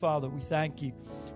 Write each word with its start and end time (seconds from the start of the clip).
Father, 0.00 0.28
we 0.28 0.38
thank 0.38 0.80
you 0.80 0.92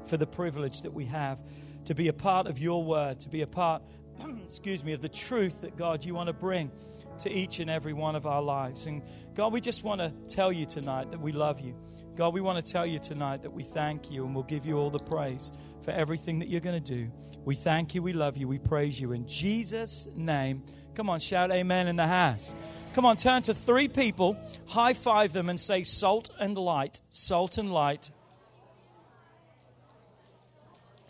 for 0.07 0.17
the 0.17 0.27
privilege 0.27 0.83
that 0.83 0.93
we 0.93 1.05
have 1.07 1.41
to 1.85 1.97
be 1.97 2.07
a 2.07 2.13
part 2.13 2.47
of 2.47 2.61
your 2.61 2.85
word, 2.85 3.19
to 3.19 3.29
be 3.29 3.43
a 3.43 3.47
part, 3.47 3.83
excuse 4.45 4.85
me, 4.85 4.93
of 4.93 5.01
the 5.01 5.09
truth 5.09 5.63
that 5.63 5.77
God 5.77 6.05
you 6.05 6.15
want 6.15 6.29
to 6.29 6.33
bring 6.33 6.71
to 7.19 7.29
each 7.29 7.59
and 7.59 7.69
every 7.69 7.93
one 7.93 8.15
of 8.15 8.25
our 8.25 8.41
lives. 8.41 8.87
And 8.87 9.03
God, 9.35 9.53
we 9.53 9.61
just 9.61 9.83
want 9.83 10.01
to 10.01 10.13
tell 10.33 10.53
you 10.53 10.65
tonight 10.65 11.11
that 11.11 11.21
we 11.21 11.33
love 11.33 11.59
you. 11.59 11.75
God, 12.15 12.35
we 12.35 12.41
want 12.41 12.65
to 12.65 12.73
tell 12.73 12.87
you 12.87 13.01
tonight 13.01 13.43
that 13.43 13.53
we 13.53 13.65
thank 13.65 14.13
you 14.13 14.25
and 14.25 14.33
we'll 14.33 14.45
give 14.45 14.65
you 14.65 14.79
all 14.79 14.91
the 14.91 15.01
praise 15.01 15.53
for 15.81 15.91
everything 15.91 16.39
that 16.39 16.49
you're 16.49 16.61
going 16.61 16.81
to 16.81 16.95
do. 16.95 17.11
We 17.45 17.57
thank 17.57 17.97
you, 17.97 18.03
we 18.03 18.13
love 18.13 18.37
you, 18.37 18.47
we 18.47 18.61
praise 18.61 19.01
you. 19.01 19.11
In 19.11 19.27
Jesus' 19.27 20.07
name, 20.15 20.63
come 20.95 21.11
on, 21.11 21.19
shout 21.19 21.51
amen 21.51 21.89
in 21.89 21.97
the 21.97 22.07
house. 22.07 22.55
Come 22.95 23.07
on, 23.07 23.17
turn 23.17 23.43
to 23.43 23.55
three 23.55 23.89
people, 23.89 24.37
high 24.69 24.95
five 24.95 25.33
them, 25.33 25.49
and 25.49 25.59
say, 25.59 25.83
Salt 25.83 26.31
and 26.39 26.57
light, 26.57 27.01
salt 27.09 27.59
and 27.59 27.73
light, 27.73 28.13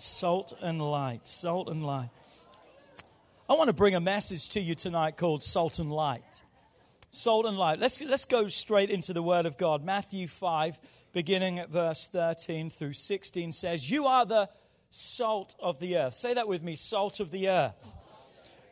Salt 0.03 0.53
and 0.61 0.83
light. 0.83 1.29
Salt 1.29 1.69
and 1.69 1.87
light. 1.87 2.11
I 3.49 3.53
want 3.53 3.69
to 3.69 3.73
bring 3.73 3.95
a 3.95 4.01
message 4.01 4.49
to 4.51 4.61
you 4.61 4.75
tonight 4.75 5.17
called 5.17 5.45
Salt 5.45 5.79
and 5.79 5.93
Light. 5.93 6.43
Salt 7.13 7.47
and 7.47 7.57
light. 7.57 7.79
Let's, 7.79 8.03
let's 8.03 8.25
go 8.25 8.49
straight 8.49 8.91
into 8.91 9.13
the 9.13 9.23
Word 9.23 9.47
of 9.47 9.57
God. 9.57 9.85
Matthew 9.85 10.27
5, 10.27 10.81
beginning 11.13 11.61
at 11.61 11.71
verse 11.71 12.09
13 12.09 12.69
through 12.69 12.95
16, 12.95 13.53
says, 13.53 13.89
You 13.89 14.07
are 14.07 14.27
the 14.27 14.49
salt 14.91 15.55
of 15.61 15.79
the 15.79 15.97
earth. 15.97 16.15
Say 16.15 16.35
that 16.35 16.49
with 16.49 16.65
me 16.65 16.75
salt 16.75 17.21
of 17.21 17.31
the 17.31 17.49
earth. 17.49 17.95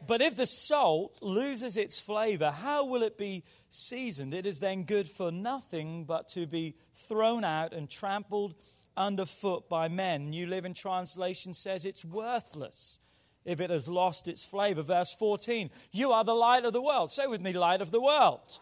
But 0.09 0.23
if 0.23 0.35
the 0.35 0.47
salt 0.47 1.17
loses 1.23 1.77
its 1.77 2.01
flavor, 2.01 2.51
how 2.51 2.87
will 2.87 3.03
it 3.03 3.17
be 3.17 3.45
seasoned? 3.69 4.35
It 4.35 4.47
is 4.47 4.59
then 4.59 4.83
good 4.83 5.09
for 5.09 5.31
nothing 5.31 6.07
but 6.07 6.29
to 6.31 6.49
be 6.49 6.75
thrown 6.93 7.45
out 7.45 7.73
and 7.73 7.89
trampled 7.89 8.57
underfoot 9.01 9.69
by 9.69 9.89
men. 9.89 10.31
New 10.31 10.47
Living 10.47 10.75
Translation 10.75 11.55
says 11.55 11.85
it's 11.85 12.05
worthless 12.05 13.01
if 13.45 13.61
it 13.61 13.71
has 13.71 13.89
lost 13.89 14.29
its 14.29 14.45
flavor. 14.45 14.83
Verse 14.83 15.13
14, 15.15 15.71
you 15.91 16.13
are 16.13 16.23
the 16.23 16.35
light 16.35 16.65
of 16.65 16.73
the 16.73 16.83
world. 16.83 17.11
Say 17.11 17.27
with 17.27 17.41
me, 17.41 17.53
light 17.53 17.81
of 17.81 17.91
the 17.91 18.01
world. 18.01 18.59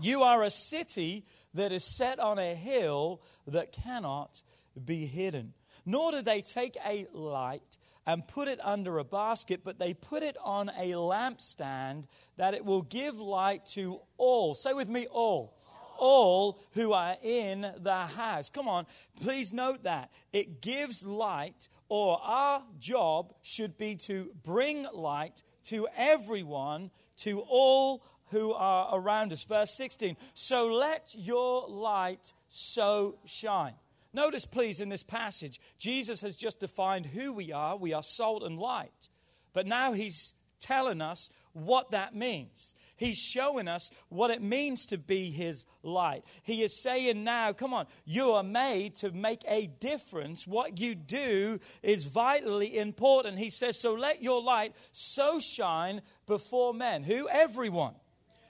You 0.00 0.22
are 0.22 0.42
a 0.42 0.50
city 0.50 1.24
that 1.54 1.72
is 1.72 1.84
set 1.84 2.18
on 2.18 2.38
a 2.38 2.54
hill 2.54 3.22
that 3.46 3.72
cannot 3.72 4.42
be 4.84 5.06
hidden. 5.06 5.54
Nor 5.86 6.12
do 6.12 6.22
they 6.22 6.42
take 6.42 6.76
a 6.86 7.06
light 7.14 7.78
and 8.06 8.28
put 8.28 8.48
it 8.48 8.60
under 8.62 8.98
a 8.98 9.04
basket, 9.04 9.60
but 9.64 9.78
they 9.78 9.94
put 9.94 10.22
it 10.22 10.36
on 10.44 10.68
a 10.70 10.92
lampstand 10.92 12.04
that 12.36 12.54
it 12.54 12.64
will 12.64 12.82
give 12.82 13.18
light 13.18 13.66
to 13.66 14.00
all. 14.18 14.54
Say 14.54 14.72
with 14.72 14.88
me, 14.88 15.06
all 15.10 15.57
all 15.98 16.60
who 16.72 16.92
are 16.92 17.16
in 17.22 17.70
the 17.78 18.06
house. 18.06 18.48
Come 18.48 18.68
on, 18.68 18.86
please 19.20 19.52
note 19.52 19.82
that. 19.82 20.10
It 20.32 20.62
gives 20.62 21.04
light, 21.06 21.68
or 21.88 22.20
our 22.22 22.62
job 22.78 23.34
should 23.42 23.76
be 23.76 23.96
to 23.96 24.30
bring 24.42 24.86
light 24.92 25.42
to 25.64 25.88
everyone, 25.96 26.90
to 27.18 27.40
all 27.40 28.04
who 28.30 28.52
are 28.52 28.90
around 28.92 29.32
us. 29.32 29.44
Verse 29.44 29.76
16. 29.76 30.16
So 30.34 30.68
let 30.68 31.14
your 31.16 31.68
light 31.68 32.32
so 32.48 33.18
shine. 33.24 33.74
Notice, 34.12 34.46
please, 34.46 34.80
in 34.80 34.88
this 34.88 35.02
passage, 35.02 35.60
Jesus 35.78 36.22
has 36.22 36.36
just 36.36 36.60
defined 36.60 37.06
who 37.06 37.32
we 37.32 37.52
are. 37.52 37.76
We 37.76 37.92
are 37.92 38.02
salt 38.02 38.42
and 38.42 38.58
light. 38.58 39.08
But 39.52 39.66
now 39.66 39.92
he's 39.92 40.34
telling 40.60 41.00
us 41.00 41.30
what 41.58 41.90
that 41.90 42.14
means. 42.14 42.74
He's 42.96 43.18
showing 43.18 43.68
us 43.68 43.90
what 44.08 44.30
it 44.30 44.42
means 44.42 44.86
to 44.86 44.98
be 44.98 45.30
His 45.30 45.64
light. 45.82 46.24
He 46.42 46.62
is 46.62 46.82
saying 46.82 47.22
now, 47.22 47.52
come 47.52 47.72
on, 47.72 47.86
you 48.04 48.32
are 48.32 48.42
made 48.42 48.96
to 48.96 49.12
make 49.12 49.42
a 49.46 49.66
difference. 49.66 50.46
What 50.46 50.80
you 50.80 50.94
do 50.94 51.60
is 51.82 52.06
vitally 52.06 52.76
important. 52.76 53.38
He 53.38 53.50
says, 53.50 53.78
so 53.78 53.94
let 53.94 54.22
your 54.22 54.42
light 54.42 54.74
so 54.92 55.38
shine 55.38 56.02
before 56.26 56.74
men. 56.74 57.04
Who? 57.04 57.28
Everyone. 57.28 57.94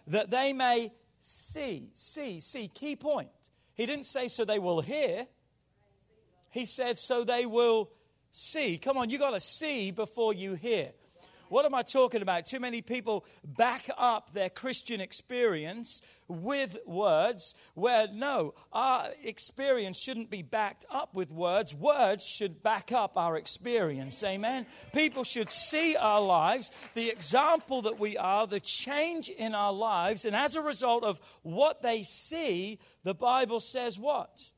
That 0.07 0.31
they 0.31 0.55
may 0.55 0.93
see. 1.21 1.91
See, 1.95 2.41
see, 2.41 2.69
key 2.69 2.97
point. 2.97 3.29
He 3.75 3.85
didn't 3.87 4.07
say 4.07 4.29
so 4.29 4.45
they 4.45 4.59
will 4.59 4.81
hear. 4.81 5.27
He 6.51 6.65
said 6.65 6.97
so 6.97 7.25
they 7.25 7.45
will 7.47 7.91
see. 8.31 8.79
Come 8.79 8.97
on, 8.97 9.11
you 9.11 9.19
got 9.19 9.31
to 9.31 9.41
see 9.41 9.91
before 9.91 10.33
you 10.33 10.55
hear. 10.55 10.93
What 11.49 11.65
am 11.65 11.75
I 11.75 11.83
talking 11.83 12.23
about? 12.23 12.47
Too 12.47 12.61
many 12.61 12.83
people 12.83 13.25
back 13.45 13.89
up 13.97 14.33
their 14.33 14.51
Christian 14.51 15.01
experience 15.01 16.03
with 16.29 16.77
words, 16.87 17.55
where 17.75 18.07
no, 18.13 18.55
our 18.73 19.09
experience 19.25 19.99
shouldn't 19.99 20.31
be 20.31 20.43
backed 20.43 20.85
up 20.91 21.15
with 21.15 21.33
words. 21.33 21.75
Words 21.75 22.27
should 22.27 22.63
back 22.63 22.93
up 22.93 23.17
our 23.17 23.37
experience. 23.37 24.23
Amen. 24.23 24.67
People 24.93 25.25
should 25.25 25.51
see 25.51 25.97
our 25.97 26.21
lives, 26.21 26.71
the 26.95 27.09
example 27.09 27.83
that 27.83 27.99
we 27.99 28.17
are, 28.17 28.47
the 28.47 28.61
change 28.61 29.29
in 29.29 29.55
our 29.55 29.73
lives, 29.73 30.25
and 30.25 30.37
as 30.37 30.55
a 30.55 30.63
result 30.63 31.03
of 31.03 31.21
what 31.43 31.83
they 31.83 32.03
see, 32.03 32.79
the 33.05 33.15
Bible 33.15 33.61
says 33.61 33.99
what? 33.99 34.51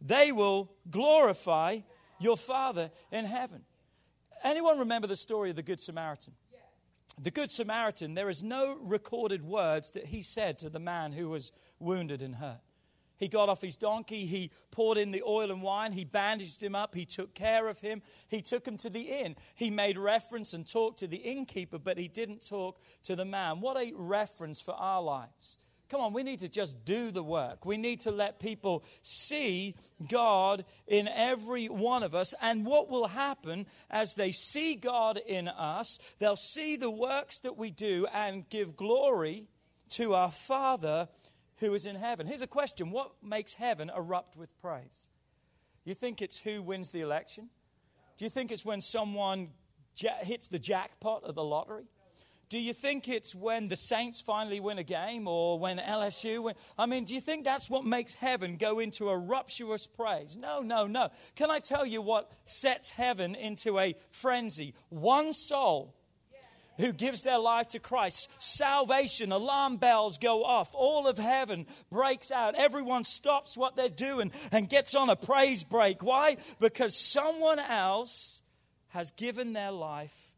They 0.00 0.32
will 0.32 0.70
glorify 0.90 1.80
your 2.20 2.36
Father 2.36 2.90
in 3.10 3.24
heaven. 3.24 3.64
Anyone 4.44 4.78
remember 4.78 5.06
the 5.06 5.16
story 5.16 5.48
of 5.48 5.56
the 5.56 5.62
Good 5.62 5.80
Samaritan? 5.80 6.34
The 7.18 7.30
Good 7.30 7.50
Samaritan, 7.50 8.14
there 8.14 8.28
is 8.28 8.42
no 8.42 8.76
recorded 8.82 9.42
words 9.42 9.92
that 9.92 10.06
he 10.06 10.20
said 10.20 10.58
to 10.58 10.68
the 10.68 10.78
man 10.78 11.12
who 11.12 11.30
was 11.30 11.50
wounded 11.78 12.20
and 12.20 12.36
hurt. 12.36 12.60
He 13.16 13.28
got 13.28 13.48
off 13.48 13.62
his 13.62 13.76
donkey, 13.76 14.26
he 14.26 14.50
poured 14.70 14.98
in 14.98 15.12
the 15.12 15.22
oil 15.22 15.50
and 15.50 15.62
wine, 15.62 15.92
he 15.92 16.04
bandaged 16.04 16.62
him 16.62 16.74
up, 16.74 16.94
he 16.94 17.06
took 17.06 17.32
care 17.32 17.68
of 17.68 17.80
him, 17.80 18.02
he 18.28 18.42
took 18.42 18.66
him 18.66 18.76
to 18.78 18.90
the 18.90 19.02
inn. 19.02 19.36
He 19.54 19.70
made 19.70 19.96
reference 19.96 20.52
and 20.52 20.66
talked 20.66 20.98
to 20.98 21.06
the 21.06 21.18
innkeeper, 21.18 21.78
but 21.78 21.96
he 21.96 22.08
didn't 22.08 22.46
talk 22.46 22.80
to 23.04 23.14
the 23.14 23.24
man. 23.24 23.60
What 23.60 23.76
a 23.76 23.92
reference 23.94 24.60
for 24.60 24.74
our 24.74 25.00
lives. 25.00 25.58
Come 25.90 26.00
on, 26.00 26.12
we 26.12 26.22
need 26.22 26.40
to 26.40 26.48
just 26.48 26.84
do 26.84 27.10
the 27.10 27.22
work. 27.22 27.66
We 27.66 27.76
need 27.76 28.00
to 28.02 28.10
let 28.10 28.40
people 28.40 28.84
see 29.02 29.74
God 30.08 30.64
in 30.86 31.08
every 31.08 31.66
one 31.68 32.02
of 32.02 32.14
us. 32.14 32.34
And 32.40 32.64
what 32.64 32.88
will 32.88 33.06
happen 33.06 33.66
as 33.90 34.14
they 34.14 34.32
see 34.32 34.74
God 34.76 35.18
in 35.26 35.46
us, 35.46 35.98
they'll 36.18 36.36
see 36.36 36.76
the 36.76 36.90
works 36.90 37.40
that 37.40 37.56
we 37.56 37.70
do 37.70 38.06
and 38.12 38.48
give 38.48 38.76
glory 38.76 39.46
to 39.90 40.14
our 40.14 40.30
Father 40.30 41.08
who 41.58 41.74
is 41.74 41.86
in 41.86 41.96
heaven. 41.96 42.26
Here's 42.26 42.42
a 42.42 42.46
question 42.46 42.90
What 42.90 43.12
makes 43.22 43.54
heaven 43.54 43.90
erupt 43.94 44.36
with 44.36 44.58
praise? 44.60 45.08
You 45.84 45.94
think 45.94 46.22
it's 46.22 46.38
who 46.38 46.62
wins 46.62 46.90
the 46.90 47.02
election? 47.02 47.50
Do 48.16 48.24
you 48.24 48.30
think 48.30 48.50
it's 48.50 48.64
when 48.64 48.80
someone 48.80 49.50
hits 49.94 50.48
the 50.48 50.58
jackpot 50.58 51.24
of 51.24 51.34
the 51.34 51.44
lottery? 51.44 51.84
Do 52.54 52.60
you 52.60 52.72
think 52.72 53.08
it's 53.08 53.34
when 53.34 53.66
the 53.66 53.74
Saints 53.74 54.20
finally 54.20 54.60
win 54.60 54.78
a 54.78 54.84
game 54.84 55.26
or 55.26 55.58
when 55.58 55.78
LSU 55.78 56.40
win? 56.40 56.54
I 56.78 56.86
mean, 56.86 57.04
do 57.04 57.12
you 57.12 57.20
think 57.20 57.42
that's 57.42 57.68
what 57.68 57.84
makes 57.84 58.14
heaven 58.14 58.58
go 58.58 58.78
into 58.78 59.08
a 59.08 59.18
rapturous 59.18 59.88
praise? 59.88 60.36
No, 60.36 60.60
no, 60.60 60.86
no. 60.86 61.08
Can 61.34 61.50
I 61.50 61.58
tell 61.58 61.84
you 61.84 62.00
what 62.00 62.30
sets 62.44 62.90
heaven 62.90 63.34
into 63.34 63.80
a 63.80 63.96
frenzy? 64.12 64.72
One 64.90 65.32
soul 65.32 65.96
who 66.78 66.92
gives 66.92 67.24
their 67.24 67.40
life 67.40 67.70
to 67.70 67.80
Christ. 67.80 68.30
Salvation, 68.38 69.32
alarm 69.32 69.78
bells 69.78 70.16
go 70.18 70.44
off. 70.44 70.70
All 70.74 71.08
of 71.08 71.18
heaven 71.18 71.66
breaks 71.90 72.30
out. 72.30 72.54
Everyone 72.54 73.02
stops 73.02 73.56
what 73.56 73.74
they're 73.74 73.88
doing 73.88 74.30
and 74.52 74.68
gets 74.68 74.94
on 74.94 75.10
a 75.10 75.16
praise 75.16 75.64
break. 75.64 76.04
Why? 76.04 76.36
Because 76.60 76.96
someone 76.96 77.58
else 77.58 78.42
has 78.90 79.10
given 79.10 79.54
their 79.54 79.72
life 79.72 80.36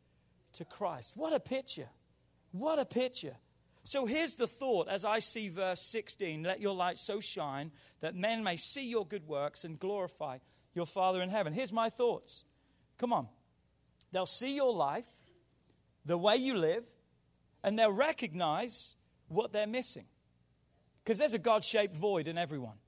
to 0.54 0.64
Christ. 0.64 1.12
What 1.14 1.34
a 1.34 1.40
picture. 1.40 1.90
What 2.58 2.78
a 2.78 2.84
picture. 2.84 3.36
So 3.84 4.04
here's 4.04 4.34
the 4.34 4.46
thought 4.48 4.88
as 4.88 5.04
I 5.04 5.20
see 5.20 5.48
verse 5.48 5.80
16 5.80 6.42
let 6.42 6.60
your 6.60 6.74
light 6.74 6.98
so 6.98 7.20
shine 7.20 7.70
that 8.00 8.14
men 8.14 8.42
may 8.42 8.56
see 8.56 8.88
your 8.88 9.06
good 9.06 9.28
works 9.28 9.64
and 9.64 9.78
glorify 9.78 10.38
your 10.74 10.86
Father 10.86 11.22
in 11.22 11.28
heaven. 11.28 11.52
Here's 11.52 11.72
my 11.72 11.88
thoughts. 11.88 12.44
Come 12.98 13.12
on. 13.12 13.28
They'll 14.12 14.26
see 14.26 14.56
your 14.56 14.72
life, 14.72 15.08
the 16.04 16.18
way 16.18 16.36
you 16.36 16.56
live, 16.56 16.84
and 17.62 17.78
they'll 17.78 17.92
recognize 17.92 18.96
what 19.28 19.52
they're 19.52 19.66
missing. 19.66 20.06
Because 21.04 21.18
there's 21.18 21.34
a 21.34 21.38
God 21.38 21.62
shaped 21.62 21.96
void 21.96 22.26
in 22.26 22.38
everyone. 22.38 22.78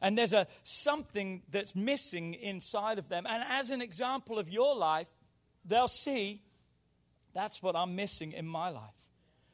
And 0.00 0.18
there's 0.18 0.32
a 0.32 0.46
something 0.62 1.42
that's 1.50 1.74
missing 1.74 2.34
inside 2.34 2.98
of 2.98 3.08
them. 3.08 3.26
And 3.28 3.42
as 3.48 3.70
an 3.70 3.80
example 3.80 4.38
of 4.38 4.48
your 4.48 4.76
life, 4.76 5.10
they'll 5.64 5.88
see 5.88 6.42
that's 7.34 7.62
what 7.62 7.76
I'm 7.76 7.96
missing 7.96 8.32
in 8.32 8.46
my 8.46 8.68
life. 8.68 9.08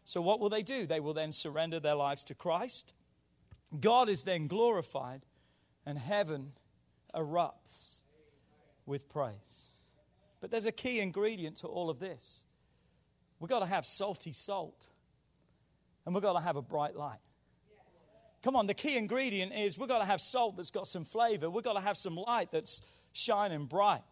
So, 0.04 0.22
what 0.22 0.40
will 0.40 0.48
they 0.48 0.62
do? 0.62 0.86
They 0.86 1.00
will 1.00 1.14
then 1.14 1.32
surrender 1.32 1.80
their 1.80 1.94
lives 1.94 2.24
to 2.24 2.34
Christ. 2.34 2.94
God 3.78 4.08
is 4.08 4.24
then 4.24 4.46
glorified, 4.46 5.26
and 5.84 5.98
heaven 5.98 6.52
erupts 7.14 8.00
with 8.86 9.08
praise. 9.08 9.66
But 10.40 10.50
there's 10.50 10.66
a 10.66 10.72
key 10.72 11.00
ingredient 11.00 11.56
to 11.58 11.66
all 11.66 11.90
of 11.90 11.98
this. 11.98 12.44
We've 13.40 13.50
got 13.50 13.60
to 13.60 13.66
have 13.66 13.84
salty 13.84 14.32
salt, 14.32 14.88
and 16.06 16.14
we've 16.14 16.22
got 16.22 16.34
to 16.34 16.40
have 16.40 16.56
a 16.56 16.62
bright 16.62 16.96
light. 16.96 17.20
Come 18.42 18.56
on, 18.56 18.66
the 18.66 18.74
key 18.74 18.96
ingredient 18.96 19.52
is 19.52 19.78
we've 19.78 19.88
got 19.88 19.98
to 19.98 20.04
have 20.04 20.20
salt 20.20 20.56
that's 20.56 20.70
got 20.70 20.86
some 20.86 21.04
flavor. 21.04 21.50
We've 21.50 21.64
got 21.64 21.74
to 21.74 21.80
have 21.80 21.96
some 21.96 22.16
light 22.16 22.50
that's 22.50 22.82
shining 23.12 23.66
bright. 23.66 24.02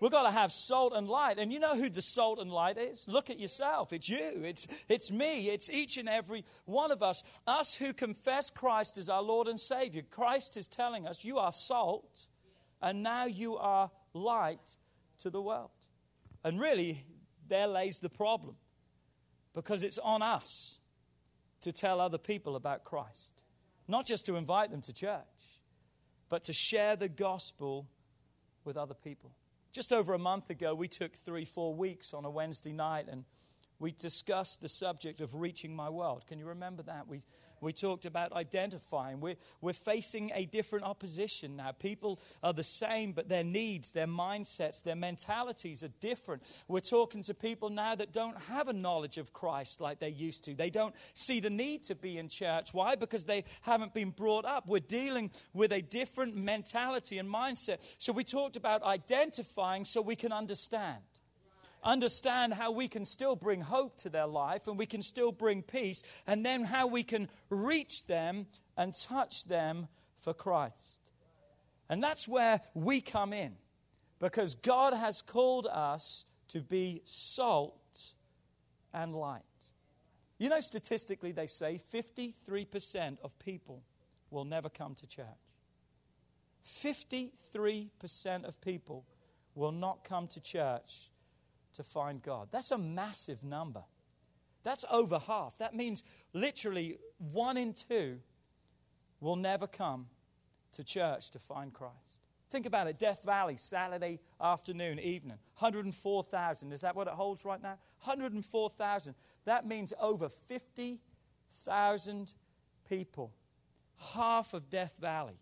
We've 0.00 0.10
got 0.10 0.22
to 0.22 0.30
have 0.30 0.50
salt 0.50 0.94
and 0.96 1.06
light. 1.06 1.38
And 1.38 1.52
you 1.52 1.60
know 1.60 1.76
who 1.76 1.90
the 1.90 2.00
salt 2.00 2.38
and 2.38 2.50
light 2.50 2.78
is? 2.78 3.06
Look 3.06 3.28
at 3.28 3.38
yourself. 3.38 3.92
It's 3.92 4.08
you. 4.08 4.42
It's, 4.44 4.66
it's 4.88 5.10
me. 5.10 5.50
It's 5.50 5.68
each 5.68 5.98
and 5.98 6.08
every 6.08 6.44
one 6.64 6.90
of 6.90 7.02
us. 7.02 7.22
Us 7.46 7.76
who 7.76 7.92
confess 7.92 8.48
Christ 8.48 8.96
as 8.96 9.10
our 9.10 9.22
Lord 9.22 9.46
and 9.46 9.60
Savior. 9.60 10.02
Christ 10.10 10.56
is 10.56 10.66
telling 10.66 11.06
us, 11.06 11.22
You 11.22 11.38
are 11.38 11.52
salt, 11.52 12.28
and 12.80 13.02
now 13.02 13.26
you 13.26 13.58
are 13.58 13.90
light 14.14 14.78
to 15.18 15.28
the 15.28 15.42
world. 15.42 15.70
And 16.42 16.58
really, 16.58 17.04
there 17.46 17.66
lays 17.66 17.98
the 17.98 18.08
problem 18.08 18.56
because 19.52 19.82
it's 19.82 19.98
on 19.98 20.22
us 20.22 20.78
to 21.60 21.72
tell 21.72 22.00
other 22.00 22.16
people 22.16 22.56
about 22.56 22.84
Christ, 22.84 23.44
not 23.86 24.06
just 24.06 24.24
to 24.26 24.36
invite 24.36 24.70
them 24.70 24.80
to 24.82 24.94
church, 24.94 25.20
but 26.30 26.44
to 26.44 26.54
share 26.54 26.96
the 26.96 27.08
gospel 27.08 27.86
with 28.64 28.78
other 28.78 28.94
people. 28.94 29.32
Just 29.72 29.92
over 29.92 30.14
a 30.14 30.18
month 30.18 30.50
ago, 30.50 30.74
we 30.74 30.88
took 30.88 31.14
three, 31.14 31.44
four 31.44 31.74
weeks 31.74 32.12
on 32.12 32.24
a 32.24 32.30
Wednesday 32.30 32.72
night 32.72 33.06
and 33.08 33.24
we 33.80 33.92
discussed 33.92 34.60
the 34.60 34.68
subject 34.68 35.20
of 35.20 35.34
reaching 35.34 35.74
my 35.74 35.88
world. 35.88 36.26
Can 36.26 36.38
you 36.38 36.46
remember 36.46 36.82
that? 36.84 37.08
We, 37.08 37.22
we 37.62 37.72
talked 37.72 38.04
about 38.04 38.32
identifying. 38.32 39.20
We're, 39.20 39.36
we're 39.60 39.72
facing 39.72 40.32
a 40.34 40.44
different 40.44 40.84
opposition 40.84 41.56
now. 41.56 41.72
People 41.72 42.20
are 42.42 42.52
the 42.52 42.62
same, 42.62 43.12
but 43.12 43.28
their 43.28 43.42
needs, 43.42 43.92
their 43.92 44.06
mindsets, 44.06 44.82
their 44.82 44.96
mentalities 44.96 45.82
are 45.82 45.92
different. 46.00 46.42
We're 46.68 46.80
talking 46.80 47.22
to 47.24 47.34
people 47.34 47.70
now 47.70 47.94
that 47.94 48.12
don't 48.12 48.38
have 48.42 48.68
a 48.68 48.72
knowledge 48.74 49.16
of 49.16 49.32
Christ 49.32 49.80
like 49.80 49.98
they 49.98 50.10
used 50.10 50.44
to. 50.44 50.54
They 50.54 50.70
don't 50.70 50.94
see 51.14 51.40
the 51.40 51.50
need 51.50 51.84
to 51.84 51.94
be 51.94 52.18
in 52.18 52.28
church. 52.28 52.72
Why? 52.72 52.96
Because 52.96 53.24
they 53.24 53.44
haven't 53.62 53.94
been 53.94 54.10
brought 54.10 54.44
up. 54.44 54.66
We're 54.66 54.80
dealing 54.80 55.30
with 55.54 55.72
a 55.72 55.80
different 55.80 56.36
mentality 56.36 57.16
and 57.16 57.28
mindset. 57.28 57.78
So 57.98 58.12
we 58.12 58.24
talked 58.24 58.56
about 58.56 58.82
identifying 58.82 59.86
so 59.86 60.02
we 60.02 60.16
can 60.16 60.32
understand 60.32 60.98
understand 61.82 62.54
how 62.54 62.70
we 62.70 62.88
can 62.88 63.04
still 63.04 63.36
bring 63.36 63.60
hope 63.60 63.96
to 63.98 64.08
their 64.08 64.26
life 64.26 64.66
and 64.66 64.78
we 64.78 64.86
can 64.86 65.02
still 65.02 65.32
bring 65.32 65.62
peace, 65.62 66.02
and 66.26 66.44
then 66.44 66.64
how 66.64 66.86
we 66.86 67.02
can 67.02 67.28
reach 67.48 68.06
them 68.06 68.46
and 68.76 68.94
touch 68.94 69.44
them 69.44 69.88
for 70.18 70.34
Christ. 70.34 70.98
And 71.88 72.02
that's 72.02 72.28
where 72.28 72.60
we 72.74 73.00
come 73.00 73.32
in 73.32 73.56
because 74.18 74.54
God 74.54 74.94
has 74.94 75.22
called 75.22 75.66
us 75.66 76.24
to 76.48 76.60
be 76.60 77.00
salt 77.04 78.14
and 78.92 79.14
light. 79.14 79.42
You 80.38 80.48
know, 80.48 80.60
statistically, 80.60 81.32
they 81.32 81.46
say 81.46 81.78
53% 81.92 83.18
of 83.22 83.38
people 83.38 83.82
will 84.30 84.44
never 84.44 84.68
come 84.68 84.94
to 84.94 85.06
church. 85.06 85.26
53% 86.66 88.44
of 88.44 88.60
people 88.60 89.04
will 89.54 89.72
not 89.72 90.04
come 90.04 90.26
to 90.28 90.40
church 90.40 91.09
to 91.74 91.82
find 91.82 92.22
God. 92.22 92.48
That's 92.50 92.70
a 92.70 92.78
massive 92.78 93.42
number. 93.42 93.84
That's 94.62 94.84
over 94.90 95.18
half. 95.18 95.58
That 95.58 95.74
means 95.74 96.02
literally 96.32 96.98
one 97.18 97.56
in 97.56 97.72
two 97.72 98.20
will 99.20 99.36
never 99.36 99.66
come 99.66 100.06
to 100.72 100.84
church 100.84 101.30
to 101.30 101.38
find 101.38 101.72
Christ. 101.72 102.18
Think 102.50 102.66
about 102.66 102.88
it 102.88 102.98
Death 102.98 103.22
Valley, 103.24 103.56
Saturday 103.56 104.18
afternoon, 104.40 104.98
evening. 104.98 105.38
104,000. 105.58 106.72
Is 106.72 106.80
that 106.80 106.96
what 106.96 107.06
it 107.06 107.14
holds 107.14 107.44
right 107.44 107.62
now? 107.62 107.78
104,000. 108.04 109.14
That 109.44 109.66
means 109.66 109.92
over 110.00 110.28
50,000 110.28 112.34
people. 112.88 113.32
Half 114.14 114.54
of 114.54 114.68
Death 114.68 114.96
Valley. 115.00 115.38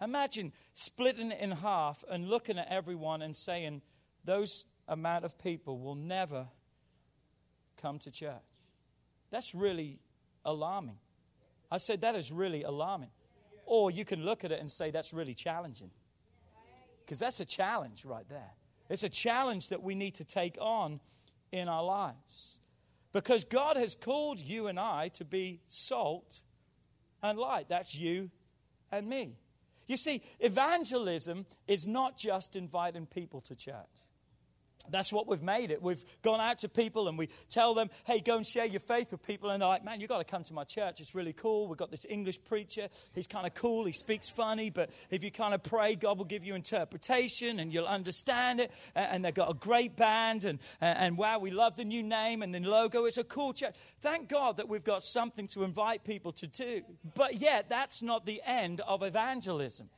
Imagine 0.00 0.52
splitting 0.74 1.30
it 1.30 1.40
in 1.40 1.52
half 1.52 2.04
and 2.10 2.28
looking 2.28 2.58
at 2.58 2.66
everyone 2.68 3.22
and 3.22 3.34
saying, 3.34 3.80
those 4.24 4.64
amount 4.88 5.24
of 5.24 5.38
people 5.38 5.78
will 5.78 5.94
never 5.94 6.46
come 7.80 7.98
to 8.00 8.10
church. 8.10 8.32
That's 9.30 9.54
really 9.54 9.98
alarming. 10.44 10.98
I 11.70 11.78
said 11.78 12.02
that 12.02 12.14
is 12.14 12.30
really 12.30 12.62
alarming. 12.62 13.10
Or 13.64 13.90
you 13.90 14.04
can 14.04 14.24
look 14.24 14.44
at 14.44 14.52
it 14.52 14.60
and 14.60 14.70
say 14.70 14.90
that's 14.90 15.12
really 15.12 15.34
challenging. 15.34 15.90
Because 17.04 17.18
that's 17.18 17.40
a 17.40 17.44
challenge 17.44 18.04
right 18.04 18.28
there. 18.28 18.52
It's 18.88 19.02
a 19.02 19.08
challenge 19.08 19.70
that 19.70 19.82
we 19.82 19.94
need 19.94 20.14
to 20.16 20.24
take 20.24 20.56
on 20.60 21.00
in 21.50 21.68
our 21.68 21.82
lives. 21.82 22.60
Because 23.12 23.44
God 23.44 23.76
has 23.76 23.94
called 23.94 24.40
you 24.40 24.68
and 24.68 24.78
I 24.78 25.08
to 25.14 25.24
be 25.24 25.60
salt 25.66 26.42
and 27.22 27.38
light. 27.38 27.66
That's 27.68 27.94
you 27.94 28.30
and 28.92 29.08
me. 29.08 29.36
You 29.88 29.96
see, 29.96 30.22
evangelism 30.40 31.46
is 31.66 31.86
not 31.86 32.16
just 32.16 32.56
inviting 32.56 33.06
people 33.06 33.40
to 33.42 33.54
church. 33.54 33.74
That's 34.90 35.12
what 35.12 35.26
we've 35.26 35.42
made 35.42 35.70
it. 35.70 35.82
We've 35.82 36.02
gone 36.22 36.40
out 36.40 36.58
to 36.60 36.68
people 36.68 37.08
and 37.08 37.18
we 37.18 37.28
tell 37.48 37.74
them, 37.74 37.90
hey, 38.04 38.20
go 38.20 38.36
and 38.36 38.46
share 38.46 38.66
your 38.66 38.80
faith 38.80 39.12
with 39.12 39.26
people. 39.26 39.50
And 39.50 39.60
they're 39.60 39.68
like, 39.68 39.84
man, 39.84 40.00
you've 40.00 40.08
got 40.08 40.18
to 40.18 40.24
come 40.24 40.42
to 40.44 40.54
my 40.54 40.64
church. 40.64 41.00
It's 41.00 41.14
really 41.14 41.32
cool. 41.32 41.68
We've 41.68 41.78
got 41.78 41.90
this 41.90 42.06
English 42.08 42.42
preacher. 42.44 42.88
He's 43.14 43.26
kind 43.26 43.46
of 43.46 43.54
cool. 43.54 43.84
He 43.84 43.92
speaks 43.92 44.28
funny, 44.28 44.70
but 44.70 44.90
if 45.10 45.24
you 45.24 45.30
kind 45.30 45.54
of 45.54 45.62
pray, 45.62 45.94
God 45.94 46.18
will 46.18 46.24
give 46.24 46.44
you 46.44 46.54
interpretation 46.54 47.60
and 47.60 47.72
you'll 47.72 47.86
understand 47.86 48.60
it. 48.60 48.72
And 48.94 49.24
they've 49.24 49.34
got 49.34 49.50
a 49.50 49.54
great 49.54 49.96
band. 49.96 50.44
And, 50.44 50.58
and 50.80 51.16
wow, 51.16 51.38
we 51.38 51.50
love 51.50 51.76
the 51.76 51.84
new 51.84 52.02
name 52.02 52.42
and 52.42 52.54
the 52.54 52.60
logo. 52.60 53.04
It's 53.04 53.18
a 53.18 53.24
cool 53.24 53.52
church. 53.52 53.74
Thank 54.00 54.28
God 54.28 54.58
that 54.58 54.68
we've 54.68 54.84
got 54.84 55.02
something 55.02 55.46
to 55.48 55.64
invite 55.64 56.04
people 56.04 56.32
to 56.32 56.46
do. 56.46 56.82
But 57.14 57.40
yet, 57.40 57.68
that's 57.68 58.02
not 58.02 58.26
the 58.26 58.40
end 58.44 58.80
of 58.82 59.02
evangelism. 59.02 59.90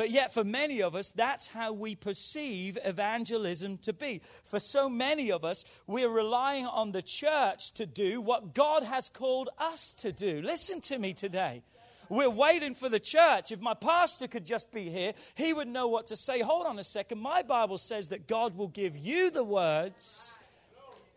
But 0.00 0.10
yet, 0.10 0.32
for 0.32 0.44
many 0.44 0.80
of 0.80 0.94
us, 0.94 1.12
that's 1.12 1.48
how 1.48 1.74
we 1.74 1.94
perceive 1.94 2.78
evangelism 2.82 3.76
to 3.82 3.92
be. 3.92 4.22
For 4.44 4.58
so 4.58 4.88
many 4.88 5.30
of 5.30 5.44
us, 5.44 5.62
we're 5.86 6.08
relying 6.08 6.64
on 6.64 6.92
the 6.92 7.02
church 7.02 7.72
to 7.72 7.84
do 7.84 8.22
what 8.22 8.54
God 8.54 8.82
has 8.82 9.10
called 9.10 9.50
us 9.58 9.92
to 9.96 10.10
do. 10.10 10.40
Listen 10.40 10.80
to 10.80 10.96
me 10.96 11.12
today. 11.12 11.62
We're 12.08 12.30
waiting 12.30 12.74
for 12.74 12.88
the 12.88 12.98
church. 12.98 13.52
If 13.52 13.60
my 13.60 13.74
pastor 13.74 14.26
could 14.26 14.46
just 14.46 14.72
be 14.72 14.88
here, 14.88 15.12
he 15.34 15.52
would 15.52 15.68
know 15.68 15.86
what 15.88 16.06
to 16.06 16.16
say. 16.16 16.40
Hold 16.40 16.64
on 16.64 16.78
a 16.78 16.84
second. 16.84 17.20
My 17.20 17.42
Bible 17.42 17.76
says 17.76 18.08
that 18.08 18.26
God 18.26 18.56
will 18.56 18.68
give 18.68 18.96
you 18.96 19.30
the 19.30 19.44
words 19.44 20.38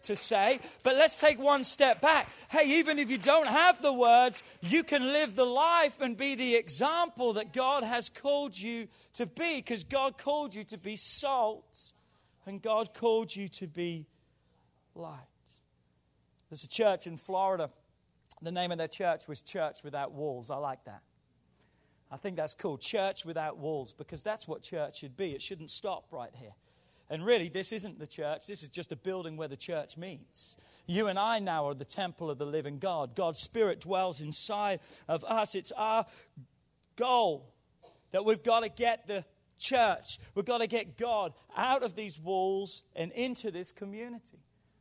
to 0.03 0.15
say. 0.15 0.59
But 0.83 0.95
let's 0.95 1.19
take 1.19 1.39
one 1.39 1.63
step 1.63 2.01
back. 2.01 2.29
Hey, 2.49 2.79
even 2.79 2.99
if 2.99 3.09
you 3.09 3.17
don't 3.17 3.47
have 3.47 3.81
the 3.81 3.93
words, 3.93 4.43
you 4.61 4.83
can 4.83 5.01
live 5.13 5.35
the 5.35 5.45
life 5.45 6.01
and 6.01 6.15
be 6.15 6.35
the 6.35 6.55
example 6.55 7.33
that 7.33 7.53
God 7.53 7.83
has 7.83 8.09
called 8.09 8.57
you 8.57 8.87
to 9.13 9.25
be 9.25 9.57
because 9.57 9.83
God 9.83 10.17
called 10.17 10.55
you 10.55 10.63
to 10.65 10.77
be 10.77 10.95
salt 10.95 11.93
and 12.45 12.61
God 12.61 12.93
called 12.93 13.35
you 13.35 13.47
to 13.49 13.67
be 13.67 14.05
light. 14.95 15.19
There's 16.49 16.63
a 16.63 16.67
church 16.67 17.07
in 17.07 17.17
Florida. 17.17 17.69
The 18.41 18.51
name 18.51 18.71
of 18.71 18.77
their 18.77 18.87
church 18.87 19.27
was 19.27 19.41
Church 19.41 19.83
Without 19.83 20.11
Walls. 20.11 20.51
I 20.51 20.57
like 20.57 20.83
that. 20.85 21.01
I 22.13 22.17
think 22.17 22.35
that's 22.35 22.53
cool. 22.53 22.77
Church 22.77 23.25
without 23.25 23.57
walls, 23.57 23.91
because 23.91 24.21
that's 24.21 24.47
what 24.47 24.61
church 24.61 24.99
should 24.99 25.17
be. 25.17 25.31
It 25.31 25.41
shouldn't 25.41 25.71
stop 25.71 26.05
right 26.11 26.29
here. 26.35 26.53
And 27.09 27.25
really, 27.25 27.49
this 27.49 27.71
isn't 27.71 27.99
the 27.99 28.07
church, 28.07 28.47
this 28.47 28.63
is 28.63 28.69
just 28.69 28.91
a 28.91 28.95
building 28.95 29.37
where 29.37 29.47
the 29.47 29.57
church 29.57 29.97
meets. 29.97 30.57
You 30.87 31.07
and 31.07 31.19
I 31.19 31.39
now 31.39 31.67
are 31.67 31.73
the 31.73 31.85
temple 31.85 32.31
of 32.31 32.37
the 32.37 32.45
living 32.45 32.79
God. 32.79 33.15
God's 33.15 33.39
Spirit 33.39 33.81
dwells 33.81 34.21
inside 34.21 34.79
of 35.07 35.23
us. 35.25 35.55
It's 35.55 35.71
our 35.73 36.05
goal 36.95 37.53
that 38.11 38.25
we've 38.25 38.43
got 38.43 38.61
to 38.61 38.69
get 38.69 39.07
the 39.07 39.25
church, 39.59 40.19
we've 40.35 40.45
got 40.45 40.59
to 40.59 40.67
get 40.67 40.97
God 40.97 41.33
out 41.55 41.83
of 41.83 41.95
these 41.95 42.19
walls 42.19 42.83
and 42.95 43.11
into 43.13 43.49
this 43.51 43.71
community. 43.71 44.39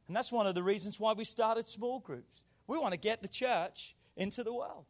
And 0.09 0.17
that's 0.17 0.33
one 0.33 0.47
of 0.47 0.55
the 0.55 0.63
reasons 0.63 0.99
why 0.99 1.13
we 1.13 1.25
started 1.25 1.69
small 1.69 2.01
groups. 2.01 2.45
We 2.67 2.79
want 2.79 2.93
to 2.93 2.99
get 2.99 3.23
the 3.23 3.29
church 3.29 3.95
into 4.17 4.43
the 4.43 4.53
world. 4.53 4.87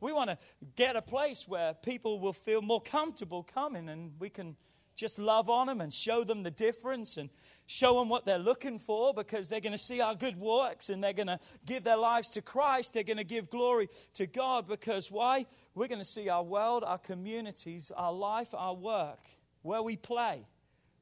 We 0.00 0.12
want 0.12 0.30
to 0.30 0.38
get 0.76 0.96
a 0.96 1.02
place 1.02 1.48
where 1.48 1.74
people 1.74 2.20
will 2.20 2.32
feel 2.32 2.60
more 2.60 2.80
comfortable 2.80 3.42
coming 3.42 3.88
and 3.88 4.12
we 4.18 4.28
can 4.28 4.56
just 4.94 5.18
love 5.18 5.50
on 5.50 5.66
them 5.66 5.80
and 5.80 5.92
show 5.92 6.24
them 6.24 6.42
the 6.42 6.50
difference 6.50 7.16
and 7.16 7.30
show 7.66 7.98
them 7.98 8.08
what 8.08 8.24
they're 8.24 8.38
looking 8.38 8.78
for 8.78 9.12
because 9.12 9.48
they're 9.48 9.60
going 9.60 9.72
to 9.72 9.78
see 9.78 10.00
our 10.00 10.14
good 10.14 10.38
works 10.38 10.88
and 10.88 11.02
they're 11.02 11.12
going 11.12 11.26
to 11.26 11.38
give 11.66 11.84
their 11.84 11.96
lives 11.96 12.30
to 12.32 12.42
Christ. 12.42 12.94
They're 12.94 13.02
going 13.02 13.16
to 13.16 13.24
give 13.24 13.50
glory 13.50 13.88
to 14.14 14.26
God 14.26 14.68
because 14.68 15.10
why? 15.10 15.46
We're 15.74 15.88
going 15.88 16.00
to 16.00 16.04
see 16.04 16.28
our 16.28 16.42
world, 16.42 16.84
our 16.84 16.98
communities, 16.98 17.90
our 17.96 18.12
life, 18.12 18.54
our 18.54 18.74
work, 18.74 19.20
where 19.62 19.82
we 19.82 19.96
play. 19.96 20.46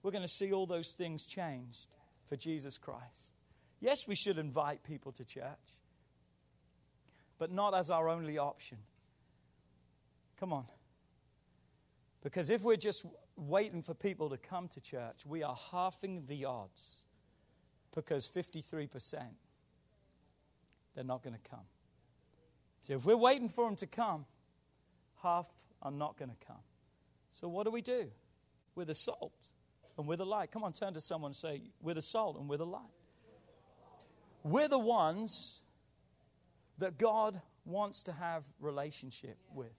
We're 0.03 0.13
going 0.13 0.23
to 0.23 0.29
see 0.29 0.53
all 0.53 0.67
those 0.67 0.93
things 0.93 1.27
changed 1.27 1.87
for 2.27 2.37
Jesus 2.37 2.79
Christ. 2.79 3.33
Yes, 3.81 4.07
we 4.07 4.15
should 4.15 4.39
invite 4.39 4.85
people 4.85 5.13
to 5.13 5.25
church, 5.25 5.45
but 7.39 7.51
not 7.51 7.75
as 7.75 7.91
our 7.91 8.09
only 8.09 8.39
option. 8.39 8.79
Come 10.39 10.53
on. 10.53 10.65
Because 12.23 12.51
if 12.51 12.63
we're 12.63 12.77
just 12.77 13.05
waiting 13.37 13.83
for 13.83 13.95
people 13.95 14.31
to 14.31 14.37
come 14.37 14.69
to 14.69 14.81
church, 14.81 15.27
we 15.27 15.43
are 15.43 15.57
halving 15.73 16.27
the 16.27 16.45
odds 16.45 17.05
because 17.95 18.27
53% 18.29 19.23
they're 20.95 21.05
not 21.05 21.23
going 21.23 21.35
to 21.35 21.51
come. 21.51 21.65
So 22.81 22.95
if 22.95 23.05
we're 23.05 23.17
waiting 23.17 23.49
for 23.49 23.67
them 23.67 23.77
to 23.77 23.87
come, 23.87 24.27
half 25.23 25.49
are 25.81 25.91
not 25.91 26.19
going 26.19 26.31
to 26.31 26.47
come. 26.47 26.61
So 27.31 27.49
what 27.49 27.65
do 27.65 27.71
we 27.71 27.81
do? 27.81 28.11
We're 28.75 28.85
the 28.85 28.95
salt 28.95 29.49
and 29.97 30.07
we're 30.07 30.17
the 30.17 30.27
light. 30.27 30.51
Come 30.51 30.65
on, 30.65 30.73
turn 30.73 30.95
to 30.95 31.01
someone 31.01 31.31
and 31.31 31.37
say, 31.37 31.63
We're 31.81 31.95
the 31.95 32.03
salt 32.03 32.39
and 32.39 32.49
we're 32.49 32.57
the 32.57 32.67
light. 32.67 32.83
We're 34.45 34.69
the 34.69 34.79
ones 34.79 35.63
that 36.79 36.99
God 36.99 37.41
wants 37.65 38.03
to 38.05 38.13
have 38.13 38.45
relationship 38.61 39.39
with. 39.55 39.73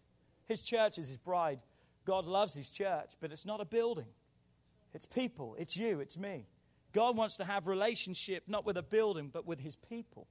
His 0.46 0.62
church 0.62 0.98
is 0.98 1.08
his 1.08 1.18
bride. 1.18 1.60
God 2.06 2.26
loves 2.26 2.54
his 2.54 2.70
church, 2.70 3.14
but 3.22 3.32
it's 3.32 3.46
not 3.46 3.62
a 3.62 3.66
building. 3.66 4.08
It's 4.94 5.06
people. 5.06 5.56
It's 5.58 5.78
you. 5.78 6.00
It's 6.00 6.18
me. 6.18 6.48
God 6.92 7.18
wants 7.18 7.38
to 7.38 7.46
have 7.46 7.68
relationship 7.68 8.44
not 8.48 8.66
with 8.66 8.78
a 8.78 8.84
building, 8.84 9.30
but 9.34 9.48
with 9.48 9.60
his 9.60 9.76
people. 9.76 10.28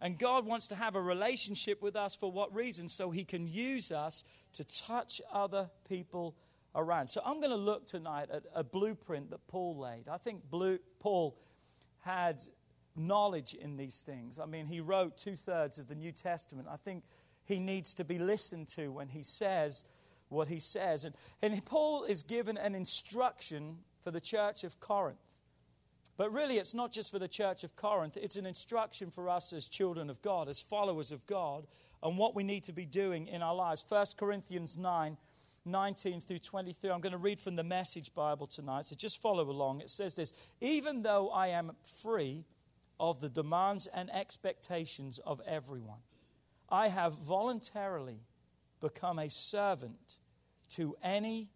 And 0.00 0.18
God 0.18 0.44
wants 0.44 0.68
to 0.68 0.74
have 0.74 0.96
a 0.96 1.00
relationship 1.00 1.80
with 1.80 1.96
us 1.96 2.14
for 2.14 2.30
what 2.30 2.54
reason? 2.54 2.88
So 2.88 3.10
he 3.10 3.24
can 3.24 3.46
use 3.46 3.92
us 3.92 4.24
to 4.54 4.64
touch 4.64 5.20
other 5.32 5.70
people 5.88 6.34
around. 6.74 7.08
So 7.08 7.22
I'm 7.24 7.38
going 7.38 7.50
to 7.50 7.56
look 7.56 7.86
tonight 7.86 8.28
at 8.32 8.42
a 8.54 8.64
blueprint 8.64 9.30
that 9.30 9.46
Paul 9.46 9.78
laid. 9.78 10.08
I 10.08 10.18
think 10.18 10.50
Blue, 10.50 10.78
Paul 10.98 11.38
had 12.00 12.42
knowledge 12.96 13.54
in 13.54 13.76
these 13.76 14.00
things. 14.00 14.38
I 14.38 14.46
mean, 14.46 14.66
he 14.66 14.80
wrote 14.80 15.16
two 15.16 15.36
thirds 15.36 15.78
of 15.78 15.88
the 15.88 15.94
New 15.94 16.12
Testament. 16.12 16.68
I 16.70 16.76
think 16.76 17.04
he 17.44 17.60
needs 17.60 17.94
to 17.94 18.04
be 18.04 18.18
listened 18.18 18.68
to 18.68 18.90
when 18.90 19.08
he 19.08 19.22
says 19.22 19.84
what 20.34 20.48
he 20.48 20.58
says. 20.58 21.04
And, 21.04 21.14
and 21.40 21.64
Paul 21.64 22.04
is 22.04 22.22
given 22.22 22.58
an 22.58 22.74
instruction 22.74 23.78
for 24.02 24.10
the 24.10 24.20
church 24.20 24.64
of 24.64 24.80
Corinth. 24.80 25.18
But 26.16 26.32
really, 26.32 26.58
it's 26.58 26.74
not 26.74 26.92
just 26.92 27.10
for 27.10 27.18
the 27.18 27.28
church 27.28 27.64
of 27.64 27.74
Corinth, 27.74 28.16
it's 28.16 28.36
an 28.36 28.46
instruction 28.46 29.10
for 29.10 29.28
us 29.28 29.52
as 29.52 29.66
children 29.66 30.10
of 30.10 30.22
God, 30.22 30.48
as 30.48 30.60
followers 30.60 31.10
of 31.10 31.26
God, 31.26 31.66
and 32.02 32.18
what 32.18 32.34
we 32.34 32.44
need 32.44 32.64
to 32.64 32.72
be 32.72 32.86
doing 32.86 33.26
in 33.26 33.42
our 33.42 33.54
lives. 33.54 33.84
1 33.88 34.06
Corinthians 34.18 34.76
9 34.76 35.16
19 35.66 36.20
through 36.20 36.38
23. 36.38 36.90
I'm 36.90 37.00
going 37.00 37.12
to 37.12 37.18
read 37.18 37.38
from 37.38 37.56
the 37.56 37.64
Message 37.64 38.14
Bible 38.14 38.46
tonight, 38.46 38.84
so 38.84 38.94
just 38.94 39.20
follow 39.20 39.48
along. 39.48 39.80
It 39.80 39.88
says 39.88 40.14
this 40.14 40.34
Even 40.60 41.02
though 41.02 41.30
I 41.30 41.48
am 41.48 41.72
free 41.82 42.44
of 43.00 43.20
the 43.20 43.30
demands 43.30 43.86
and 43.86 44.10
expectations 44.14 45.18
of 45.24 45.40
everyone, 45.46 46.00
I 46.68 46.88
have 46.88 47.14
voluntarily 47.14 48.20
become 48.80 49.18
a 49.18 49.30
servant 49.30 50.18
to 50.76 50.96
any 51.02 51.50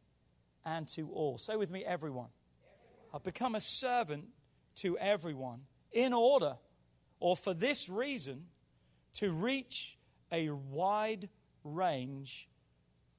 and 0.65 0.87
to 0.89 1.11
all. 1.11 1.39
Say 1.39 1.57
with 1.57 1.71
me, 1.71 1.85
everyone. 1.85 2.29
I've 3.13 3.23
become 3.23 3.55
a 3.55 3.61
servant 3.61 4.27
to 4.77 4.99
everyone 4.99 5.63
in 5.93 6.13
order 6.13 6.57
or 7.21 7.37
for 7.37 7.55
this 7.55 7.89
reason 7.89 8.47
to 9.15 9.33
reach 9.33 9.99
a 10.31 10.51
wide 10.51 11.29
range 11.65 12.49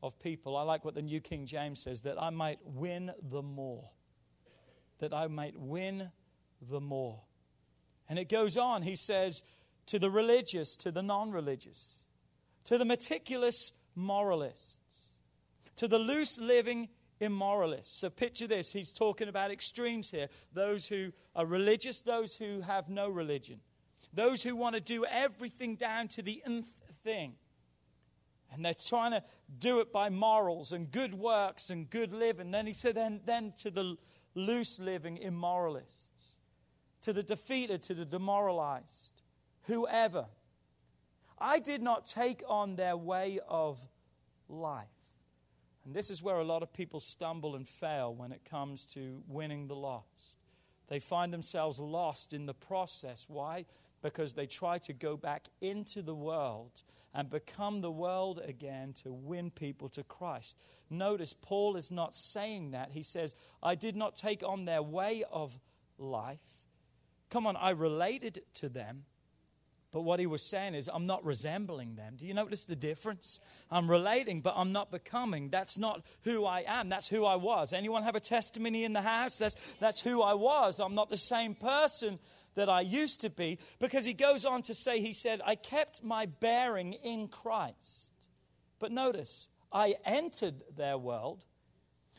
of 0.01 0.19
people. 0.19 0.55
I 0.55 0.61
like 0.61 0.85
what 0.85 0.95
the 0.95 1.01
New 1.01 1.19
King 1.19 1.45
James 1.45 1.81
says 1.81 2.03
that 2.03 2.21
I 2.21 2.29
might 2.29 2.59
win 2.63 3.11
the 3.21 3.41
more. 3.41 3.89
That 4.99 5.13
I 5.13 5.27
might 5.27 5.57
win 5.57 6.11
the 6.61 6.79
more. 6.79 7.21
And 8.07 8.17
it 8.17 8.29
goes 8.29 8.57
on, 8.57 8.81
he 8.81 8.95
says, 8.95 9.43
to 9.87 9.99
the 9.99 10.09
religious, 10.09 10.75
to 10.77 10.91
the 10.91 11.01
non 11.01 11.31
religious, 11.31 12.05
to 12.65 12.77
the 12.77 12.85
meticulous 12.85 13.71
moralists, 13.95 15.08
to 15.79 15.87
the 15.87 15.97
loose 15.97 16.37
living 16.37 16.89
immoralists. 17.21 17.99
So 17.99 18.09
picture 18.09 18.47
this 18.47 18.73
he's 18.73 18.91
talking 18.91 19.29
about 19.29 19.49
extremes 19.49 20.11
here 20.11 20.27
those 20.51 20.87
who 20.87 21.13
are 21.37 21.45
religious, 21.45 22.01
those 22.01 22.35
who 22.35 22.59
have 22.59 22.89
no 22.89 23.07
religion, 23.07 23.61
those 24.13 24.43
who 24.43 24.57
want 24.57 24.75
to 24.75 24.81
do 24.81 25.05
everything 25.05 25.75
down 25.75 26.09
to 26.09 26.21
the 26.21 26.41
nth 26.45 26.73
thing. 27.01 27.35
And 28.51 28.65
they're 28.65 28.73
trying 28.73 29.11
to 29.11 29.23
do 29.57 29.79
it 29.79 29.93
by 29.93 30.09
morals 30.09 30.73
and 30.73 30.91
good 30.91 31.13
works 31.13 31.69
and 31.69 31.89
good 31.89 32.11
living. 32.11 32.51
Then 32.51 32.67
he 32.67 32.73
said, 32.73 32.95
then, 32.95 33.21
then 33.23 33.53
to 33.61 33.71
the 33.71 33.95
loose 34.35 34.79
living 34.79 35.15
immoralists, 35.15 36.35
to 37.03 37.13
the 37.13 37.23
defeated, 37.23 37.83
to 37.83 37.93
the 37.93 38.05
demoralized, 38.05 39.21
whoever. 39.67 40.25
I 41.37 41.59
did 41.59 41.81
not 41.81 42.05
take 42.05 42.43
on 42.49 42.75
their 42.75 42.97
way 42.97 43.39
of 43.47 43.87
life. 44.49 44.87
And 45.85 45.95
this 45.95 46.09
is 46.09 46.21
where 46.21 46.37
a 46.37 46.43
lot 46.43 46.63
of 46.63 46.73
people 46.73 46.99
stumble 46.99 47.55
and 47.55 47.67
fail 47.67 48.13
when 48.13 48.31
it 48.31 48.45
comes 48.49 48.85
to 48.93 49.23
winning 49.27 49.67
the 49.67 49.75
lost. 49.75 50.37
They 50.87 50.99
find 50.99 51.31
themselves 51.31 51.79
lost 51.79 52.33
in 52.33 52.45
the 52.45 52.53
process. 52.53 53.25
Why? 53.27 53.65
Because 54.01 54.33
they 54.33 54.45
try 54.45 54.79
to 54.79 54.93
go 54.93 55.17
back 55.17 55.47
into 55.61 56.01
the 56.01 56.15
world 56.15 56.83
and 57.13 57.29
become 57.29 57.81
the 57.81 57.91
world 57.91 58.41
again 58.45 58.93
to 59.03 59.11
win 59.11 59.51
people 59.51 59.89
to 59.89 60.03
Christ. 60.03 60.57
Notice, 60.89 61.33
Paul 61.33 61.75
is 61.75 61.91
not 61.91 62.13
saying 62.13 62.71
that. 62.71 62.91
He 62.91 63.03
says, 63.03 63.35
I 63.61 63.75
did 63.75 63.95
not 63.95 64.15
take 64.15 64.43
on 64.43 64.65
their 64.65 64.81
way 64.81 65.23
of 65.31 65.59
life. 65.97 66.65
Come 67.29 67.45
on, 67.45 67.55
I 67.55 67.71
related 67.71 68.41
to 68.55 68.69
them. 68.69 69.05
But 69.91 70.01
what 70.01 70.19
he 70.19 70.27
was 70.27 70.43
saying 70.43 70.75
is, 70.75 70.87
I'm 70.93 71.07
not 71.07 71.25
resembling 71.25 71.95
them. 71.95 72.13
Do 72.15 72.27
you 72.27 72.33
notice 72.35 72.65
the 72.65 72.75
difference? 72.75 73.39
I'm 73.71 73.89
relating, 73.89 74.41
but 74.41 74.53
I'm 74.55 74.71
not 74.71 74.91
becoming. 74.91 75.49
That's 75.49 75.79
not 75.79 76.03
who 76.21 76.45
I 76.45 76.63
am. 76.67 76.89
That's 76.89 77.07
who 77.07 77.25
I 77.25 77.37
was. 77.37 77.73
Anyone 77.73 78.03
have 78.03 78.15
a 78.15 78.19
testimony 78.19 78.83
in 78.83 78.93
the 78.93 79.01
house? 79.01 79.39
That's, 79.39 79.55
that's 79.79 80.01
who 80.01 80.21
I 80.21 80.35
was. 80.35 80.79
I'm 80.79 80.93
not 80.93 81.09
the 81.09 81.17
same 81.17 81.55
person 81.55 82.19
that 82.55 82.69
I 82.69 82.81
used 82.81 83.21
to 83.21 83.29
be, 83.29 83.57
because 83.79 84.05
he 84.05 84.13
goes 84.13 84.45
on 84.45 84.61
to 84.63 84.73
say, 84.73 84.99
he 84.99 85.13
said, 85.13 85.41
I 85.45 85.55
kept 85.55 86.03
my 86.03 86.25
bearing 86.25 86.93
in 86.93 87.27
Christ. 87.27 88.11
But 88.79 88.91
notice, 88.91 89.47
I 89.71 89.95
entered 90.05 90.63
their 90.75 90.97
world 90.97 91.45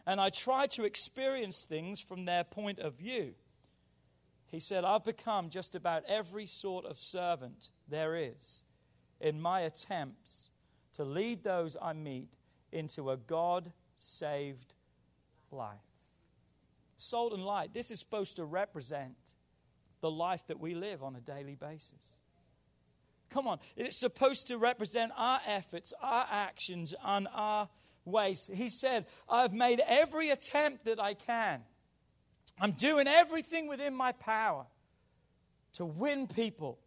and 0.07 0.21
I 0.21 0.31
tried 0.31 0.71
to 0.73 0.85
experience 0.85 1.65
things 1.65 2.01
from 2.01 2.25
their 2.25 2.45
point 2.45 2.79
of 2.79 2.95
view. 2.95 3.35
He 4.51 4.61
said, 4.61 4.85
I've 4.85 5.05
become 5.05 5.49
just 5.49 5.75
about 5.75 6.05
every 6.09 6.47
sort 6.47 6.85
of 6.85 6.99
servant 6.99 7.71
there 7.89 8.17
is 8.17 8.65
in 9.21 9.41
my 9.41 9.61
attempts 9.61 10.49
to 10.95 11.05
lead 11.05 11.45
those 11.45 11.77
I 11.81 11.93
meet 11.93 12.37
into 12.73 13.11
a 13.11 13.17
God 13.17 13.73
saved 13.97 14.75
life. 15.53 15.79
Salt 16.97 17.33
and 17.33 17.45
light, 17.45 17.73
this 17.73 17.91
is 17.91 18.01
supposed 18.01 18.37
to 18.37 18.45
represent 18.45 19.35
the 20.01 20.11
life 20.11 20.47
that 20.49 20.59
we 20.59 20.75
live 20.75 21.03
on 21.03 21.15
a 21.15 21.21
daily 21.21 21.55
basis. 21.55 22.19
Come 23.31 23.47
on, 23.47 23.59
it's 23.77 23.97
supposed 23.97 24.49
to 24.49 24.59
represent 24.59 25.13
our 25.17 25.41
efforts, 25.47 25.93
our 26.03 26.27
actions, 26.29 26.95
and 27.05 27.29
our 27.33 27.69
ways. 28.05 28.51
He 28.53 28.69
said, 28.69 29.07
I've 29.29 29.53
made 29.53 29.81
every 29.87 30.31
attempt 30.31 30.87
that 30.87 30.99
I 30.99 31.15
can. 31.15 31.63
I'm 32.61 32.73
doing 32.73 33.07
everything 33.09 33.69
within 33.69 33.95
my 33.95 34.13
power 34.13 34.67
to 35.75 35.85
win 35.85 36.27
people, 36.27 36.79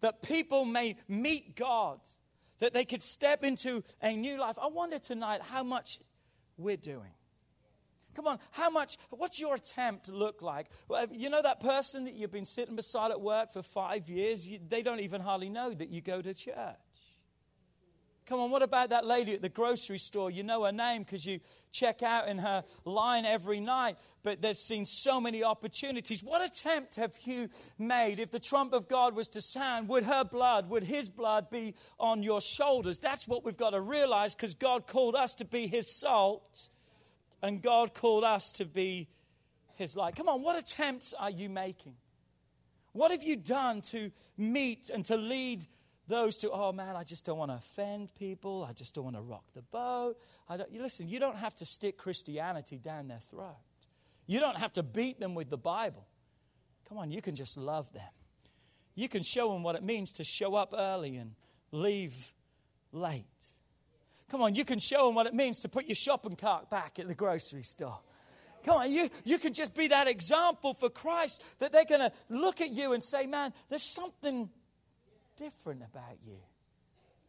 that 0.00 0.22
people 0.22 0.64
may 0.64 0.96
meet 1.08 1.56
God, 1.56 1.98
that 2.58 2.72
they 2.72 2.84
could 2.84 3.02
step 3.02 3.42
into 3.42 3.82
a 4.00 4.14
new 4.14 4.38
life. 4.38 4.56
I 4.62 4.68
wonder 4.68 4.98
tonight 4.98 5.40
how 5.42 5.62
much 5.62 5.98
we're 6.56 6.76
doing. 6.76 7.12
Come 8.14 8.26
on, 8.26 8.38
how 8.50 8.68
much, 8.68 8.98
what's 9.10 9.40
your 9.40 9.54
attempt 9.54 10.08
look 10.10 10.42
like? 10.42 10.68
Well, 10.86 11.06
you 11.10 11.30
know 11.30 11.40
that 11.42 11.60
person 11.60 12.04
that 12.04 12.14
you've 12.14 12.30
been 12.30 12.44
sitting 12.44 12.76
beside 12.76 13.10
at 13.10 13.20
work 13.20 13.52
for 13.52 13.62
five 13.62 14.08
years? 14.08 14.46
You, 14.46 14.60
they 14.68 14.82
don't 14.82 15.00
even 15.00 15.22
hardly 15.22 15.48
know 15.48 15.72
that 15.72 15.88
you 15.88 16.02
go 16.02 16.20
to 16.20 16.34
church. 16.34 16.54
Come 18.24 18.38
on, 18.38 18.50
what 18.52 18.62
about 18.62 18.90
that 18.90 19.04
lady 19.04 19.34
at 19.34 19.42
the 19.42 19.48
grocery 19.48 19.98
store? 19.98 20.30
You 20.30 20.44
know 20.44 20.64
her 20.64 20.70
name 20.70 21.02
because 21.02 21.26
you 21.26 21.40
check 21.72 22.02
out 22.04 22.28
in 22.28 22.38
her 22.38 22.62
line 22.84 23.24
every 23.24 23.58
night, 23.58 23.98
but 24.22 24.40
there's 24.40 24.60
seen 24.60 24.86
so 24.86 25.20
many 25.20 25.42
opportunities. 25.42 26.22
What 26.22 26.40
attempt 26.40 26.94
have 26.96 27.16
you 27.24 27.48
made? 27.78 28.20
If 28.20 28.30
the 28.30 28.38
trump 28.38 28.74
of 28.74 28.86
God 28.86 29.16
was 29.16 29.28
to 29.30 29.40
sound, 29.40 29.88
would 29.88 30.04
her 30.04 30.22
blood, 30.22 30.70
would 30.70 30.84
his 30.84 31.08
blood 31.08 31.50
be 31.50 31.74
on 31.98 32.22
your 32.22 32.40
shoulders? 32.40 33.00
That's 33.00 33.26
what 33.26 33.44
we've 33.44 33.56
got 33.56 33.70
to 33.70 33.80
realize 33.80 34.36
because 34.36 34.54
God 34.54 34.86
called 34.86 35.16
us 35.16 35.34
to 35.34 35.44
be 35.44 35.66
his 35.66 35.92
salt 35.98 36.68
and 37.42 37.60
God 37.60 37.92
called 37.92 38.22
us 38.22 38.52
to 38.52 38.64
be 38.64 39.08
his 39.74 39.96
light. 39.96 40.14
Come 40.14 40.28
on, 40.28 40.42
what 40.42 40.56
attempts 40.56 41.12
are 41.12 41.30
you 41.30 41.48
making? 41.48 41.96
What 42.92 43.10
have 43.10 43.24
you 43.24 43.36
done 43.36 43.80
to 43.82 44.12
meet 44.36 44.90
and 44.90 45.04
to 45.06 45.16
lead 45.16 45.66
those 46.08 46.38
to, 46.38 46.50
oh 46.50 46.72
man, 46.72 46.96
I 46.96 47.04
just 47.04 47.24
don't 47.24 47.38
want 47.38 47.50
to 47.50 47.56
offend 47.56 48.14
people. 48.14 48.66
I 48.68 48.72
just 48.72 48.94
don't 48.94 49.04
want 49.04 49.16
to 49.16 49.22
rock 49.22 49.44
the 49.54 49.62
boat. 49.62 50.16
I 50.48 50.56
don't, 50.56 50.70
you 50.72 50.82
listen, 50.82 51.08
you 51.08 51.18
don't 51.18 51.38
have 51.38 51.54
to 51.56 51.66
stick 51.66 51.96
Christianity 51.96 52.78
down 52.78 53.08
their 53.08 53.20
throat. 53.20 53.56
You 54.26 54.40
don't 54.40 54.58
have 54.58 54.72
to 54.74 54.82
beat 54.82 55.20
them 55.20 55.34
with 55.34 55.50
the 55.50 55.58
Bible. 55.58 56.06
Come 56.88 56.98
on, 56.98 57.10
you 57.10 57.22
can 57.22 57.34
just 57.34 57.56
love 57.56 57.92
them. 57.92 58.10
You 58.94 59.08
can 59.08 59.22
show 59.22 59.52
them 59.52 59.62
what 59.62 59.76
it 59.76 59.82
means 59.82 60.12
to 60.14 60.24
show 60.24 60.54
up 60.54 60.74
early 60.76 61.16
and 61.16 61.34
leave 61.70 62.34
late. 62.92 63.24
Come 64.28 64.42
on, 64.42 64.54
you 64.54 64.64
can 64.64 64.78
show 64.78 65.06
them 65.06 65.14
what 65.14 65.26
it 65.26 65.34
means 65.34 65.60
to 65.60 65.68
put 65.68 65.86
your 65.86 65.94
shopping 65.94 66.36
cart 66.36 66.70
back 66.70 66.98
at 66.98 67.08
the 67.08 67.14
grocery 67.14 67.62
store. 67.62 67.98
Come 68.64 68.82
on, 68.82 68.92
you, 68.92 69.08
you 69.24 69.38
can 69.38 69.52
just 69.52 69.74
be 69.74 69.88
that 69.88 70.06
example 70.06 70.74
for 70.74 70.88
Christ 70.88 71.58
that 71.58 71.72
they're 71.72 71.84
going 71.84 72.00
to 72.00 72.12
look 72.28 72.60
at 72.60 72.70
you 72.70 72.92
and 72.92 73.02
say, 73.02 73.26
man, 73.26 73.52
there's 73.68 73.82
something 73.82 74.48
different 75.36 75.82
about 75.82 76.18
you. 76.24 76.38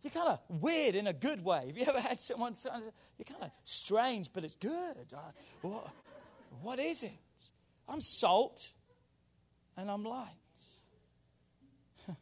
you're 0.01 0.11
kind 0.11 0.29
of 0.29 0.39
weird 0.61 0.95
in 0.95 1.07
a 1.07 1.13
good 1.13 1.43
way. 1.43 1.67
Have 1.67 1.77
you 1.77 1.85
ever 1.87 2.01
had 2.01 2.19
someone, 2.19 2.55
say, 2.55 2.69
you're 3.17 3.25
kind 3.25 3.43
of 3.43 3.51
strange, 3.63 4.29
but 4.33 4.43
it's 4.43 4.55
good. 4.55 5.13
Uh, 5.13 5.17
what, 5.61 5.89
what 6.61 6.79
is 6.79 7.03
it? 7.03 7.11
I'm 7.87 8.01
salt 8.01 8.71
and 9.77 9.89
I'm 9.89 10.03
light. 10.03 10.27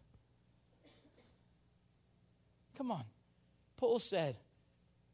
Come 2.77 2.91
on. 2.91 3.03
Paul 3.77 3.99
said, 3.99 4.37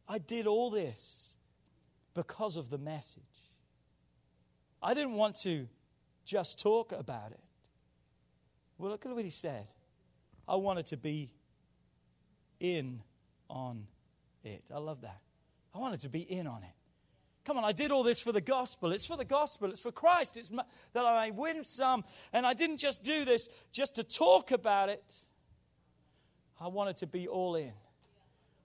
I 0.08 0.18
did 0.20 0.48
all 0.48 0.70
this 0.70 1.36
because 2.14 2.58
of 2.58 2.70
the 2.70 2.78
message. 2.78 3.24
I 4.82 4.94
didn't 4.94 5.14
want 5.14 5.36
to 5.44 5.68
just 6.26 6.60
talk 6.60 6.92
about 6.92 7.32
it. 7.32 7.40
Well, 8.78 8.92
look 8.92 9.06
at 9.06 9.14
what 9.14 9.24
he 9.24 9.30
said. 9.30 9.68
I 10.48 10.56
wanted 10.56 10.88
to 10.88 10.98
be 10.98 11.30
in 12.60 13.01
on 13.50 13.88
it. 14.44 14.72
I 14.74 14.80
love 14.80 15.01
that. 15.01 15.20
I 15.75 15.80
wanted 15.80 16.00
to 16.01 16.10
be 16.10 16.22
in 16.22 16.48
on 16.48 16.63
it. 16.63 16.70
Come 17.46 17.58
on, 17.58 17.63
I 17.63 17.72
did 17.72 17.92
all 17.92 18.04
this 18.04 18.20
for 18.20 18.34
the 18.34 18.42
gospel. 18.42 18.92
It's 18.92 19.06
for 19.06 19.16
the 19.16 19.24
gospel. 19.24 19.70
It's 19.70 19.80
for 19.80 19.92
Christ. 19.92 20.36
It's 20.36 20.51
my, 20.51 20.63
that 20.94 21.06
I 21.06 21.27
may 21.27 21.32
win 21.32 21.63
some. 21.63 22.04
And 22.34 22.46
I 22.46 22.54
didn't 22.54 22.77
just 22.77 23.04
do 23.04 23.24
this 23.24 23.48
just 23.72 23.96
to 23.96 24.04
talk 24.04 24.51
about 24.51 24.89
it. 24.89 25.16
I 26.60 26.68
wanted 26.68 26.98
to 26.98 27.08
be 27.08 27.27
all 27.27 27.56
in. 27.56 27.72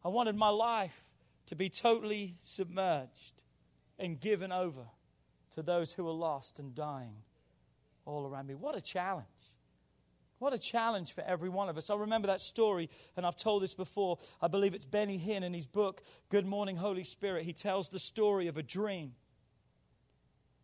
I 0.05 0.09
wanted 0.09 0.35
my 0.35 0.49
life 0.49 1.05
to 1.47 1.55
be 1.55 1.69
totally 1.69 2.35
submerged 2.41 3.43
and 3.99 4.19
given 4.19 4.51
over 4.51 4.87
to 5.53 5.63
those 5.63 5.93
who 5.93 6.09
are 6.09 6.15
lost 6.15 6.59
and 6.59 6.75
dying 6.75 7.17
all 8.05 8.27
around 8.27 8.49
me. 8.49 8.55
What 8.55 8.77
a 8.77 8.81
challenge. 8.81 9.27
What 10.43 10.53
a 10.53 10.59
challenge 10.59 11.13
for 11.13 11.21
every 11.21 11.49
one 11.49 11.69
of 11.69 11.79
us. 11.79 11.89
I 11.89 11.95
remember 11.95 12.27
that 12.27 12.41
story, 12.41 12.91
and 13.17 13.25
I've 13.25 13.37
told 13.37 13.63
this 13.63 13.75
before. 13.75 14.19
I 14.41 14.49
believe 14.49 14.75
it's 14.75 14.85
Benny 14.85 15.17
Hinn 15.17 15.45
in 15.45 15.55
his 15.55 15.67
book, 15.67 16.03
Good 16.31 16.45
Morning, 16.45 16.75
Holy 16.75 17.05
Spirit. 17.05 17.45
He 17.45 17.53
tells 17.53 17.91
the 17.91 18.01
story 18.01 18.49
of 18.49 18.57
a 18.57 18.63
dream. 18.65 19.13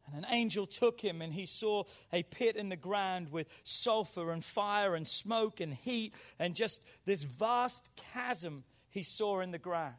And 0.05 0.17
an 0.17 0.27
angel 0.33 0.67
took 0.67 1.01
him, 1.01 1.23
and 1.23 1.33
he 1.33 1.47
saw 1.47 1.85
a 2.13 2.25
pit 2.25 2.57
in 2.57 2.71
the 2.71 2.77
ground 2.77 3.31
with 3.31 3.47
sulfur 3.63 4.33
and 4.33 4.45
fire 4.45 4.97
and 4.97 5.07
smoke 5.07 5.61
and 5.61 5.73
heat, 5.73 6.13
and 6.41 6.57
just 6.57 6.85
this 7.05 7.23
vast 7.23 7.89
chasm 8.13 8.65
he 8.91 9.05
saw 9.05 9.39
in 9.39 9.53
the 9.53 9.59
ground. 9.59 9.95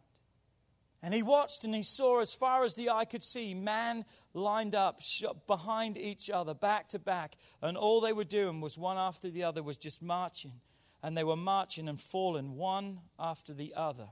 And 1.02 1.14
he 1.14 1.24
watched 1.24 1.64
and 1.64 1.74
he 1.74 1.82
saw 1.82 2.20
as 2.20 2.34
far 2.34 2.64
as 2.64 2.76
the 2.76 2.90
eye 2.90 3.06
could 3.06 3.24
see 3.24 3.54
man 3.54 4.04
lined 4.34 4.76
up 4.76 5.02
behind 5.48 5.98
each 5.98 6.30
other, 6.30 6.54
back 6.54 6.90
to 6.90 7.00
back. 7.00 7.36
And 7.62 7.78
all 7.78 8.02
they 8.02 8.12
were 8.12 8.26
doing 8.26 8.60
was 8.60 8.78
one 8.78 8.98
after 8.98 9.30
the 9.30 9.44
other 9.44 9.64
was 9.64 9.78
just 9.78 10.02
marching. 10.02 10.60
And 11.02 11.18
they 11.18 11.24
were 11.24 11.38
marching 11.38 11.88
and 11.88 12.00
falling 12.00 12.58
one 12.58 13.00
after 13.18 13.54
the 13.54 13.74
other 13.76 14.10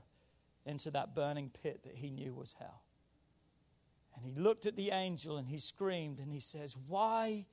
into 0.64 0.90
that 0.92 1.14
burning 1.14 1.50
pit 1.62 1.82
that 1.84 1.96
he 1.96 2.10
knew 2.10 2.34
was 2.34 2.54
hell. 2.58 2.82
And 4.16 4.24
he 4.24 4.40
looked 4.40 4.64
at 4.64 4.76
the 4.76 4.90
angel 4.90 5.36
and 5.36 5.46
he 5.46 5.58
screamed 5.58 6.18
and 6.18 6.32
he 6.32 6.40
says, 6.40 6.74
Why 6.86 7.46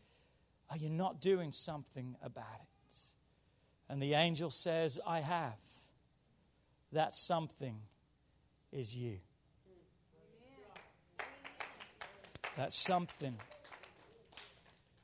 are 0.70 0.78
you 0.78 0.90
not 0.90 1.20
doing 1.20 1.52
something 1.52 2.16
about 2.24 2.62
it? 2.62 2.70
And 3.90 4.02
the 4.02 4.14
angel 4.14 4.50
says, 4.50 5.00
I 5.06 5.20
have. 5.20 5.60
That 6.92 7.14
something 7.14 7.82
is 8.76 8.94
you. 8.94 9.18
That 12.58 12.74
something 12.74 13.36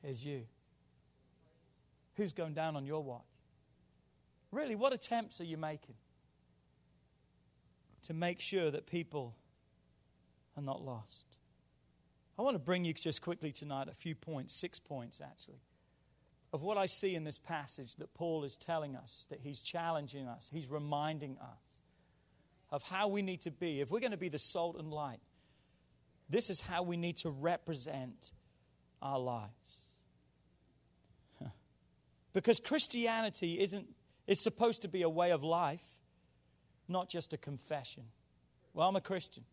is 0.04 0.26
you. 0.26 0.44
Who's 2.16 2.34
going 2.34 2.54
down 2.54 2.76
on 2.76 2.86
your 2.86 3.02
watch? 3.02 3.22
Really, 4.52 4.76
what 4.76 4.94
attempts 4.94 5.40
are 5.40 5.46
you 5.46 5.58
making 5.58 5.96
to 8.04 8.14
make 8.14 8.42
sure 8.42 8.70
that 8.70 8.88
people 8.88 9.36
are 10.58 10.64
not 10.64 10.84
lost? 10.84 11.24
I 12.38 12.42
want 12.42 12.56
to 12.56 12.60
bring 12.60 12.84
you 12.84 12.94
just 12.94 13.22
quickly 13.22 13.52
tonight 13.52 13.88
a 13.88 13.94
few 13.94 14.16
points, 14.16 14.54
six 14.54 14.80
points 14.80 15.22
actually, 15.22 15.62
of 16.52 16.62
what 16.62 16.78
I 16.78 16.86
see 16.88 17.16
in 17.16 17.24
this 17.24 17.40
passage 17.40 17.96
that 17.98 18.14
Paul 18.14 18.44
is 18.44 18.58
telling 18.58 18.96
us, 18.96 19.28
that 19.30 19.40
he's 19.42 19.62
challenging 19.62 20.28
us, 20.28 20.50
he's 20.54 20.70
reminding 20.70 21.38
us 21.38 21.82
of 22.72 22.84
how 22.84 23.08
we 23.08 23.22
need 23.22 23.42
to 23.42 23.52
be. 23.52 23.82
If 23.82 23.92
we're 23.92 24.00
going 24.00 24.12
to 24.12 24.18
be 24.18 24.30
the 24.30 24.40
salt 24.40 24.78
and 24.80 24.92
light, 24.92 25.20
this 26.30 26.50
is 26.50 26.62
how 26.62 26.84
we 26.84 26.98
need 26.98 27.18
to 27.18 27.30
represent 27.30 28.32
our 29.02 29.20
lives. 29.20 29.82
Because 32.34 32.62
Christianity 32.62 33.60
isn't 33.60 33.88
is 34.28 34.42
supposed 34.42 34.84
to 34.84 34.88
be 34.88 35.02
a 35.02 35.10
way 35.10 35.32
of 35.32 35.44
life, 35.44 35.84
not 36.88 37.10
just 37.10 37.34
a 37.34 37.38
confession. 37.38 38.04
Well, 38.74 38.88
I'm 38.88 38.96
a 38.96 39.02
Christian. 39.02 39.44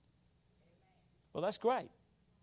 Well, 1.33 1.42
that's 1.42 1.59
great. 1.59 1.88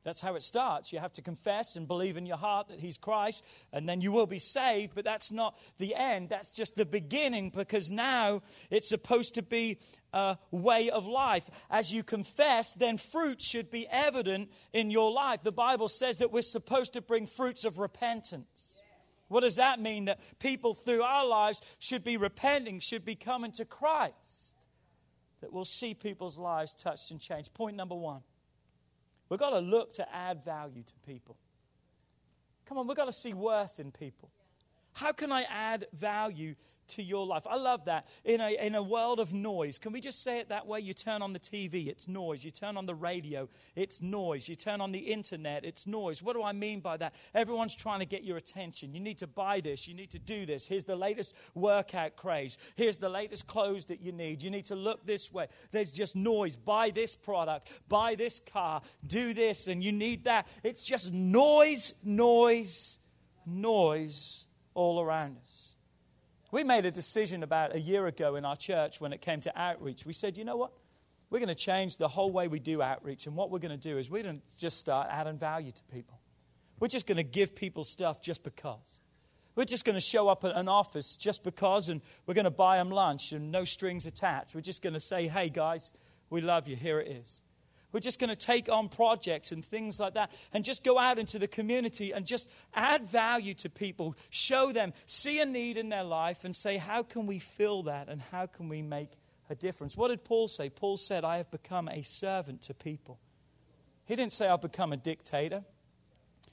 That's 0.06 0.22
how 0.22 0.36
it 0.36 0.44
starts. 0.44 0.94
You 0.94 1.00
have 1.00 1.14
to 1.14 1.24
confess 1.24 1.76
and 1.76 1.88
believe 1.88 2.16
in 2.16 2.28
your 2.28 2.38
heart 2.38 2.68
that 2.68 2.80
He's 2.80 2.96
Christ, 2.98 3.44
and 3.74 3.90
then 3.90 4.02
you 4.02 4.12
will 4.12 4.28
be 4.28 4.38
saved. 4.38 4.94
But 4.94 5.04
that's 5.04 5.32
not 5.32 5.58
the 5.80 5.96
end. 5.96 6.30
That's 6.30 6.52
just 6.52 6.76
the 6.76 6.86
beginning 6.86 7.50
because 7.50 7.90
now 7.90 8.44
it's 8.70 8.88
supposed 8.88 9.34
to 9.36 9.42
be 9.42 9.80
a 10.14 10.38
way 10.52 10.92
of 10.92 11.08
life. 11.08 11.50
As 11.72 11.92
you 11.92 12.04
confess, 12.04 12.74
then 12.74 13.00
fruit 13.00 13.42
should 13.42 13.72
be 13.72 13.88
evident 13.90 14.52
in 14.74 14.92
your 14.92 15.12
life. 15.12 15.42
The 15.42 15.52
Bible 15.52 15.90
says 15.90 16.18
that 16.18 16.32
we're 16.32 16.44
supposed 16.44 16.94
to 16.94 17.02
bring 17.02 17.26
fruits 17.26 17.66
of 17.66 17.80
repentance. 17.80 18.78
What 19.28 19.42
does 19.42 19.56
that 19.56 19.80
mean? 19.80 20.06
That 20.06 20.20
people 20.38 20.76
through 20.76 21.02
our 21.02 21.28
lives 21.28 21.64
should 21.80 22.04
be 22.04 22.16
repenting, 22.16 22.80
should 22.80 23.06
be 23.06 23.16
coming 23.16 23.52
to 23.54 23.66
Christ. 23.66 24.54
That 25.42 25.52
we'll 25.52 25.66
see 25.66 25.96
people's 25.96 26.38
lives 26.38 26.76
touched 26.76 27.10
and 27.10 27.20
changed. 27.20 27.56
Point 27.56 27.76
number 27.76 27.96
one 27.96 28.22
We've 29.30 29.40
got 29.40 29.52
to 29.52 29.60
look 29.60 29.94
to 29.96 30.16
add 30.16 30.44
value 30.44 30.84
to 30.84 30.94
people. 31.06 31.36
Come 32.66 32.78
on, 32.78 32.88
we've 32.88 32.98
got 32.98 33.06
to 33.06 33.14
see 33.14 33.34
worth 33.34 33.80
in 33.80 33.92
people. 33.92 34.30
How 34.94 35.12
can 35.12 35.32
I 35.32 35.44
add 35.44 35.88
value 35.94 36.56
to 36.90 37.04
your 37.04 37.26
life. 37.26 37.46
I 37.50 37.58
love 37.58 37.86
that. 37.86 38.08
In 38.24 38.42
a, 38.42 38.50
in 38.66 38.76
a 38.76 38.84
world 38.84 39.20
of 39.20 39.34
noise, 39.34 39.78
can 39.78 39.92
we 39.92 40.02
just 40.02 40.24
say 40.24 40.40
it 40.40 40.50
that 40.50 40.68
way? 40.68 40.80
You 40.80 40.94
turn 40.94 41.22
on 41.22 41.34
the 41.34 41.40
TV, 41.40 41.88
it's 41.88 42.08
noise. 42.08 42.44
You 42.44 42.52
turn 42.52 42.78
on 42.78 42.86
the 42.86 42.96
radio, 42.96 43.48
it's 43.76 44.02
noise. 44.02 44.48
You 44.50 44.56
turn 44.56 44.82
on 44.82 44.92
the 44.92 45.00
internet, 45.00 45.66
it's 45.66 45.88
noise. 45.88 46.22
What 46.22 46.36
do 46.36 46.44
I 46.44 46.52
mean 46.52 46.80
by 46.80 46.98
that? 46.98 47.16
Everyone's 47.34 47.76
trying 47.76 48.00
to 48.00 48.06
get 48.06 48.24
your 48.24 48.38
attention. 48.38 48.94
You 48.94 49.00
need 49.00 49.18
to 49.20 49.28
buy 49.28 49.62
this, 49.62 49.88
you 49.88 49.94
need 49.94 50.12
to 50.12 50.20
do 50.20 50.46
this. 50.46 50.68
Here's 50.68 50.86
the 50.86 50.96
latest 50.96 51.36
workout 51.54 52.16
craze. 52.16 52.58
Here's 52.76 52.98
the 52.98 53.10
latest 53.10 53.48
clothes 53.48 53.86
that 53.86 54.02
you 54.02 54.12
need. 54.12 54.42
You 54.42 54.50
need 54.50 54.66
to 54.66 54.76
look 54.76 55.06
this 55.06 55.32
way. 55.32 55.48
There's 55.72 55.92
just 55.92 56.16
noise. 56.16 56.56
Buy 56.56 56.90
this 56.90 57.16
product, 57.16 57.82
buy 57.88 58.16
this 58.16 58.40
car, 58.40 58.82
do 59.06 59.34
this, 59.34 59.68
and 59.68 59.84
you 59.84 59.92
need 59.92 60.26
that. 60.26 60.48
It's 60.64 60.86
just 60.86 61.12
noise, 61.12 61.94
noise, 62.04 63.00
noise 63.46 64.46
all 64.74 65.02
around 65.02 65.38
us. 65.44 65.75
We 66.56 66.64
made 66.64 66.86
a 66.86 66.92
decision 66.92 67.44
about 67.44 67.76
a 67.76 67.80
year 67.82 68.08
ago 68.08 68.38
in 68.38 68.46
our 68.46 68.56
church 68.56 69.02
when 69.02 69.12
it 69.12 69.20
came 69.20 69.42
to 69.42 69.52
outreach. 69.60 70.06
We 70.06 70.14
said, 70.14 70.38
you 70.38 70.46
know 70.46 70.56
what? 70.56 70.72
We're 71.30 71.40
going 71.40 71.50
to 71.50 71.54
change 71.54 71.98
the 71.98 72.08
whole 72.08 72.32
way 72.32 72.48
we 72.48 72.60
do 72.60 72.82
outreach. 72.82 73.28
And 73.28 73.36
what 73.36 73.52
we're 73.52 73.60
going 73.60 73.78
to 73.78 73.90
do 73.90 73.98
is 73.98 74.10
we're 74.10 74.24
going 74.24 74.38
to 74.38 74.42
just 74.56 74.78
start 74.78 75.10
adding 75.12 75.38
value 75.38 75.72
to 75.72 75.84
people. 75.94 76.18
We're 76.80 76.88
just 76.88 77.08
going 77.08 77.18
to 77.18 77.24
give 77.24 77.58
people 77.58 77.84
stuff 77.84 78.22
just 78.22 78.42
because. 78.42 79.02
We're 79.58 79.66
just 79.66 79.84
going 79.84 79.96
to 79.96 80.00
show 80.00 80.30
up 80.30 80.46
at 80.46 80.56
an 80.56 80.70
office 80.70 81.18
just 81.18 81.44
because, 81.44 81.90
and 81.90 82.00
we're 82.26 82.36
going 82.36 82.46
to 82.46 82.52
buy 82.52 82.78
them 82.78 82.90
lunch 82.90 83.34
and 83.34 83.52
no 83.52 83.66
strings 83.66 84.06
attached. 84.06 84.56
We're 84.56 84.62
just 84.62 84.82
going 84.82 84.94
to 84.94 85.02
say, 85.02 85.28
hey, 85.28 85.50
guys, 85.50 85.92
we 86.30 86.40
love 86.40 86.70
you. 86.70 86.78
Here 86.78 87.02
it 87.02 87.10
is. 87.10 87.44
We're 87.96 88.02
just 88.02 88.20
going 88.20 88.30
to 88.30 88.36
take 88.36 88.68
on 88.68 88.90
projects 88.90 89.54
and 89.54 89.64
things 89.64 90.02
like 90.02 90.16
that 90.16 90.30
and 90.52 90.66
just 90.66 90.84
go 90.84 91.00
out 91.00 91.18
into 91.18 91.40
the 91.40 91.48
community 91.48 92.12
and 92.12 92.26
just 92.26 92.50
add 92.74 93.08
value 93.08 93.54
to 93.54 93.70
people, 93.70 94.18
show 94.30 94.74
them, 94.74 94.92
see 95.06 95.40
a 95.40 95.46
need 95.46 95.78
in 95.78 95.88
their 95.88 96.04
life, 96.04 96.44
and 96.44 96.54
say, 96.54 96.76
how 96.76 97.04
can 97.04 97.26
we 97.26 97.40
fill 97.40 97.84
that 97.84 98.10
and 98.10 98.22
how 98.22 98.48
can 98.48 98.68
we 98.68 98.82
make 98.82 99.12
a 99.50 99.56
difference? 99.56 99.96
What 99.96 100.10
did 100.10 100.26
Paul 100.26 100.50
say? 100.50 100.70
Paul 100.70 100.98
said, 100.98 101.24
I 101.24 101.38
have 101.38 101.50
become 101.52 101.88
a 101.88 102.02
servant 102.02 102.64
to 102.64 102.74
people. 102.74 103.18
He 104.04 104.18
didn't 104.18 104.34
say, 104.34 104.50
I've 104.50 104.62
become 104.62 104.92
a 104.92 104.98
dictator. 104.98 105.64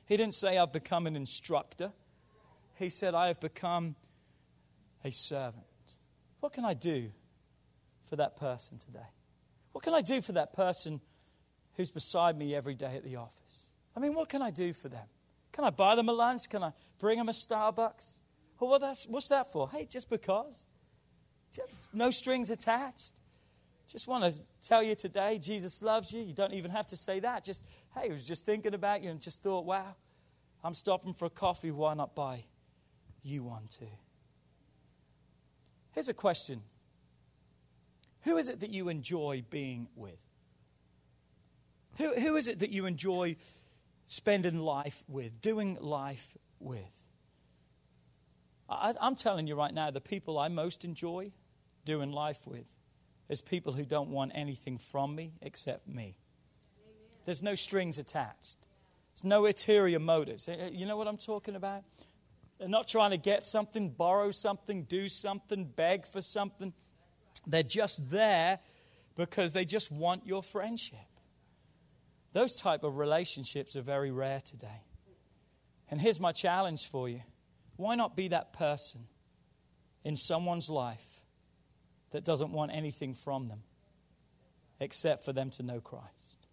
He 0.06 0.16
didn't 0.16 0.34
say, 0.34 0.58
I've 0.58 0.72
become 0.72 1.08
an 1.08 1.16
instructor. 1.16 1.90
He 2.76 2.88
said, 2.88 3.16
I 3.16 3.26
have 3.26 3.40
become 3.40 3.96
a 5.04 5.10
servant. 5.10 5.64
What 6.38 6.52
can 6.52 6.64
I 6.64 6.74
do 6.74 7.10
for 8.08 8.14
that 8.14 8.36
person 8.36 8.78
today? 8.78 9.10
What 9.72 9.82
can 9.82 9.92
I 9.92 10.02
do 10.02 10.20
for 10.20 10.30
that 10.34 10.52
person 10.52 11.00
who's 11.76 11.90
beside 11.90 12.36
me 12.36 12.54
every 12.54 12.74
day 12.74 12.96
at 12.96 13.04
the 13.04 13.16
office. 13.16 13.70
I 13.96 14.00
mean, 14.00 14.14
what 14.14 14.28
can 14.28 14.42
I 14.42 14.50
do 14.50 14.72
for 14.72 14.88
them? 14.88 15.06
Can 15.52 15.64
I 15.64 15.70
buy 15.70 15.94
them 15.94 16.08
a 16.08 16.12
lunch? 16.12 16.48
Can 16.48 16.62
I 16.62 16.72
bring 16.98 17.18
them 17.18 17.28
a 17.28 17.32
Starbucks? 17.32 18.18
That's, 18.80 19.06
what's 19.08 19.28
that 19.28 19.50
for? 19.52 19.68
Hey, 19.68 19.86
just 19.86 20.08
because. 20.08 20.66
Just 21.50 21.70
no 21.92 22.10
strings 22.10 22.50
attached. 22.50 23.12
Just 23.88 24.06
want 24.06 24.24
to 24.24 24.32
tell 24.66 24.82
you 24.82 24.94
today, 24.94 25.38
Jesus 25.38 25.82
loves 25.82 26.12
you. 26.12 26.22
You 26.22 26.32
don't 26.32 26.54
even 26.54 26.70
have 26.70 26.86
to 26.88 26.96
say 26.96 27.20
that. 27.20 27.44
Just, 27.44 27.64
hey, 27.94 28.08
I 28.08 28.12
was 28.12 28.26
just 28.26 28.46
thinking 28.46 28.72
about 28.72 29.02
you 29.02 29.10
and 29.10 29.20
just 29.20 29.42
thought, 29.42 29.64
wow, 29.64 29.96
I'm 30.64 30.74
stopping 30.74 31.12
for 31.12 31.26
a 31.26 31.30
coffee. 31.30 31.70
Why 31.70 31.94
not 31.94 32.14
buy 32.14 32.44
you 33.22 33.42
one 33.42 33.66
too? 33.68 33.84
Here's 35.90 36.08
a 36.08 36.14
question 36.14 36.62
Who 38.22 38.36
is 38.36 38.48
it 38.48 38.60
that 38.60 38.70
you 38.70 38.88
enjoy 38.88 39.44
being 39.50 39.88
with? 39.94 40.18
Who, 41.98 42.14
who 42.14 42.36
is 42.36 42.48
it 42.48 42.60
that 42.60 42.70
you 42.70 42.86
enjoy 42.86 43.36
spending 44.06 44.58
life 44.58 45.04
with, 45.08 45.40
doing 45.40 45.78
life 45.80 46.36
with? 46.58 47.00
I, 48.68 48.94
I'm 49.00 49.14
telling 49.14 49.46
you 49.46 49.54
right 49.54 49.72
now, 49.72 49.90
the 49.90 50.00
people 50.00 50.38
I 50.38 50.48
most 50.48 50.84
enjoy 50.84 51.32
doing 51.84 52.12
life 52.12 52.46
with 52.46 52.64
is 53.28 53.42
people 53.42 53.72
who 53.72 53.84
don't 53.84 54.10
want 54.10 54.32
anything 54.34 54.78
from 54.78 55.14
me 55.14 55.32
except 55.42 55.86
me. 55.86 56.16
There's 57.24 57.42
no 57.42 57.54
strings 57.54 57.98
attached. 57.98 58.56
There's 59.14 59.24
no 59.24 59.46
ulterior 59.46 59.98
motives. 59.98 60.48
Eh, 60.48 60.56
eh, 60.58 60.70
you 60.72 60.86
know 60.86 60.96
what 60.96 61.06
I'm 61.06 61.16
talking 61.16 61.54
about? 61.54 61.82
They're 62.58 62.68
not 62.68 62.88
trying 62.88 63.10
to 63.10 63.16
get 63.16 63.44
something, 63.44 63.90
borrow 63.90 64.30
something, 64.30 64.84
do 64.84 65.08
something, 65.08 65.64
beg 65.64 66.06
for 66.06 66.20
something. 66.20 66.72
They're 67.46 67.62
just 67.62 68.10
there 68.10 68.60
because 69.16 69.52
they 69.52 69.64
just 69.64 69.90
want 69.90 70.26
your 70.26 70.42
friendship. 70.42 70.98
Those 72.32 72.56
type 72.60 72.82
of 72.82 72.96
relationships 72.96 73.76
are 73.76 73.82
very 73.82 74.10
rare 74.10 74.40
today. 74.40 74.82
And 75.90 76.00
here's 76.00 76.18
my 76.18 76.32
challenge 76.32 76.88
for 76.90 77.08
you. 77.08 77.20
Why 77.76 77.94
not 77.94 78.16
be 78.16 78.28
that 78.28 78.52
person 78.52 79.06
in 80.04 80.16
someone's 80.16 80.68
life 80.68 81.20
that 82.10 82.24
doesn't 82.24 82.52
want 82.52 82.72
anything 82.72 83.14
from 83.14 83.48
them 83.48 83.62
except 84.80 85.24
for 85.24 85.32
them 85.32 85.50
to 85.50 85.62
know 85.62 85.80
Christ? 85.80 86.46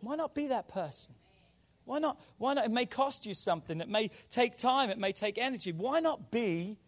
Why 0.00 0.16
not 0.16 0.34
be 0.34 0.48
that 0.48 0.68
person? 0.68 1.14
Why 1.84 1.98
not? 1.98 2.20
Why 2.38 2.54
not? 2.54 2.64
It 2.64 2.70
may 2.70 2.86
cost 2.86 3.26
you 3.26 3.34
something. 3.34 3.80
It 3.80 3.88
may 3.88 4.10
take 4.30 4.56
time. 4.56 4.90
It 4.90 4.98
may 4.98 5.12
take 5.12 5.38
energy. 5.38 5.72
Why 5.72 6.00
not 6.00 6.30
be 6.30 6.78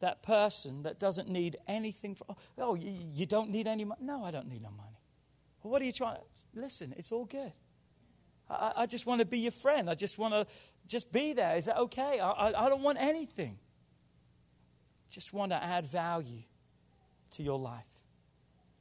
that 0.00 0.22
person 0.22 0.82
that 0.82 0.98
doesn't 0.98 1.28
need 1.28 1.56
anything? 1.66 2.14
For, 2.14 2.36
oh, 2.58 2.74
you, 2.74 2.92
you 3.14 3.26
don't 3.26 3.50
need 3.50 3.66
any 3.66 3.84
money? 3.84 4.00
No, 4.04 4.24
I 4.24 4.30
don't 4.30 4.48
need 4.48 4.62
no 4.62 4.70
money. 4.70 4.91
Well, 5.62 5.72
what 5.72 5.82
are 5.82 5.84
you 5.84 5.92
trying 5.92 6.16
to? 6.16 6.60
Listen, 6.60 6.94
it's 6.96 7.12
all 7.12 7.24
good. 7.24 7.52
I, 8.50 8.72
I 8.76 8.86
just 8.86 9.06
want 9.06 9.20
to 9.20 9.24
be 9.24 9.38
your 9.38 9.52
friend. 9.52 9.88
I 9.88 9.94
just 9.94 10.18
want 10.18 10.34
to 10.34 10.46
just 10.86 11.12
be 11.12 11.32
there. 11.32 11.56
Is 11.56 11.66
that 11.66 11.78
okay? 11.78 12.20
I, 12.20 12.30
I, 12.30 12.66
I 12.66 12.68
don't 12.68 12.82
want 12.82 12.98
anything. 13.00 13.58
Just 15.08 15.32
want 15.32 15.52
to 15.52 15.62
add 15.62 15.86
value 15.86 16.42
to 17.32 17.42
your 17.42 17.58
life. 17.58 17.84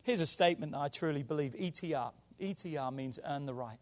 Here's 0.03 0.21
a 0.21 0.25
statement 0.25 0.71
that 0.71 0.79
I 0.79 0.87
truly 0.87 1.23
believe 1.23 1.53
ETR. 1.53 2.11
ETR 2.39 2.93
means 2.93 3.19
earn 3.25 3.45
the 3.45 3.53
right. 3.53 3.77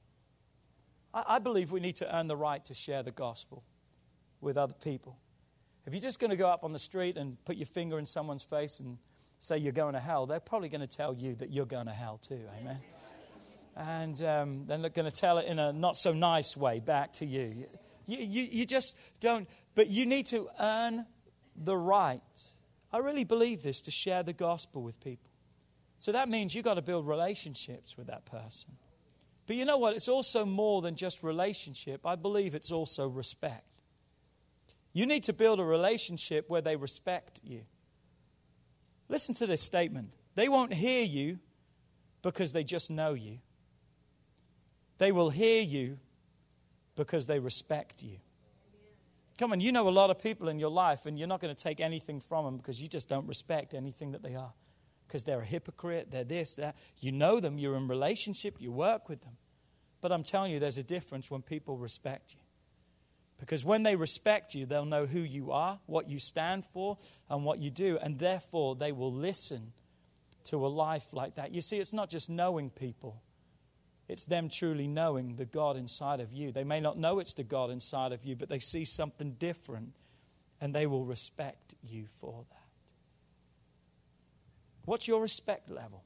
I, 1.13 1.23
I 1.27 1.39
believe 1.39 1.71
we 1.71 1.79
need 1.79 1.95
to 1.97 2.15
earn 2.15 2.27
the 2.27 2.35
right 2.35 2.63
to 2.65 2.73
share 2.73 3.03
the 3.03 3.11
gospel 3.11 3.63
with 4.41 4.57
other 4.57 4.73
people. 4.73 5.17
If 5.85 5.93
you're 5.93 6.01
just 6.01 6.19
going 6.19 6.31
to 6.31 6.37
go 6.37 6.49
up 6.49 6.63
on 6.63 6.73
the 6.73 6.79
street 6.79 7.17
and 7.17 7.43
put 7.45 7.55
your 7.55 7.65
finger 7.65 7.97
in 7.97 8.05
someone's 8.05 8.43
face 8.43 8.79
and 8.79 8.97
say 9.39 9.57
you're 9.57 9.71
going 9.71 9.93
to 9.93 9.99
hell, 9.99 10.25
they're 10.25 10.39
probably 10.39 10.69
going 10.69 10.81
to 10.81 10.87
tell 10.87 11.15
you 11.15 11.35
that 11.35 11.49
you're 11.49 11.65
going 11.65 11.87
to 11.87 11.93
hell 11.93 12.19
too. 12.21 12.41
Amen. 12.61 12.77
And 13.75 14.21
um, 14.21 14.65
then 14.67 14.81
they're 14.81 14.89
going 14.89 15.09
to 15.09 15.17
tell 15.17 15.37
it 15.37 15.47
in 15.47 15.57
a 15.57 15.71
not 15.71 15.95
so 15.95 16.13
nice 16.13 16.55
way 16.57 16.79
back 16.79 17.13
to 17.13 17.25
you. 17.25 17.65
You, 18.05 18.17
you. 18.17 18.43
you 18.51 18.65
just 18.65 18.97
don't, 19.21 19.47
but 19.73 19.87
you 19.87 20.05
need 20.05 20.25
to 20.27 20.49
earn 20.59 21.05
the 21.55 21.77
right. 21.77 22.21
I 22.91 22.97
really 22.97 23.23
believe 23.23 23.63
this 23.63 23.81
to 23.81 23.91
share 23.91 24.21
the 24.23 24.33
gospel 24.33 24.81
with 24.81 24.99
people. 24.99 25.29
So 25.99 26.11
that 26.11 26.29
means 26.29 26.53
you've 26.53 26.65
got 26.65 26.75
to 26.75 26.81
build 26.81 27.07
relationships 27.07 27.97
with 27.97 28.07
that 28.07 28.25
person. 28.25 28.71
But 29.47 29.55
you 29.55 29.65
know 29.65 29.77
what? 29.77 29.95
It's 29.95 30.09
also 30.09 30.45
more 30.45 30.81
than 30.81 30.95
just 30.95 31.23
relationship. 31.23 32.05
I 32.05 32.15
believe 32.15 32.55
it's 32.55 32.71
also 32.71 33.07
respect. 33.07 33.83
You 34.93 35.05
need 35.05 35.23
to 35.23 35.33
build 35.33 35.59
a 35.59 35.63
relationship 35.63 36.49
where 36.49 36.61
they 36.61 36.75
respect 36.75 37.39
you. 37.43 37.61
Listen 39.09 39.35
to 39.35 39.47
this 39.47 39.61
statement. 39.61 40.13
They 40.35 40.47
won't 40.47 40.73
hear 40.73 41.03
you 41.03 41.39
because 42.21 42.53
they 42.53 42.63
just 42.63 42.91
know 42.91 43.13
you. 43.13 43.39
They 44.99 45.11
will 45.11 45.29
hear 45.29 45.61
you 45.61 45.97
because 46.95 47.27
they 47.27 47.39
respect 47.39 48.03
you. 48.03 48.17
Come 49.37 49.53
on, 49.53 49.61
you 49.61 49.71
know 49.71 49.87
a 49.87 49.89
lot 49.89 50.09
of 50.09 50.19
people 50.19 50.49
in 50.49 50.59
your 50.59 50.69
life, 50.69 51.05
and 51.05 51.17
you're 51.17 51.27
not 51.27 51.39
going 51.39 51.55
to 51.55 51.63
take 51.63 51.79
anything 51.79 52.19
from 52.19 52.43
them 52.43 52.57
because 52.57 52.81
you 52.81 52.89
just 52.89 53.07
don't 53.07 53.25
respect 53.25 53.73
anything 53.73 54.11
that 54.11 54.21
they 54.21 54.35
are. 54.35 54.51
Because 55.07 55.23
they're 55.23 55.39
a 55.39 55.45
hypocrite, 55.45 56.11
they're 56.11 56.25
this, 56.25 56.55
that. 56.55 56.75
You 56.99 57.13
know 57.13 57.39
them, 57.39 57.57
you're 57.57 57.75
in 57.77 57.87
relationship, 57.87 58.57
you 58.59 58.71
work 58.71 59.07
with 59.07 59.21
them. 59.21 59.37
But 60.01 60.11
I'm 60.11 60.23
telling 60.23 60.51
you, 60.51 60.59
there's 60.59 60.77
a 60.77 60.83
difference 60.83 61.31
when 61.31 61.41
people 61.41 61.77
respect 61.77 62.35
you. 62.35 62.41
Because 63.39 63.63
when 63.63 63.83
they 63.83 63.95
respect 63.95 64.53
you, 64.53 64.65
they'll 64.65 64.85
know 64.85 65.05
who 65.05 65.19
you 65.19 65.51
are, 65.51 65.79
what 65.85 66.09
you 66.09 66.19
stand 66.19 66.65
for, 66.65 66.97
and 67.29 67.45
what 67.45 67.59
you 67.59 67.69
do. 67.69 67.97
And 68.01 68.19
therefore, 68.19 68.75
they 68.75 68.91
will 68.91 69.13
listen 69.13 69.71
to 70.45 70.65
a 70.65 70.67
life 70.67 71.13
like 71.13 71.35
that. 71.35 71.53
You 71.53 71.61
see, 71.61 71.77
it's 71.77 71.93
not 71.93 72.09
just 72.09 72.29
knowing 72.29 72.69
people, 72.69 73.21
it's 74.07 74.25
them 74.25 74.49
truly 74.49 74.87
knowing 74.87 75.35
the 75.35 75.45
God 75.45 75.77
inside 75.77 76.19
of 76.19 76.33
you. 76.33 76.51
They 76.51 76.63
may 76.63 76.79
not 76.79 76.97
know 76.97 77.19
it's 77.19 77.35
the 77.35 77.43
God 77.43 77.69
inside 77.69 78.11
of 78.11 78.25
you, 78.25 78.35
but 78.35 78.49
they 78.49 78.59
see 78.59 78.83
something 78.83 79.33
different, 79.33 79.93
and 80.59 80.73
they 80.73 80.87
will 80.87 81.05
respect 81.05 81.75
you 81.83 82.05
for 82.07 82.43
that. 82.49 82.57
What's 84.85 85.07
your 85.07 85.21
respect 85.21 85.69
level? 85.69 86.03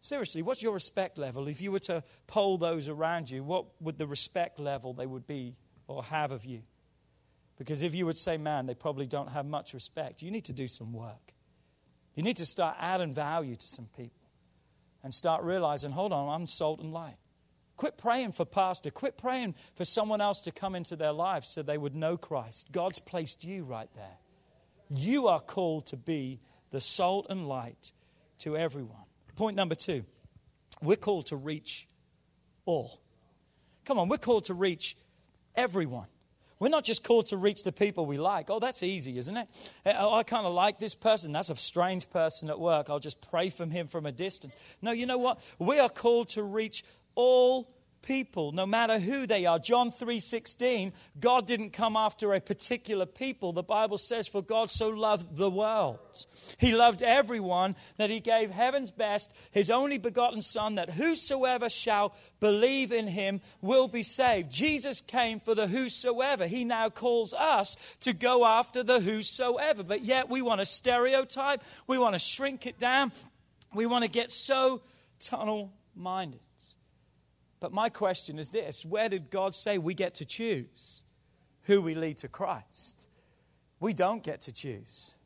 Seriously, 0.00 0.40
what's 0.40 0.62
your 0.62 0.72
respect 0.72 1.18
level? 1.18 1.48
If 1.48 1.60
you 1.60 1.70
were 1.72 1.80
to 1.80 2.02
poll 2.26 2.58
those 2.58 2.88
around 2.88 3.30
you, 3.30 3.44
what 3.44 3.66
would 3.80 3.98
the 3.98 4.06
respect 4.06 4.58
level 4.58 4.94
they 4.94 5.06
would 5.06 5.26
be 5.26 5.56
or 5.86 6.04
have 6.04 6.32
of 6.32 6.44
you. 6.44 6.62
Because 7.58 7.82
if 7.82 7.94
you 7.94 8.06
would 8.06 8.18
say, 8.18 8.36
man, 8.36 8.66
they 8.66 8.74
probably 8.74 9.06
don't 9.06 9.30
have 9.30 9.46
much 9.46 9.72
respect, 9.72 10.22
you 10.22 10.30
need 10.30 10.44
to 10.46 10.52
do 10.52 10.68
some 10.68 10.92
work. 10.92 11.34
You 12.14 12.22
need 12.22 12.36
to 12.38 12.46
start 12.46 12.76
adding 12.78 13.12
value 13.12 13.56
to 13.56 13.66
some 13.66 13.88
people 13.96 14.30
and 15.02 15.14
start 15.14 15.42
realizing, 15.42 15.92
hold 15.92 16.12
on, 16.12 16.28
I'm 16.28 16.46
salt 16.46 16.80
and 16.80 16.92
light. 16.92 17.16
Quit 17.76 17.98
praying 17.98 18.32
for 18.32 18.44
pastor. 18.44 18.90
Quit 18.90 19.18
praying 19.18 19.54
for 19.74 19.84
someone 19.84 20.20
else 20.20 20.40
to 20.42 20.50
come 20.50 20.74
into 20.74 20.96
their 20.96 21.12
lives 21.12 21.48
so 21.48 21.62
they 21.62 21.76
would 21.76 21.94
know 21.94 22.16
Christ. 22.16 22.72
God's 22.72 22.98
placed 22.98 23.44
you 23.44 23.64
right 23.64 23.92
there. 23.94 24.18
You 24.88 25.28
are 25.28 25.40
called 25.40 25.86
to 25.88 25.96
be 25.96 26.40
the 26.70 26.80
salt 26.80 27.26
and 27.28 27.48
light 27.48 27.92
to 28.38 28.56
everyone. 28.56 29.04
Point 29.34 29.56
number 29.56 29.74
two 29.74 30.04
we're 30.82 30.96
called 30.96 31.26
to 31.26 31.36
reach 31.36 31.88
all. 32.64 33.00
Come 33.84 33.98
on, 33.98 34.08
we're 34.08 34.18
called 34.18 34.44
to 34.44 34.54
reach 34.54 34.96
everyone. 35.56 36.06
We're 36.58 36.68
not 36.68 36.84
just 36.84 37.04
called 37.04 37.26
to 37.26 37.36
reach 37.36 37.64
the 37.64 37.72
people 37.72 38.06
we 38.06 38.16
like. 38.16 38.48
Oh, 38.48 38.58
that's 38.58 38.82
easy, 38.82 39.18
isn't 39.18 39.36
it? 39.36 39.48
Oh, 39.84 40.14
I 40.14 40.22
kind 40.22 40.46
of 40.46 40.54
like 40.54 40.78
this 40.78 40.94
person. 40.94 41.32
That's 41.32 41.50
a 41.50 41.56
strange 41.56 42.08
person 42.08 42.48
at 42.48 42.58
work. 42.58 42.88
I'll 42.88 42.98
just 42.98 43.20
pray 43.30 43.50
from 43.50 43.70
him 43.70 43.88
from 43.88 44.06
a 44.06 44.12
distance. 44.12 44.56
No, 44.80 44.92
you 44.92 45.04
know 45.04 45.18
what? 45.18 45.44
We 45.58 45.78
are 45.80 45.90
called 45.90 46.30
to 46.30 46.42
reach 46.42 46.82
all 47.14 47.70
people, 48.02 48.52
no 48.52 48.66
matter 48.66 48.98
who 48.98 49.26
they 49.26 49.46
are. 49.46 49.58
John 49.58 49.90
3:16, 49.90 50.92
God 51.18 51.46
didn't 51.46 51.70
come 51.70 51.96
after 51.96 52.32
a 52.32 52.40
particular 52.40 53.06
people. 53.06 53.52
The 53.52 53.62
Bible 53.62 53.98
says 53.98 54.28
for 54.28 54.42
God 54.42 54.70
so 54.70 54.88
loved 54.88 55.36
the 55.36 55.50
world. 55.50 55.98
He 56.58 56.74
loved 56.74 57.02
everyone 57.02 57.76
that 57.96 58.10
he 58.10 58.20
gave 58.20 58.50
heaven's 58.50 58.90
best, 58.90 59.32
his 59.50 59.70
only 59.70 59.98
begotten 59.98 60.42
son 60.42 60.76
that 60.76 60.90
whosoever 60.90 61.68
shall 61.68 62.14
believe 62.40 62.92
in 62.92 63.08
him 63.08 63.40
will 63.60 63.88
be 63.88 64.02
saved. 64.02 64.50
Jesus 64.50 65.00
came 65.00 65.40
for 65.40 65.54
the 65.54 65.66
whosoever. 65.66 66.46
He 66.46 66.64
now 66.64 66.88
calls 66.90 67.34
us 67.34 67.76
to 68.00 68.12
go 68.12 68.46
after 68.46 68.82
the 68.82 69.00
whosoever. 69.00 69.82
But 69.82 70.02
yet 70.02 70.28
we 70.28 70.42
want 70.42 70.60
to 70.60 70.66
stereotype, 70.66 71.62
we 71.86 71.98
want 71.98 72.14
to 72.14 72.18
shrink 72.20 72.66
it 72.66 72.78
down. 72.78 73.12
We 73.74 73.86
want 73.86 74.04
to 74.04 74.10
get 74.10 74.30
so 74.30 74.80
tunnel 75.18 75.72
minded. 75.94 76.45
But 77.66 77.72
my 77.72 77.88
question 77.88 78.38
is 78.38 78.50
this 78.50 78.84
where 78.84 79.08
did 79.08 79.28
God 79.28 79.52
say 79.52 79.76
we 79.76 79.92
get 79.92 80.14
to 80.16 80.24
choose 80.24 81.02
who 81.62 81.82
we 81.82 81.96
lead 81.96 82.18
to 82.18 82.28
Christ? 82.28 83.08
We 83.80 83.92
don't 83.92 84.22
get 84.22 84.42
to 84.42 84.52
choose 84.52 85.18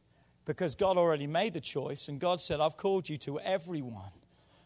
because 0.46 0.74
God 0.74 0.96
already 0.96 1.26
made 1.26 1.52
the 1.52 1.60
choice, 1.60 2.08
and 2.08 2.18
God 2.18 2.40
said, 2.40 2.58
I've 2.58 2.78
called 2.78 3.10
you 3.10 3.18
to 3.18 3.38
everyone. 3.40 4.12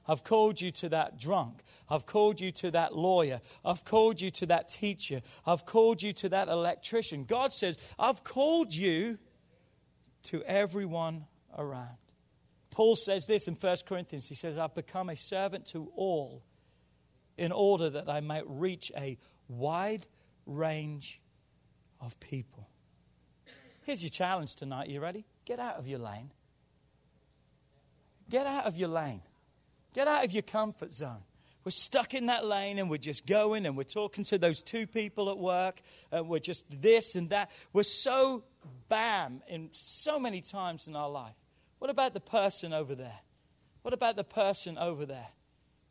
I've 0.06 0.22
called 0.22 0.60
you 0.60 0.70
to 0.70 0.88
that 0.90 1.18
drunk. 1.18 1.64
I've 1.90 2.06
called 2.06 2.40
you 2.40 2.52
to 2.52 2.70
that 2.70 2.94
lawyer. 2.94 3.40
I've 3.64 3.84
called 3.84 4.20
you 4.20 4.30
to 4.30 4.46
that 4.46 4.68
teacher. 4.68 5.20
I've 5.44 5.66
called 5.66 6.00
you 6.00 6.12
to 6.12 6.28
that 6.28 6.46
electrician. 6.46 7.24
God 7.24 7.52
says, 7.52 7.92
I've 7.98 8.22
called 8.22 8.72
you 8.72 9.18
to 10.24 10.44
everyone 10.44 11.24
around. 11.58 11.98
Paul 12.70 12.94
says 12.94 13.26
this 13.26 13.48
in 13.48 13.54
1 13.54 13.76
Corinthians. 13.84 14.28
He 14.28 14.36
says, 14.36 14.58
I've 14.58 14.76
become 14.76 15.08
a 15.08 15.16
servant 15.16 15.66
to 15.72 15.90
all 15.96 16.44
in 17.36 17.52
order 17.52 17.90
that 17.90 18.08
I 18.08 18.20
might 18.20 18.44
reach 18.46 18.92
a 18.96 19.18
wide 19.48 20.06
range 20.46 21.20
of 22.00 22.18
people. 22.20 22.68
Here's 23.82 24.02
your 24.02 24.10
challenge 24.10 24.56
tonight. 24.56 24.88
You 24.88 25.00
ready? 25.00 25.24
Get 25.44 25.58
out 25.58 25.76
of 25.76 25.86
your 25.86 25.98
lane. 25.98 26.30
Get 28.30 28.46
out 28.46 28.64
of 28.64 28.76
your 28.76 28.88
lane. 28.88 29.20
Get 29.94 30.08
out 30.08 30.24
of 30.24 30.32
your 30.32 30.42
comfort 30.42 30.92
zone. 30.92 31.22
We're 31.64 31.70
stuck 31.70 32.12
in 32.12 32.26
that 32.26 32.44
lane 32.44 32.78
and 32.78 32.90
we're 32.90 32.98
just 32.98 33.26
going 33.26 33.64
and 33.64 33.76
we're 33.76 33.84
talking 33.84 34.22
to 34.24 34.36
those 34.36 34.60
two 34.60 34.86
people 34.86 35.30
at 35.30 35.38
work 35.38 35.80
and 36.12 36.28
we're 36.28 36.38
just 36.38 36.66
this 36.82 37.14
and 37.14 37.30
that. 37.30 37.50
We're 37.72 37.84
so 37.84 38.44
bam 38.90 39.42
in 39.48 39.70
so 39.72 40.18
many 40.18 40.42
times 40.42 40.86
in 40.86 40.94
our 40.94 41.08
life. 41.08 41.34
What 41.78 41.90
about 41.90 42.12
the 42.12 42.20
person 42.20 42.74
over 42.74 42.94
there? 42.94 43.18
What 43.80 43.94
about 43.94 44.16
the 44.16 44.24
person 44.24 44.76
over 44.76 45.06
there? 45.06 45.28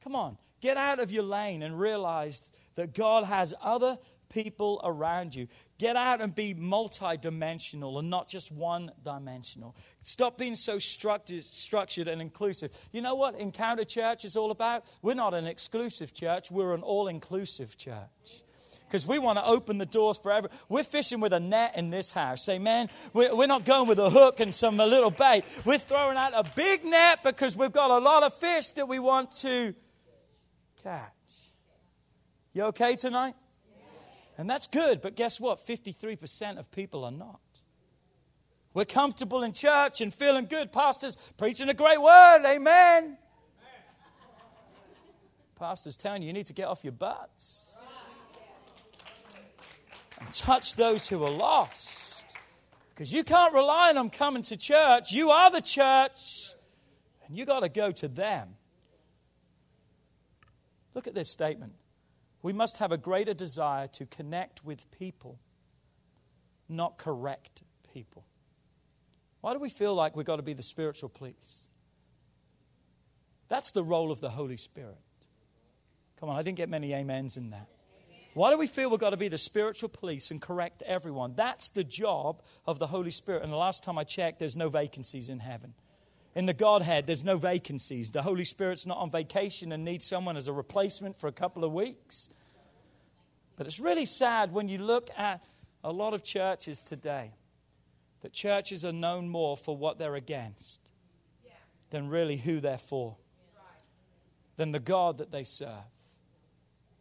Come 0.03 0.15
on, 0.15 0.37
get 0.63 0.77
out 0.77 1.01
of 1.01 1.11
your 1.11 1.23
lane 1.23 1.61
and 1.61 1.77
realize 1.77 2.49
that 2.75 2.95
God 2.95 3.25
has 3.25 3.53
other 3.61 3.97
people 4.29 4.79
around 4.81 5.35
you. 5.35 5.47
Get 5.77 5.97
out 5.97 6.21
and 6.21 6.33
be 6.33 6.55
multidimensional 6.55 7.99
and 7.99 8.09
not 8.09 8.29
just 8.29 8.49
one 8.49 8.89
dimensional. 9.03 9.75
Stop 10.03 10.37
being 10.37 10.55
so 10.55 10.79
structured, 10.79 12.07
and 12.07 12.21
inclusive. 12.21 12.71
You 12.93 13.01
know 13.01 13.13
what 13.13 13.37
Encounter 13.37 13.83
Church 13.83 14.23
is 14.23 14.37
all 14.37 14.51
about? 14.51 14.85
We're 15.01 15.15
not 15.15 15.33
an 15.33 15.47
exclusive 15.47 16.13
church, 16.13 16.49
we're 16.49 16.73
an 16.73 16.81
all 16.81 17.09
inclusive 17.09 17.77
church 17.77 18.41
because 18.87 19.05
we 19.05 19.19
want 19.19 19.39
to 19.39 19.45
open 19.45 19.79
the 19.79 19.85
doors 19.85 20.17
forever. 20.17 20.49
We're 20.69 20.83
fishing 20.83 21.19
with 21.19 21.33
a 21.33 21.39
net 21.39 21.75
in 21.75 21.89
this 21.89 22.11
house. 22.11 22.45
Say, 22.45 22.57
man, 22.57 22.89
we're 23.11 23.47
not 23.47 23.65
going 23.65 23.89
with 23.89 23.99
a 23.99 24.09
hook 24.09 24.39
and 24.39 24.55
some 24.55 24.77
little 24.77 25.09
bait. 25.09 25.43
We're 25.65 25.79
throwing 25.79 26.15
out 26.15 26.33
a 26.33 26.49
big 26.55 26.85
net 26.85 27.19
because 27.23 27.57
we've 27.57 27.71
got 27.71 27.91
a 27.91 27.97
lot 27.97 28.23
of 28.23 28.33
fish 28.35 28.71
that 28.71 28.87
we 28.87 28.99
want 28.99 29.31
to 29.41 29.73
catch. 30.83 31.11
You 32.53 32.63
okay 32.65 32.95
tonight? 32.95 33.35
And 34.37 34.49
that's 34.49 34.67
good, 34.67 35.01
but 35.01 35.15
guess 35.15 35.39
what? 35.39 35.59
53% 35.59 36.57
of 36.57 36.71
people 36.71 37.05
are 37.05 37.11
not. 37.11 37.39
We're 38.73 38.85
comfortable 38.85 39.43
in 39.43 39.53
church 39.53 40.01
and 40.01 40.13
feeling 40.13 40.45
good. 40.45 40.71
Pastors 40.71 41.15
preaching 41.37 41.69
a 41.69 41.73
great 41.73 42.01
word. 42.01 42.41
Amen. 42.45 43.17
Pastor's 45.55 45.95
telling 45.95 46.23
you 46.23 46.27
you 46.27 46.33
need 46.33 46.47
to 46.47 46.53
get 46.53 46.67
off 46.67 46.83
your 46.83 46.93
butts 46.93 47.75
and 50.19 50.31
touch 50.31 50.75
those 50.75 51.07
who 51.07 51.23
are 51.23 51.29
lost. 51.29 52.25
Because 52.89 53.13
you 53.13 53.23
can't 53.23 53.53
rely 53.53 53.89
on 53.89 53.95
them 53.95 54.09
coming 54.09 54.43
to 54.43 54.57
church. 54.57 55.11
You 55.11 55.29
are 55.29 55.51
the 55.51 55.61
church, 55.61 56.51
and 57.25 57.37
you 57.37 57.45
got 57.45 57.61
to 57.61 57.69
go 57.69 57.91
to 57.91 58.07
them. 58.07 58.55
Look 60.93 61.07
at 61.07 61.15
this 61.15 61.29
statement 61.29 61.73
we 62.43 62.53
must 62.53 62.77
have 62.77 62.91
a 62.91 62.97
greater 62.97 63.33
desire 63.33 63.87
to 63.87 64.05
connect 64.05 64.65
with 64.65 64.91
people, 64.91 65.39
not 66.67 66.97
correct 66.97 67.63
people. 67.93 68.25
Why 69.39 69.53
do 69.53 69.59
we 69.59 69.69
feel 69.69 69.95
like 69.95 70.15
we've 70.15 70.25
got 70.25 70.35
to 70.35 70.43
be 70.43 70.53
the 70.53 70.61
spiritual 70.61 71.09
police? 71.09 71.69
That's 73.47 73.71
the 73.71 73.83
role 73.83 74.11
of 74.11 74.19
the 74.19 74.29
Holy 74.29 74.57
Spirit. 74.57 74.97
Come 76.19 76.29
on, 76.29 76.35
I 76.35 76.41
didn't 76.43 76.57
get 76.57 76.69
many 76.69 76.93
amens 76.93 77.37
in 77.37 77.51
that. 77.51 77.69
Why 78.33 78.51
do 78.51 78.57
we 78.57 78.67
feel 78.67 78.89
we've 78.89 78.99
got 78.99 79.11
to 79.11 79.17
be 79.17 79.27
the 79.27 79.37
spiritual 79.37 79.89
police 79.89 80.31
and 80.31 80.41
correct 80.41 80.81
everyone? 80.81 81.33
That's 81.35 81.69
the 81.69 81.83
job 81.83 82.41
of 82.65 82.79
the 82.79 82.87
Holy 82.87 83.11
Spirit. 83.11 83.43
And 83.43 83.53
the 83.53 83.57
last 83.57 83.83
time 83.83 83.97
I 83.97 84.03
checked, 84.03 84.39
there's 84.39 84.55
no 84.55 84.69
vacancies 84.69 85.29
in 85.29 85.39
heaven. 85.39 85.75
In 86.35 86.45
the 86.47 86.53
Godhead, 86.53 87.05
there's 87.05 87.23
no 87.23 87.37
vacancies. 87.37 88.11
The 88.11 88.23
Holy 88.23 88.43
Spirit's 88.43 88.85
not 88.85 88.97
on 88.97 89.11
vacation 89.11 89.71
and 89.71 89.85
needs 89.85 90.05
someone 90.05 90.35
as 90.35 90.47
a 90.47 90.53
replacement 90.53 91.15
for 91.15 91.27
a 91.27 91.31
couple 91.31 91.63
of 91.63 91.71
weeks. 91.71 92.29
But 93.55 93.67
it's 93.67 93.79
really 93.79 94.05
sad 94.05 94.51
when 94.51 94.67
you 94.67 94.79
look 94.79 95.09
at 95.15 95.43
a 95.83 95.91
lot 95.91 96.13
of 96.13 96.23
churches 96.23 96.83
today 96.83 97.31
that 98.21 98.33
churches 98.33 98.83
are 98.83 98.93
known 98.93 99.29
more 99.29 99.55
for 99.55 99.77
what 99.77 99.99
they're 99.99 100.15
against 100.15 100.79
than 101.91 102.09
really 102.09 102.37
who 102.37 102.59
they're 102.59 102.79
for, 102.79 103.15
than 104.55 104.71
the 104.71 104.79
God 104.79 105.19
that 105.19 105.31
they 105.31 105.43
serve. 105.43 105.83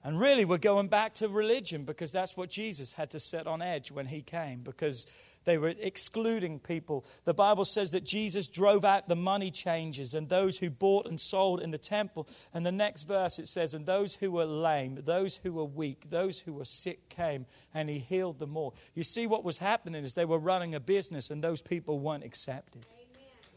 And 0.04 0.18
really, 0.20 0.44
we're 0.44 0.58
going 0.58 0.88
back 0.88 1.14
to 1.14 1.28
religion 1.28 1.84
because 1.84 2.12
that's 2.12 2.36
what 2.36 2.50
Jesus 2.50 2.92
had 2.92 3.10
to 3.12 3.20
set 3.20 3.46
on 3.46 3.62
edge 3.62 3.90
when 3.90 4.06
he 4.06 4.20
came. 4.20 4.60
Because 4.60 5.06
they 5.44 5.58
were 5.58 5.74
excluding 5.80 6.58
people. 6.58 7.04
The 7.24 7.34
Bible 7.34 7.64
says 7.64 7.90
that 7.92 8.04
Jesus 8.04 8.48
drove 8.48 8.84
out 8.84 9.08
the 9.08 9.16
money 9.16 9.50
changers 9.50 10.14
and 10.14 10.28
those 10.28 10.58
who 10.58 10.70
bought 10.70 11.06
and 11.06 11.20
sold 11.20 11.60
in 11.60 11.70
the 11.70 11.78
temple. 11.78 12.28
And 12.54 12.64
the 12.64 12.72
next 12.72 13.04
verse 13.04 13.38
it 13.38 13.48
says, 13.48 13.74
And 13.74 13.86
those 13.86 14.14
who 14.14 14.30
were 14.30 14.44
lame, 14.44 14.98
those 15.04 15.36
who 15.36 15.52
were 15.52 15.64
weak, 15.64 16.10
those 16.10 16.40
who 16.40 16.52
were 16.52 16.64
sick 16.64 17.08
came, 17.08 17.46
and 17.74 17.88
he 17.88 17.98
healed 17.98 18.38
them 18.38 18.56
all. 18.56 18.74
You 18.94 19.02
see, 19.02 19.26
what 19.26 19.44
was 19.44 19.58
happening 19.58 20.04
is 20.04 20.14
they 20.14 20.24
were 20.24 20.38
running 20.38 20.74
a 20.74 20.80
business, 20.80 21.30
and 21.30 21.42
those 21.42 21.62
people 21.62 21.98
weren't 21.98 22.24
accepted. 22.24 22.86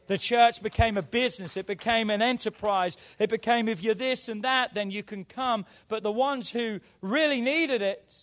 The 0.08 0.18
church 0.18 0.62
became 0.62 0.98
a 0.98 1.02
business. 1.02 1.58
It 1.58 1.66
became 1.66 2.10
an 2.10 2.22
enterprise. 2.22 2.96
It 3.18 3.30
became, 3.30 3.68
if 3.68 3.82
you're 3.82 3.96
this 3.96 4.30
and 4.30 4.44
that, 4.44 4.74
then 4.74 4.92
you 4.92 5.02
can 5.02 5.26
come. 5.26 5.66
But 5.88 6.04
the 6.04 6.12
ones 6.12 6.52
who 6.52 6.80
really 7.02 7.42
needed 7.42 7.82
it, 7.82 8.16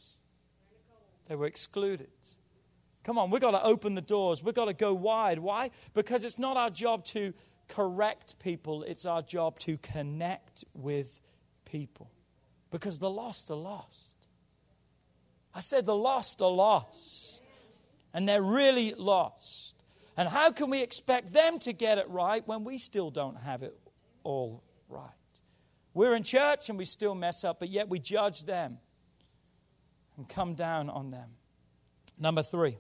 they 1.27 1.35
were 1.35 1.47
excluded. 1.47 2.12
Come 3.05 3.19
on, 3.19 3.31
we've 3.31 3.41
got 3.41 3.53
to 3.53 3.65
open 3.65 3.95
the 3.95 4.01
doors. 4.01 4.43
We've 4.43 4.55
got 4.55 4.67
to 4.67 4.75
go 4.75 4.95
wide. 4.95 5.39
Why? 5.39 5.71
Because 5.93 6.25
it's 6.25 6.39
not 6.39 6.57
our 6.57 6.71
job 6.71 7.05
to 7.07 7.35
correct 7.69 8.39
people, 8.39 8.83
it's 8.83 9.07
our 9.07 9.23
job 9.23 9.59
to 9.61 9.79
connect 9.79 10.65
with 10.75 11.23
people. 11.65 12.11
Because 12.71 12.99
the 12.99 13.11
lost 13.11 13.51
are 13.51 13.57
lost. 13.57 14.15
I 15.55 15.61
said 15.61 15.87
the 15.87 15.97
lost 15.97 16.41
are 16.41 16.51
lost. 16.51 17.43
And 18.15 18.29
they're 18.29 18.43
really 18.43 18.95
lost. 18.95 19.83
And 20.17 20.29
how 20.29 20.53
can 20.53 20.69
we 20.71 20.83
expect 20.83 21.33
them 21.33 21.59
to 21.61 21.73
get 21.73 21.99
it 21.99 22.09
right 22.09 22.47
when 22.47 22.65
we 22.65 22.79
still 22.79 23.11
don't 23.11 23.37
have 23.39 23.63
it 23.63 23.77
all 24.23 24.63
right? 24.89 25.09
We're 25.95 26.15
in 26.15 26.23
church 26.23 26.69
and 26.69 26.79
we 26.79 26.85
still 26.85 27.15
mess 27.15 27.45
up, 27.45 27.59
but 27.59 27.69
yet 27.69 27.89
we 27.89 27.99
judge 27.99 28.45
them 28.45 28.79
and 30.17 30.29
come 30.29 30.55
down 30.55 30.91
on 30.91 31.11
them. 31.11 31.31
Number 32.19 32.43
three. 32.43 32.77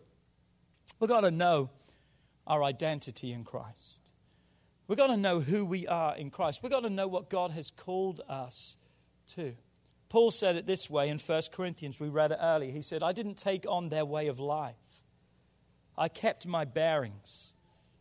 We've 0.98 1.10
got 1.10 1.22
to 1.22 1.30
know 1.30 1.70
our 2.46 2.62
identity 2.62 3.32
in 3.32 3.44
Christ. 3.44 4.00
We've 4.86 4.98
got 4.98 5.08
to 5.08 5.16
know 5.16 5.40
who 5.40 5.64
we 5.64 5.86
are 5.86 6.16
in 6.16 6.30
Christ. 6.30 6.62
We've 6.62 6.72
got 6.72 6.82
to 6.82 6.90
know 6.90 7.08
what 7.08 7.30
God 7.30 7.52
has 7.52 7.70
called 7.70 8.20
us 8.28 8.76
to. 9.28 9.54
Paul 10.08 10.30
said 10.30 10.56
it 10.56 10.66
this 10.66 10.90
way 10.90 11.08
in 11.08 11.18
1 11.18 11.42
Corinthians. 11.52 11.98
We 11.98 12.08
read 12.08 12.32
it 12.32 12.38
earlier. 12.40 12.70
He 12.70 12.82
said, 12.82 13.02
I 13.02 13.12
didn't 13.12 13.38
take 13.38 13.64
on 13.66 13.88
their 13.88 14.04
way 14.04 14.26
of 14.26 14.38
life, 14.38 15.04
I 15.96 16.08
kept 16.08 16.46
my 16.46 16.64
bearings 16.64 17.54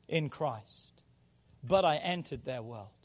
in 0.08 0.30
Christ, 0.30 1.04
but 1.64 1.86
I 1.86 1.96
entered 1.98 2.44
their 2.44 2.62
world. 2.62 3.01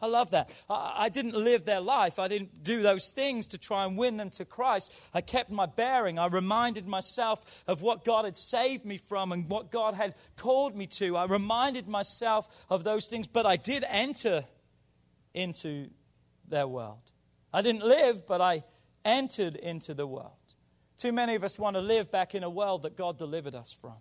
I 0.00 0.06
love 0.06 0.32
that. 0.32 0.54
I, 0.68 1.08
didn't 1.08 1.34
live 1.34 1.64
their 1.64 1.80
life. 1.80 2.18
I 2.18 2.28
didn't 2.28 2.62
do 2.62 2.82
those 2.82 3.08
things 3.08 3.46
to 3.48 3.58
try 3.58 3.86
and 3.86 3.96
win 3.96 4.18
them 4.18 4.28
to 4.30 4.44
Christ. 4.44 4.92
I 5.14 5.22
kept 5.22 5.50
my 5.50 5.64
bearing. 5.64 6.18
I 6.18 6.26
reminded 6.26 6.86
myself 6.86 7.64
of 7.66 7.80
what 7.80 8.04
God 8.04 8.26
had 8.26 8.36
saved 8.36 8.84
me 8.84 8.98
from 8.98 9.32
and 9.32 9.48
what 9.48 9.70
God 9.70 9.94
had 9.94 10.14
called 10.36 10.76
me 10.76 10.86
to. 10.86 11.16
I 11.16 11.24
reminded 11.24 11.88
myself 11.88 12.66
of 12.68 12.84
those 12.84 13.06
things, 13.06 13.26
but 13.26 13.46
I 13.46 13.56
did 13.56 13.84
enter 13.88 14.44
into 15.32 15.88
their 16.46 16.68
world. 16.68 17.12
I 17.52 17.62
didn't 17.62 17.84
live, 17.84 18.26
but 18.26 18.42
I 18.42 18.64
entered 19.02 19.56
into 19.56 19.94
the 19.94 20.06
world. 20.06 20.32
Too 20.98 21.12
many 21.12 21.34
of 21.36 21.44
us 21.44 21.58
want 21.58 21.74
to 21.74 21.80
live 21.80 22.10
back 22.10 22.34
in 22.34 22.42
a 22.42 22.50
world 22.50 22.82
that 22.82 22.96
God 22.96 23.18
delivered 23.18 23.54
us 23.54 23.72
from. 23.72 23.94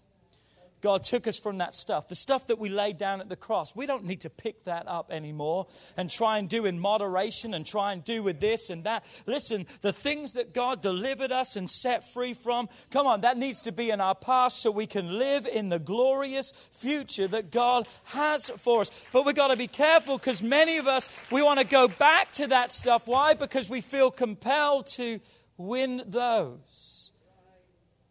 God 0.85 1.01
took 1.01 1.25
us 1.25 1.39
from 1.39 1.57
that 1.57 1.73
stuff, 1.73 2.09
the 2.09 2.13
stuff 2.13 2.45
that 2.45 2.59
we 2.59 2.69
laid 2.69 2.99
down 2.99 3.19
at 3.19 3.27
the 3.27 3.35
cross. 3.35 3.75
We 3.75 3.87
don't 3.87 4.05
need 4.05 4.21
to 4.21 4.29
pick 4.29 4.65
that 4.65 4.87
up 4.87 5.11
anymore 5.11 5.65
and 5.97 6.11
try 6.11 6.37
and 6.37 6.47
do 6.47 6.67
in 6.67 6.79
moderation 6.79 7.55
and 7.55 7.65
try 7.65 7.91
and 7.91 8.03
do 8.03 8.21
with 8.21 8.39
this 8.39 8.69
and 8.69 8.83
that. 8.83 9.03
Listen, 9.25 9.65
the 9.81 9.91
things 9.91 10.33
that 10.33 10.53
God 10.53 10.83
delivered 10.83 11.31
us 11.31 11.55
and 11.55 11.67
set 11.67 12.07
free 12.07 12.35
from, 12.35 12.69
come 12.91 13.07
on, 13.07 13.21
that 13.21 13.35
needs 13.35 13.63
to 13.63 13.71
be 13.71 13.89
in 13.89 13.99
our 13.99 14.13
past 14.13 14.61
so 14.61 14.69
we 14.69 14.85
can 14.85 15.17
live 15.17 15.47
in 15.47 15.69
the 15.69 15.79
glorious 15.79 16.51
future 16.71 17.27
that 17.29 17.49
God 17.49 17.87
has 18.03 18.51
for 18.51 18.81
us. 18.81 18.91
But 19.11 19.25
we've 19.25 19.33
got 19.33 19.47
to 19.47 19.57
be 19.57 19.65
careful 19.65 20.19
because 20.19 20.43
many 20.43 20.77
of 20.77 20.85
us, 20.85 21.09
we 21.31 21.41
want 21.41 21.59
to 21.59 21.65
go 21.65 21.87
back 21.87 22.31
to 22.33 22.45
that 22.49 22.71
stuff. 22.71 23.07
Why? 23.07 23.33
Because 23.33 23.67
we 23.71 23.81
feel 23.81 24.11
compelled 24.11 24.85
to 24.97 25.19
win 25.57 26.03
those 26.05 27.09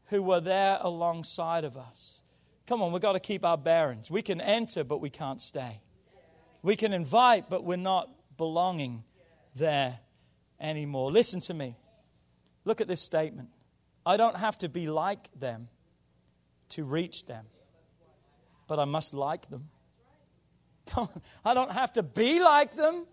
who 0.07 0.25
were 0.25 0.41
there 0.41 0.79
alongside 0.81 1.63
of 1.63 1.77
us. 1.77 2.14
Come 2.67 2.81
on, 2.81 2.93
we've 2.93 3.03
got 3.03 3.13
to 3.13 3.21
keep 3.21 3.45
our 3.45 3.59
bearings. 3.59 4.11
We 4.11 4.23
can 4.23 4.41
enter, 4.41 4.85
but 4.85 5.01
we 5.01 5.11
can't 5.11 5.41
stay. 5.41 5.81
We 6.63 6.77
can 6.77 6.93
invite, 6.93 7.51
but 7.51 7.63
we're 7.63 7.77
not 7.77 8.09
belonging 8.39 9.05
there 9.55 9.99
anymore. 10.59 11.11
Listen 11.13 11.41
to 11.41 11.55
me. 11.55 11.77
Look 12.65 12.81
at 12.81 12.89
this 12.89 13.03
statement. 13.03 13.51
I 14.07 14.17
don't 14.17 14.37
have 14.37 14.57
to 14.59 14.69
be 14.69 14.87
like 14.87 15.29
them 15.39 15.69
to 16.71 16.85
reach 16.85 17.27
them, 17.27 17.45
but 18.67 18.79
I 18.79 18.87
must 18.87 19.13
like 19.13 19.51
them. 19.51 19.69
I 21.45 21.55
don't 21.55 21.73
have 21.73 21.93
to 21.95 22.03
be 22.03 22.41
like 22.41 22.75
them, 22.77 23.07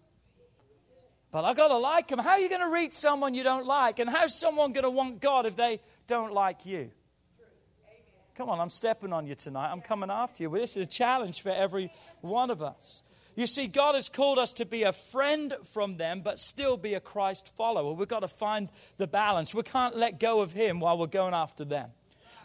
but 1.31 1.45
I've 1.45 1.55
got 1.57 1.69
to 1.69 1.77
like 1.77 2.07
them. 2.07 2.19
How 2.19 2.31
are 2.31 2.39
you 2.39 2.49
going 2.49 2.61
to 2.61 2.69
reach 2.69 2.93
someone 2.93 3.33
you 3.33 3.43
don't 3.43 3.65
like? 3.65 3.99
And 3.99 4.09
how's 4.09 4.37
someone 4.37 4.73
going 4.73 4.83
to 4.83 4.89
want 4.89 5.21
God 5.21 5.45
if 5.45 5.55
they 5.55 5.81
don't 6.07 6.33
like 6.33 6.65
you? 6.65 6.91
Come 8.35 8.49
on, 8.49 8.59
I'm 8.59 8.69
stepping 8.69 9.11
on 9.13 9.27
you 9.27 9.35
tonight. 9.35 9.71
I'm 9.71 9.81
coming 9.81 10.09
after 10.09 10.43
you. 10.43 10.49
This 10.49 10.77
is 10.77 10.83
a 10.83 10.89
challenge 10.89 11.41
for 11.41 11.49
every 11.49 11.91
one 12.21 12.49
of 12.49 12.61
us. 12.61 13.03
You 13.35 13.47
see, 13.47 13.67
God 13.67 13.95
has 13.95 14.09
called 14.09 14.39
us 14.39 14.53
to 14.53 14.65
be 14.65 14.83
a 14.83 14.91
friend 14.91 15.53
from 15.63 15.97
them, 15.97 16.21
but 16.21 16.37
still 16.39 16.75
be 16.77 16.93
a 16.93 16.99
Christ 16.99 17.53
follower. 17.55 17.93
We've 17.93 18.07
got 18.07 18.19
to 18.21 18.27
find 18.27 18.69
the 18.97 19.07
balance. 19.07 19.53
We 19.53 19.63
can't 19.63 19.95
let 19.95 20.19
go 20.19 20.41
of 20.41 20.51
Him 20.51 20.79
while 20.79 20.97
we're 20.97 21.07
going 21.07 21.33
after 21.33 21.63
them. 21.63 21.91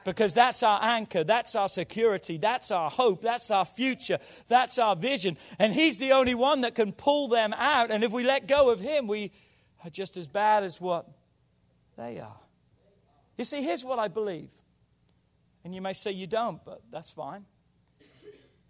because 0.05 0.33
that's 0.33 0.62
our 0.62 0.79
anchor, 0.83 1.25
that's 1.25 1.57
our 1.57 1.68
security, 1.68 2.37
that's 2.37 2.70
our 2.70 2.88
hope, 2.88 3.20
that's 3.22 3.51
our 3.51 3.64
future, 3.64 4.18
that's 4.46 4.79
our 4.79 4.94
vision. 4.94 5.37
And 5.59 5.75
He's 5.75 5.99
the 5.99 6.12
only 6.12 6.35
one 6.35 6.61
that 6.61 6.77
can 6.77 6.92
pull 6.92 7.27
them 7.29 7.53
out. 7.55 7.90
And 7.90 8.05
if 8.05 8.12
we 8.12 8.22
let 8.22 8.46
go 8.46 8.70
of 8.70 8.79
Him, 8.79 9.09
we 9.09 9.33
are 9.85 9.90
just 9.90 10.16
as 10.16 10.29
bad 10.29 10.62
as 10.62 10.81
what 10.81 11.09
they 11.96 12.20
are. 12.20 12.40
You 13.37 13.44
see, 13.44 13.62
here's 13.62 13.85
what 13.85 13.99
I 13.99 14.09
believe. 14.09 14.51
And 15.66 15.74
you 15.74 15.83
may 15.83 15.94
say 15.94 16.12
you 16.12 16.29
don't, 16.29 16.64
but 16.64 16.81
that's 16.92 17.11
fine. 17.11 17.44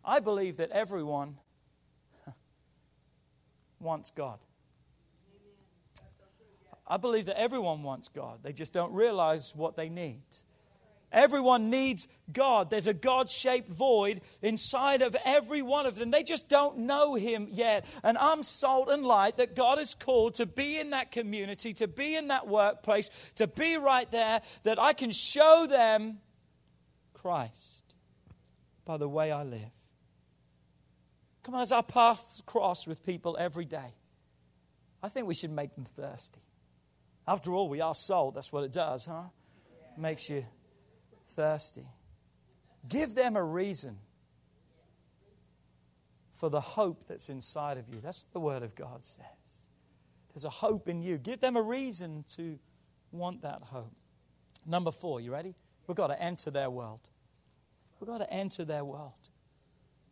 I 0.02 0.18
believe 0.18 0.56
that 0.56 0.70
everyone 0.70 1.36
wants 3.80 4.08
God. 4.08 4.38
I 6.86 6.96
believe 6.96 7.26
that 7.26 7.38
everyone 7.38 7.82
wants 7.82 8.08
God. 8.08 8.38
They 8.42 8.54
just 8.54 8.72
don't 8.72 8.94
realize 8.94 9.54
what 9.54 9.76
they 9.76 9.90
need. 9.90 10.22
Everyone 11.12 11.68
needs 11.68 12.08
God. 12.32 12.70
There's 12.70 12.86
a 12.86 12.94
God 12.94 13.28
shaped 13.28 13.68
void 13.68 14.22
inside 14.40 15.02
of 15.02 15.14
every 15.22 15.60
one 15.60 15.84
of 15.84 15.96
them. 15.96 16.10
They 16.10 16.22
just 16.22 16.48
don't 16.48 16.78
know 16.78 17.14
Him 17.14 17.48
yet. 17.50 17.84
And 18.04 18.16
I'm 18.16 18.42
salt 18.42 18.88
and 18.88 19.04
light 19.04 19.36
that 19.36 19.54
God 19.54 19.78
is 19.78 19.92
called 19.92 20.36
to 20.36 20.46
be 20.46 20.78
in 20.78 20.90
that 20.90 21.12
community, 21.12 21.74
to 21.74 21.88
be 21.88 22.16
in 22.16 22.28
that 22.28 22.48
workplace, 22.48 23.10
to 23.34 23.46
be 23.46 23.76
right 23.76 24.10
there, 24.10 24.40
that 24.62 24.78
I 24.78 24.94
can 24.94 25.10
show 25.10 25.66
them 25.66 26.20
Christ 27.26 27.82
by 28.84 28.96
the 28.96 29.08
way 29.08 29.32
I 29.32 29.42
live. 29.42 29.72
Come 31.42 31.56
on, 31.56 31.62
as 31.62 31.72
our 31.72 31.82
paths 31.82 32.40
cross 32.46 32.86
with 32.86 33.04
people 33.04 33.36
every 33.36 33.64
day, 33.64 33.94
I 35.02 35.08
think 35.08 35.26
we 35.26 35.34
should 35.34 35.50
make 35.50 35.74
them 35.74 35.84
thirsty. 35.84 36.38
After 37.26 37.52
all, 37.52 37.68
we 37.68 37.80
are 37.80 37.96
salt. 37.96 38.36
That's 38.36 38.52
what 38.52 38.62
it 38.62 38.72
does, 38.72 39.06
huh? 39.06 39.24
Makes 39.98 40.30
you 40.30 40.46
thirsty. 41.30 41.88
Give 42.88 43.12
them 43.12 43.34
a 43.34 43.42
reason 43.42 43.98
for 46.30 46.48
the 46.48 46.60
hope 46.60 47.08
that's 47.08 47.28
inside 47.28 47.76
of 47.76 47.88
you. 47.88 48.00
That's 48.00 48.24
what 48.24 48.32
the 48.34 48.40
Word 48.40 48.62
of 48.62 48.76
God 48.76 49.04
says. 49.04 49.26
There's 50.32 50.44
a 50.44 50.50
hope 50.50 50.88
in 50.88 51.02
you. 51.02 51.18
Give 51.18 51.40
them 51.40 51.56
a 51.56 51.62
reason 51.62 52.24
to 52.36 52.56
want 53.10 53.42
that 53.42 53.62
hope. 53.62 53.96
Number 54.64 54.92
four, 54.92 55.20
you 55.20 55.32
ready? 55.32 55.56
We've 55.88 55.96
got 55.96 56.08
to 56.08 56.22
enter 56.22 56.52
their 56.52 56.70
world. 56.70 57.00
We've 58.00 58.08
got 58.08 58.18
to 58.18 58.32
enter 58.32 58.64
their 58.64 58.84
world. 58.84 59.12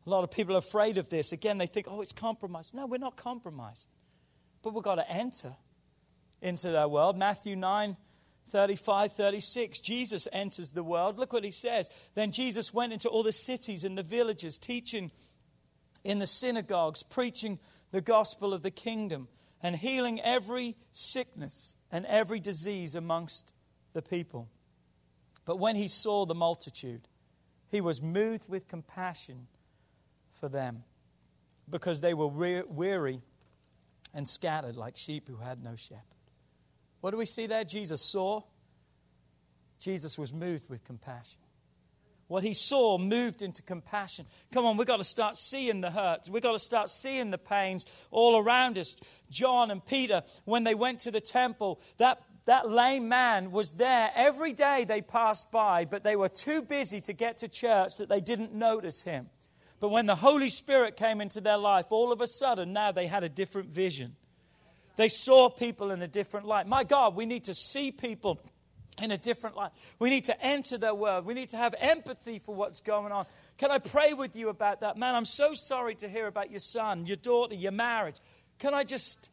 A 0.06 0.10
lot 0.10 0.24
of 0.24 0.30
people 0.30 0.54
are 0.54 0.58
afraid 0.58 0.98
of 0.98 1.08
this. 1.08 1.32
Again, 1.32 1.58
they 1.58 1.66
think, 1.66 1.86
oh, 1.88 2.00
it's 2.00 2.12
compromised. 2.12 2.74
No, 2.74 2.86
we're 2.86 2.98
not 2.98 3.16
compromised. 3.16 3.88
But 4.62 4.74
we've 4.74 4.84
got 4.84 4.96
to 4.96 5.10
enter 5.10 5.56
into 6.42 6.70
their 6.70 6.88
world. 6.88 7.16
Matthew 7.16 7.56
9 7.56 7.96
35, 8.46 9.12
36. 9.12 9.80
Jesus 9.80 10.28
enters 10.30 10.72
the 10.72 10.84
world. 10.84 11.18
Look 11.18 11.32
what 11.32 11.44
he 11.44 11.50
says. 11.50 11.88
Then 12.14 12.30
Jesus 12.30 12.74
went 12.74 12.92
into 12.92 13.08
all 13.08 13.22
the 13.22 13.32
cities 13.32 13.84
and 13.84 13.96
the 13.96 14.02
villages, 14.02 14.58
teaching 14.58 15.10
in 16.02 16.18
the 16.18 16.26
synagogues, 16.26 17.02
preaching 17.02 17.58
the 17.90 18.02
gospel 18.02 18.52
of 18.52 18.62
the 18.62 18.70
kingdom, 18.70 19.28
and 19.62 19.76
healing 19.76 20.20
every 20.20 20.76
sickness 20.92 21.76
and 21.90 22.04
every 22.04 22.38
disease 22.38 22.94
amongst 22.94 23.54
the 23.94 24.02
people. 24.02 24.48
But 25.46 25.58
when 25.58 25.76
he 25.76 25.88
saw 25.88 26.26
the 26.26 26.34
multitude, 26.34 27.08
he 27.74 27.80
was 27.80 28.00
moved 28.00 28.48
with 28.48 28.68
compassion 28.68 29.48
for 30.30 30.48
them 30.48 30.84
because 31.68 32.00
they 32.00 32.14
were 32.14 32.28
weary 32.28 33.20
and 34.14 34.28
scattered 34.28 34.76
like 34.76 34.96
sheep 34.96 35.26
who 35.26 35.34
had 35.38 35.60
no 35.60 35.74
shepherd. 35.74 36.04
What 37.00 37.10
do 37.10 37.16
we 37.16 37.26
see 37.26 37.46
there? 37.46 37.64
Jesus 37.64 38.00
saw. 38.00 38.42
Jesus 39.80 40.16
was 40.16 40.32
moved 40.32 40.70
with 40.70 40.84
compassion. 40.84 41.40
What 42.28 42.44
he 42.44 42.54
saw 42.54 42.96
moved 42.96 43.42
into 43.42 43.60
compassion. 43.60 44.26
Come 44.52 44.64
on, 44.66 44.76
we've 44.76 44.86
got 44.86 44.98
to 44.98 45.04
start 45.04 45.36
seeing 45.36 45.80
the 45.80 45.90
hurts. 45.90 46.30
We've 46.30 46.44
got 46.44 46.52
to 46.52 46.60
start 46.60 46.90
seeing 46.90 47.32
the 47.32 47.38
pains 47.38 47.86
all 48.12 48.38
around 48.38 48.78
us. 48.78 48.94
John 49.30 49.72
and 49.72 49.84
Peter, 49.84 50.22
when 50.44 50.62
they 50.62 50.76
went 50.76 51.00
to 51.00 51.10
the 51.10 51.20
temple, 51.20 51.80
that, 51.98 52.22
that 52.46 52.68
lame 52.68 53.08
man 53.08 53.50
was 53.50 53.72
there. 53.72 54.10
Every 54.14 54.52
day 54.52 54.84
they 54.86 55.00
passed 55.00 55.50
by, 55.50 55.84
but 55.84 56.04
they 56.04 56.16
were 56.16 56.28
too 56.28 56.62
busy 56.62 57.00
to 57.02 57.12
get 57.12 57.38
to 57.38 57.48
church 57.48 57.96
that 57.98 58.08
they 58.08 58.20
didn't 58.20 58.52
notice 58.52 59.02
him. 59.02 59.30
But 59.80 59.88
when 59.88 60.06
the 60.06 60.16
Holy 60.16 60.48
Spirit 60.48 60.96
came 60.96 61.20
into 61.20 61.40
their 61.40 61.56
life, 61.56 61.86
all 61.90 62.12
of 62.12 62.20
a 62.20 62.26
sudden 62.26 62.72
now 62.72 62.92
they 62.92 63.06
had 63.06 63.24
a 63.24 63.28
different 63.28 63.70
vision. 63.70 64.16
They 64.96 65.08
saw 65.08 65.48
people 65.48 65.90
in 65.90 66.02
a 66.02 66.08
different 66.08 66.46
light. 66.46 66.66
My 66.66 66.84
God, 66.84 67.16
we 67.16 67.26
need 67.26 67.44
to 67.44 67.54
see 67.54 67.90
people 67.90 68.40
in 69.02 69.10
a 69.10 69.18
different 69.18 69.56
light. 69.56 69.72
We 69.98 70.10
need 70.10 70.24
to 70.24 70.44
enter 70.44 70.78
their 70.78 70.94
world. 70.94 71.24
We 71.26 71.34
need 71.34 71.48
to 71.48 71.56
have 71.56 71.74
empathy 71.78 72.38
for 72.38 72.54
what's 72.54 72.80
going 72.80 73.10
on. 73.10 73.26
Can 73.58 73.70
I 73.70 73.78
pray 73.78 74.12
with 74.12 74.36
you 74.36 74.50
about 74.50 74.80
that? 74.82 74.96
Man, 74.96 75.14
I'm 75.14 75.24
so 75.24 75.52
sorry 75.52 75.96
to 75.96 76.08
hear 76.08 76.26
about 76.26 76.50
your 76.50 76.60
son, 76.60 77.06
your 77.06 77.16
daughter, 77.16 77.56
your 77.56 77.72
marriage. 77.72 78.16
Can 78.58 78.72
I 78.72 78.84
just 78.84 79.30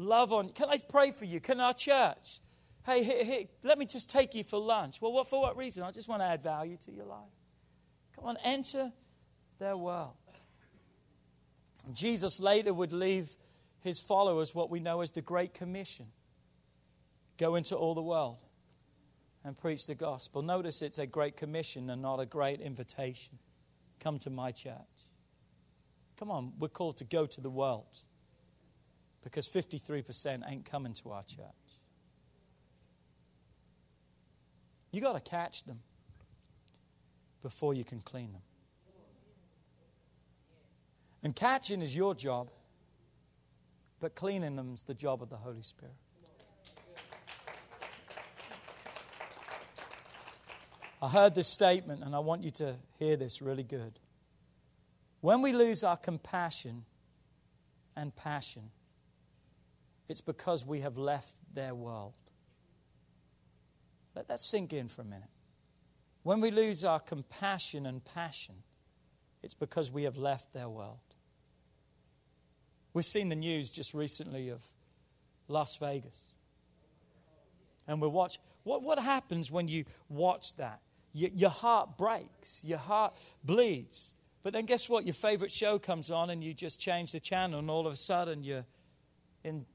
love 0.00 0.32
on? 0.32 0.50
Can 0.50 0.68
I 0.68 0.78
pray 0.78 1.10
for 1.10 1.24
you? 1.24 1.40
Can 1.40 1.60
our 1.60 1.74
church? 1.74 2.40
Hey, 2.84 3.48
let 3.62 3.78
me 3.78 3.86
just 3.86 4.10
take 4.10 4.34
you 4.34 4.42
for 4.42 4.58
lunch. 4.58 5.00
Well, 5.00 5.12
what, 5.12 5.28
for 5.28 5.40
what 5.40 5.56
reason? 5.56 5.82
I 5.82 5.90
just 5.90 6.08
want 6.08 6.22
to 6.22 6.26
add 6.26 6.42
value 6.42 6.76
to 6.78 6.92
your 6.92 7.04
life. 7.04 7.28
Come 8.16 8.24
on, 8.24 8.36
enter 8.42 8.92
their 9.58 9.76
world. 9.76 10.14
Jesus 11.92 12.40
later 12.40 12.72
would 12.72 12.92
leave 12.92 13.36
his 13.80 14.00
followers 14.00 14.54
what 14.54 14.70
we 14.70 14.80
know 14.80 15.00
as 15.00 15.12
the 15.12 15.22
Great 15.22 15.54
Commission 15.54 16.06
go 17.38 17.54
into 17.54 17.74
all 17.74 17.94
the 17.94 18.02
world 18.02 18.38
and 19.44 19.56
preach 19.56 19.86
the 19.86 19.94
gospel. 19.94 20.42
Notice 20.42 20.82
it's 20.82 20.98
a 20.98 21.06
great 21.06 21.36
commission 21.36 21.88
and 21.88 22.02
not 22.02 22.20
a 22.20 22.26
great 22.26 22.60
invitation. 22.60 23.38
Come 23.98 24.18
to 24.20 24.30
my 24.30 24.52
church. 24.52 24.74
Come 26.18 26.30
on, 26.30 26.52
we're 26.58 26.68
called 26.68 26.98
to 26.98 27.04
go 27.04 27.24
to 27.24 27.40
the 27.40 27.48
world 27.48 27.98
because 29.22 29.48
53% 29.48 30.42
ain't 30.48 30.64
coming 30.64 30.94
to 30.94 31.10
our 31.10 31.22
church. 31.22 31.44
You 34.92 35.00
got 35.00 35.12
to 35.12 35.20
catch 35.20 35.64
them 35.64 35.80
before 37.42 37.74
you 37.74 37.84
can 37.84 38.00
clean 38.00 38.32
them. 38.32 38.42
And 41.22 41.36
catching 41.36 41.82
is 41.82 41.94
your 41.94 42.14
job. 42.14 42.50
But 44.00 44.14
cleaning 44.14 44.56
them 44.56 44.72
is 44.74 44.84
the 44.84 44.94
job 44.94 45.22
of 45.22 45.28
the 45.28 45.36
Holy 45.36 45.62
Spirit. 45.62 45.94
I 51.02 51.08
heard 51.08 51.34
this 51.34 51.48
statement, 51.48 52.02
and 52.02 52.14
I 52.14 52.18
want 52.18 52.42
you 52.42 52.50
to 52.52 52.76
hear 52.98 53.16
this 53.16 53.40
really 53.40 53.62
good. 53.62 53.98
When 55.20 55.40
we 55.42 55.52
lose 55.52 55.84
our 55.84 55.96
compassion 55.96 56.84
and 57.96 58.14
passion, 58.14 58.70
it's 60.10 60.20
because 60.20 60.66
we 60.66 60.80
have 60.80 60.98
left 60.98 61.32
their 61.54 61.72
world. 61.72 62.14
Let 64.16 64.26
that 64.26 64.40
sink 64.40 64.72
in 64.72 64.88
for 64.88 65.02
a 65.02 65.04
minute. 65.04 65.30
When 66.24 66.40
we 66.40 66.50
lose 66.50 66.84
our 66.84 66.98
compassion 66.98 67.86
and 67.86 68.04
passion, 68.04 68.56
it's 69.40 69.54
because 69.54 69.88
we 69.92 70.02
have 70.02 70.16
left 70.16 70.52
their 70.52 70.68
world. 70.68 70.98
We've 72.92 73.04
seen 73.04 73.28
the 73.28 73.36
news 73.36 73.70
just 73.70 73.94
recently 73.94 74.48
of 74.48 74.64
Las 75.46 75.76
Vegas. 75.76 76.32
And 77.86 78.02
we 78.02 78.08
watch 78.08 78.40
what, 78.64 78.82
what 78.82 78.98
happens 78.98 79.52
when 79.52 79.68
you 79.68 79.84
watch 80.08 80.56
that? 80.56 80.80
Your, 81.12 81.30
your 81.32 81.50
heart 81.50 81.96
breaks, 81.96 82.64
your 82.64 82.78
heart 82.78 83.14
bleeds. 83.44 84.14
But 84.42 84.54
then 84.54 84.66
guess 84.66 84.88
what? 84.88 85.04
Your 85.04 85.14
favorite 85.14 85.52
show 85.52 85.78
comes 85.78 86.10
on 86.10 86.30
and 86.30 86.42
you 86.42 86.52
just 86.52 86.80
change 86.80 87.12
the 87.12 87.20
channel, 87.20 87.60
and 87.60 87.70
all 87.70 87.86
of 87.86 87.92
a 87.92 87.96
sudden 87.96 88.42
you're 88.42 88.66
in 89.44 89.66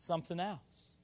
something 0.00 0.40
else. 0.40 0.96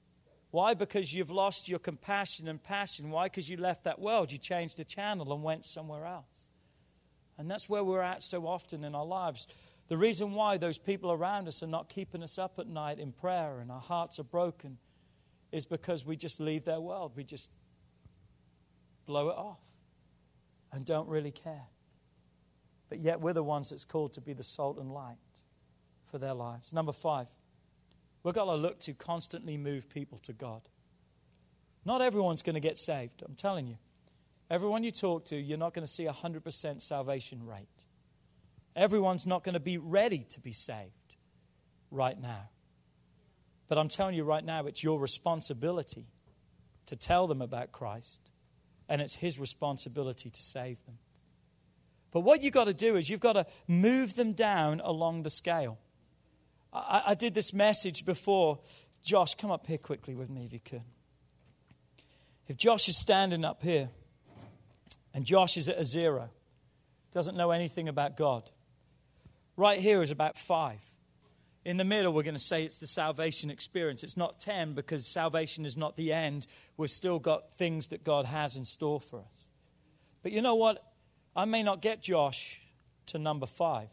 Why? 0.51 0.73
Because 0.73 1.13
you've 1.13 1.31
lost 1.31 1.67
your 1.67 1.79
compassion 1.79 2.47
and 2.47 2.61
passion. 2.61 3.09
Why? 3.09 3.25
Because 3.25 3.49
you 3.49 3.57
left 3.57 3.83
that 3.83 3.99
world. 3.99 4.31
You 4.31 4.37
changed 4.37 4.77
the 4.77 4.85
channel 4.85 5.33
and 5.33 5.43
went 5.43 5.65
somewhere 5.65 6.05
else. 6.05 6.49
And 7.37 7.51
that's 7.51 7.67
where 7.67 7.83
we're 7.83 8.01
at 8.01 8.23
so 8.23 8.47
often 8.47 8.83
in 8.83 8.95
our 8.95 9.05
lives. 9.05 9.47
The 9.87 9.97
reason 9.97 10.33
why 10.33 10.57
those 10.57 10.77
people 10.77 11.11
around 11.11 11.47
us 11.47 11.61
are 11.61 11.67
not 11.67 11.89
keeping 11.89 12.23
us 12.23 12.39
up 12.39 12.57
at 12.57 12.67
night 12.67 12.99
in 12.99 13.11
prayer 13.11 13.59
and 13.59 13.71
our 13.71 13.81
hearts 13.81 14.19
are 14.19 14.23
broken 14.23 14.77
is 15.51 15.65
because 15.65 16.05
we 16.05 16.15
just 16.15 16.39
leave 16.39 16.65
their 16.65 16.79
world. 16.79 17.11
We 17.15 17.23
just 17.23 17.51
blow 19.05 19.29
it 19.29 19.37
off 19.37 19.59
and 20.71 20.85
don't 20.85 21.07
really 21.07 21.31
care. 21.31 21.67
But 22.89 22.99
yet 22.99 23.21
we're 23.21 23.33
the 23.33 23.43
ones 23.43 23.69
that's 23.69 23.85
called 23.85 24.13
to 24.13 24.21
be 24.21 24.33
the 24.33 24.43
salt 24.43 24.77
and 24.77 24.91
light 24.91 25.17
for 26.05 26.17
their 26.17 26.33
lives. 26.33 26.73
Number 26.73 26.91
five, 26.91 27.27
we've 28.25 28.33
got 28.33 28.45
to 28.45 28.55
look 28.55 28.79
to 28.79 28.93
constantly 28.93 29.55
move 29.55 29.87
people 29.87 30.17
to 30.23 30.33
God. 30.33 30.61
Not 31.85 32.01
everyone's 32.01 32.41
going 32.41 32.55
to 32.55 32.59
get 32.59 32.77
saved, 32.77 33.21
I'm 33.23 33.35
telling 33.35 33.67
you. 33.67 33.77
Everyone 34.49 34.83
you 34.83 34.89
talk 34.89 35.25
to, 35.25 35.35
you're 35.35 35.59
not 35.59 35.75
going 35.75 35.85
to 35.85 35.91
see 35.91 36.07
a 36.07 36.11
100% 36.11 36.81
salvation 36.81 37.45
rate. 37.45 37.67
Everyone's 38.75 39.27
not 39.27 39.43
going 39.43 39.53
to 39.53 39.59
be 39.59 39.77
ready 39.77 40.25
to 40.29 40.39
be 40.39 40.51
saved 40.51 41.15
right 41.91 42.19
now. 42.19 42.49
But 43.67 43.77
I'm 43.77 43.87
telling 43.87 44.15
you 44.15 44.23
right 44.23 44.43
now, 44.43 44.65
it's 44.65 44.83
your 44.83 44.99
responsibility 44.99 46.07
to 46.87 46.95
tell 46.95 47.27
them 47.27 47.41
about 47.41 47.71
Christ 47.71 48.19
and 48.89 49.01
it's 49.01 49.15
His 49.15 49.39
responsibility 49.39 50.31
to 50.31 50.41
save 50.41 50.83
them. 50.85 50.97
But 52.11 52.21
what 52.21 52.41
you've 52.41 52.53
got 52.53 52.65
to 52.65 52.73
do 52.73 52.95
is 52.95 53.07
you've 53.07 53.19
got 53.19 53.33
to 53.33 53.45
move 53.67 54.15
them 54.15 54.33
down 54.33 54.81
along 54.83 55.23
the 55.23 55.29
scale. 55.29 55.77
I, 56.75 57.03
I 57.07 57.13
did 57.13 57.33
this 57.33 57.53
message 57.53 58.05
before. 58.05 58.59
Josh, 59.03 59.35
come 59.35 59.51
up 59.51 59.65
here 59.67 59.77
quickly 59.77 60.15
with 60.15 60.29
me 60.29 60.45
if 60.45 60.53
you 60.53 60.59
could. 60.59 60.83
If 62.47 62.57
Josh 62.57 62.89
is 62.89 62.97
standing 62.97 63.45
up 63.45 63.63
here 63.63 63.89
and 65.13 65.25
Josh 65.25 65.57
is 65.57 65.69
at 65.69 65.77
a 65.77 65.85
zero, 65.85 66.29
doesn't 67.11 67.37
know 67.37 67.51
anything 67.51 67.87
about 67.87 68.17
God, 68.17 68.49
right 69.55 69.79
here 69.79 70.01
is 70.01 70.11
about 70.11 70.37
five. 70.37 70.83
In 71.63 71.77
the 71.77 71.85
middle, 71.85 72.13
we're 72.13 72.23
going 72.23 72.35
to 72.35 72.39
say 72.39 72.63
it's 72.63 72.77
the 72.77 72.85
salvation 72.85 73.49
experience. 73.49 74.03
It's 74.03 74.17
not 74.17 74.39
10 74.39 74.73
because 74.73 75.07
salvation 75.07 75.65
is 75.65 75.75
not 75.75 75.95
the 75.95 76.13
end. 76.13 76.45
We've 76.77 76.91
still 76.91 77.17
got 77.17 77.51
things 77.53 77.87
that 77.87 78.03
God 78.03 78.25
has 78.25 78.55
in 78.55 78.65
store 78.65 78.99
for 79.01 79.21
us. 79.21 79.47
But 80.21 80.31
you 80.31 80.41
know 80.41 80.55
what? 80.55 80.83
I 81.35 81.45
may 81.45 81.63
not 81.63 81.81
get 81.81 82.03
Josh 82.03 82.61
to 83.07 83.17
number 83.17 83.47
five. 83.47 83.89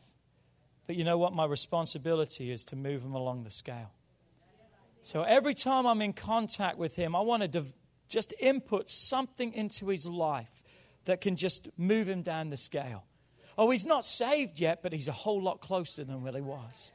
But 0.92 0.98
you 0.98 1.04
know 1.04 1.16
what? 1.16 1.32
My 1.32 1.46
responsibility 1.46 2.50
is 2.50 2.66
to 2.66 2.76
move 2.76 3.02
him 3.02 3.14
along 3.14 3.44
the 3.44 3.50
scale. 3.50 3.92
So 5.00 5.22
every 5.22 5.54
time 5.54 5.86
I'm 5.86 6.02
in 6.02 6.12
contact 6.12 6.76
with 6.76 6.96
him, 6.96 7.16
I 7.16 7.20
want 7.20 7.50
to 7.50 7.64
just 8.10 8.34
input 8.38 8.90
something 8.90 9.54
into 9.54 9.88
his 9.88 10.06
life 10.06 10.62
that 11.06 11.22
can 11.22 11.36
just 11.36 11.70
move 11.78 12.10
him 12.10 12.20
down 12.20 12.50
the 12.50 12.58
scale. 12.58 13.04
Oh, 13.56 13.70
he's 13.70 13.86
not 13.86 14.04
saved 14.04 14.60
yet, 14.60 14.82
but 14.82 14.92
he's 14.92 15.08
a 15.08 15.12
whole 15.12 15.40
lot 15.40 15.62
closer 15.62 16.04
than 16.04 16.22
what 16.22 16.34
he 16.34 16.42
was. 16.42 16.92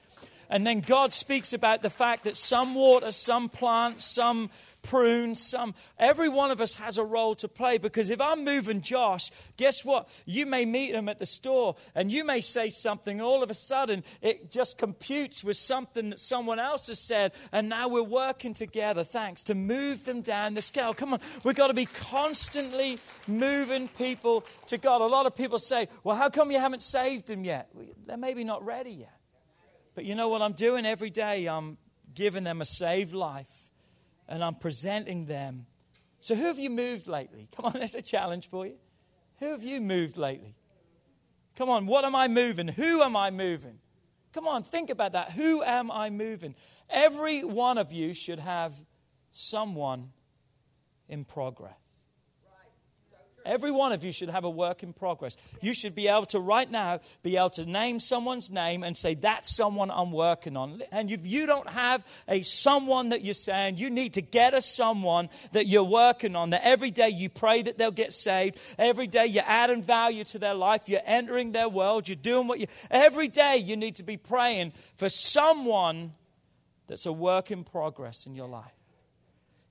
And 0.49 0.65
then 0.65 0.79
God 0.79 1.13
speaks 1.13 1.53
about 1.53 1.81
the 1.81 1.89
fact 1.89 2.23
that 2.23 2.37
some 2.37 2.75
water, 2.75 3.11
some 3.11 3.49
plants, 3.49 4.05
some 4.05 4.49
prune, 4.87 5.35
some. 5.35 5.75
Every 5.99 6.29
one 6.29 6.49
of 6.49 6.61
us 6.61 6.75
has 6.75 6.97
a 6.97 7.03
role 7.03 7.35
to 7.35 7.47
play 7.47 7.77
because 7.77 8.09
if 8.09 8.21
I'm 8.21 8.45
moving 8.45 8.81
Josh, 8.81 9.31
guess 9.57 9.83
what? 9.83 10.09
You 10.25 10.45
may 10.45 10.65
meet 10.65 10.95
him 10.95 11.09
at 11.09 11.19
the 11.19 11.25
store 11.25 11.75
and 11.93 12.11
you 12.11 12.23
may 12.23 12.41
say 12.41 12.69
something, 12.69 13.19
all 13.19 13.43
of 13.43 13.51
a 13.51 13.53
sudden 13.53 14.03
it 14.21 14.49
just 14.49 14.77
computes 14.77 15.43
with 15.43 15.57
something 15.57 16.09
that 16.11 16.19
someone 16.19 16.59
else 16.59 16.87
has 16.87 16.99
said, 16.99 17.33
and 17.51 17.67
now 17.67 17.89
we're 17.89 18.01
working 18.01 18.53
together, 18.53 19.03
thanks, 19.03 19.43
to 19.45 19.55
move 19.55 20.05
them 20.05 20.21
down 20.21 20.53
the 20.53 20.61
scale. 20.61 20.93
Come 20.93 21.13
on, 21.13 21.19
we've 21.43 21.55
got 21.55 21.67
to 21.67 21.73
be 21.73 21.85
constantly 21.85 22.97
moving 23.27 23.89
people 23.89 24.45
to 24.67 24.77
God. 24.77 25.01
A 25.01 25.05
lot 25.05 25.25
of 25.25 25.35
people 25.35 25.59
say, 25.59 25.87
Well, 26.03 26.15
how 26.15 26.29
come 26.29 26.51
you 26.51 26.59
haven't 26.59 26.81
saved 26.81 27.27
them 27.27 27.43
yet? 27.43 27.69
They're 28.05 28.17
maybe 28.17 28.43
not 28.43 28.65
ready 28.65 28.91
yet. 28.91 29.17
But 29.97 30.05
you 30.05 30.13
know 30.13 30.29
what 30.29 30.43
I'm 30.43 30.53
doing 30.53 30.85
every 30.85 31.09
day? 31.09 31.47
I'm 31.47 31.75
giving 32.13 32.43
them 32.43 32.61
a 32.61 32.65
saved 32.65 33.13
life 33.13 33.71
and 34.27 34.43
I'm 34.43 34.53
presenting 34.53 35.25
them. 35.25 35.65
So, 36.19 36.35
who 36.35 36.43
have 36.43 36.59
you 36.59 36.69
moved 36.69 37.07
lately? 37.07 37.47
Come 37.55 37.65
on, 37.65 37.73
that's 37.79 37.95
a 37.95 38.01
challenge 38.03 38.47
for 38.47 38.67
you. 38.67 38.75
Who 39.39 39.47
have 39.49 39.63
you 39.63 39.81
moved 39.81 40.15
lately? 40.15 40.53
Come 41.55 41.71
on, 41.71 41.87
what 41.87 42.05
am 42.05 42.15
I 42.15 42.27
moving? 42.27 42.67
Who 42.67 43.01
am 43.01 43.15
I 43.15 43.31
moving? 43.31 43.79
Come 44.33 44.47
on, 44.47 44.61
think 44.61 44.91
about 44.91 45.13
that. 45.13 45.31
Who 45.31 45.63
am 45.63 45.89
I 45.89 46.11
moving? 46.11 46.53
Every 46.91 47.43
one 47.43 47.79
of 47.79 47.91
you 47.91 48.13
should 48.13 48.37
have 48.37 48.73
someone 49.31 50.11
in 51.09 51.25
progress. 51.25 51.73
Every 53.47 53.71
one 53.71 53.93
of 53.93 54.03
you 54.03 54.11
should 54.11 54.29
have 54.29 54.43
a 54.43 54.49
work 54.49 54.83
in 54.83 54.91
progress. 54.91 55.37
You 55.61 55.73
should 55.73 55.95
be 55.95 56.07
able 56.07 56.25
to, 56.27 56.39
right 56.39 56.69
now, 56.69 56.99
be 57.23 57.37
able 57.37 57.51
to 57.51 57.65
name 57.65 57.99
someone's 57.99 58.51
name 58.51 58.83
and 58.83 58.95
say, 58.95 59.13
That's 59.13 59.55
someone 59.55 59.89
I'm 59.89 60.11
working 60.11 60.57
on. 60.57 60.83
And 60.91 61.09
if 61.11 61.25
you 61.25 61.45
don't 61.45 61.69
have 61.69 62.05
a 62.27 62.41
someone 62.41 63.09
that 63.09 63.23
you're 63.23 63.33
saying, 63.33 63.77
you 63.77 63.89
need 63.89 64.13
to 64.13 64.21
get 64.21 64.53
a 64.53 64.61
someone 64.61 65.29
that 65.53 65.67
you're 65.67 65.83
working 65.83 66.35
on, 66.35 66.49
that 66.49 66.65
every 66.65 66.91
day 66.91 67.09
you 67.09 67.29
pray 67.29 67.61
that 67.61 67.77
they'll 67.77 67.91
get 67.91 68.13
saved. 68.13 68.59
Every 68.77 69.07
day 69.07 69.25
you're 69.27 69.43
adding 69.47 69.81
value 69.81 70.25
to 70.25 70.39
their 70.39 70.53
life. 70.53 70.89
You're 70.89 71.01
entering 71.05 71.53
their 71.53 71.69
world. 71.69 72.07
You're 72.07 72.17
doing 72.17 72.47
what 72.47 72.59
you. 72.59 72.67
Every 72.91 73.29
day 73.29 73.57
you 73.57 73.77
need 73.77 73.95
to 73.95 74.03
be 74.03 74.17
praying 74.17 74.73
for 74.97 75.07
someone 75.09 76.13
that's 76.87 77.05
a 77.05 77.13
work 77.13 77.51
in 77.51 77.63
progress 77.63 78.25
in 78.25 78.35
your 78.35 78.47
life. 78.47 78.73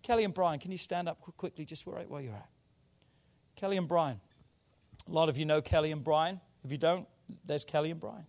Kelly 0.03 0.25
and 0.25 0.33
Brian, 0.33 0.61
can 0.61 0.71
you 0.71 0.79
stand 0.79 1.09
up 1.09 1.21
quickly 1.21 1.65
just 1.65 1.87
right 1.87 2.09
where 2.09 2.23
you're 2.23 2.33
at? 2.33 2.49
Kelly 3.57 3.79
and 3.79 3.89
Brian. 3.89 4.21
A 5.09 5.13
lot 5.13 5.31
of 5.31 5.39
you 5.39 5.47
know 5.47 5.63
Kelly 5.63 5.91
and 5.91 6.05
Brian. 6.05 6.41
If 6.63 6.71
you 6.71 6.79
don't, 6.79 7.09
there's 7.47 7.65
Kelly 7.65 7.91
and 7.91 8.01
Brian. 8.01 8.27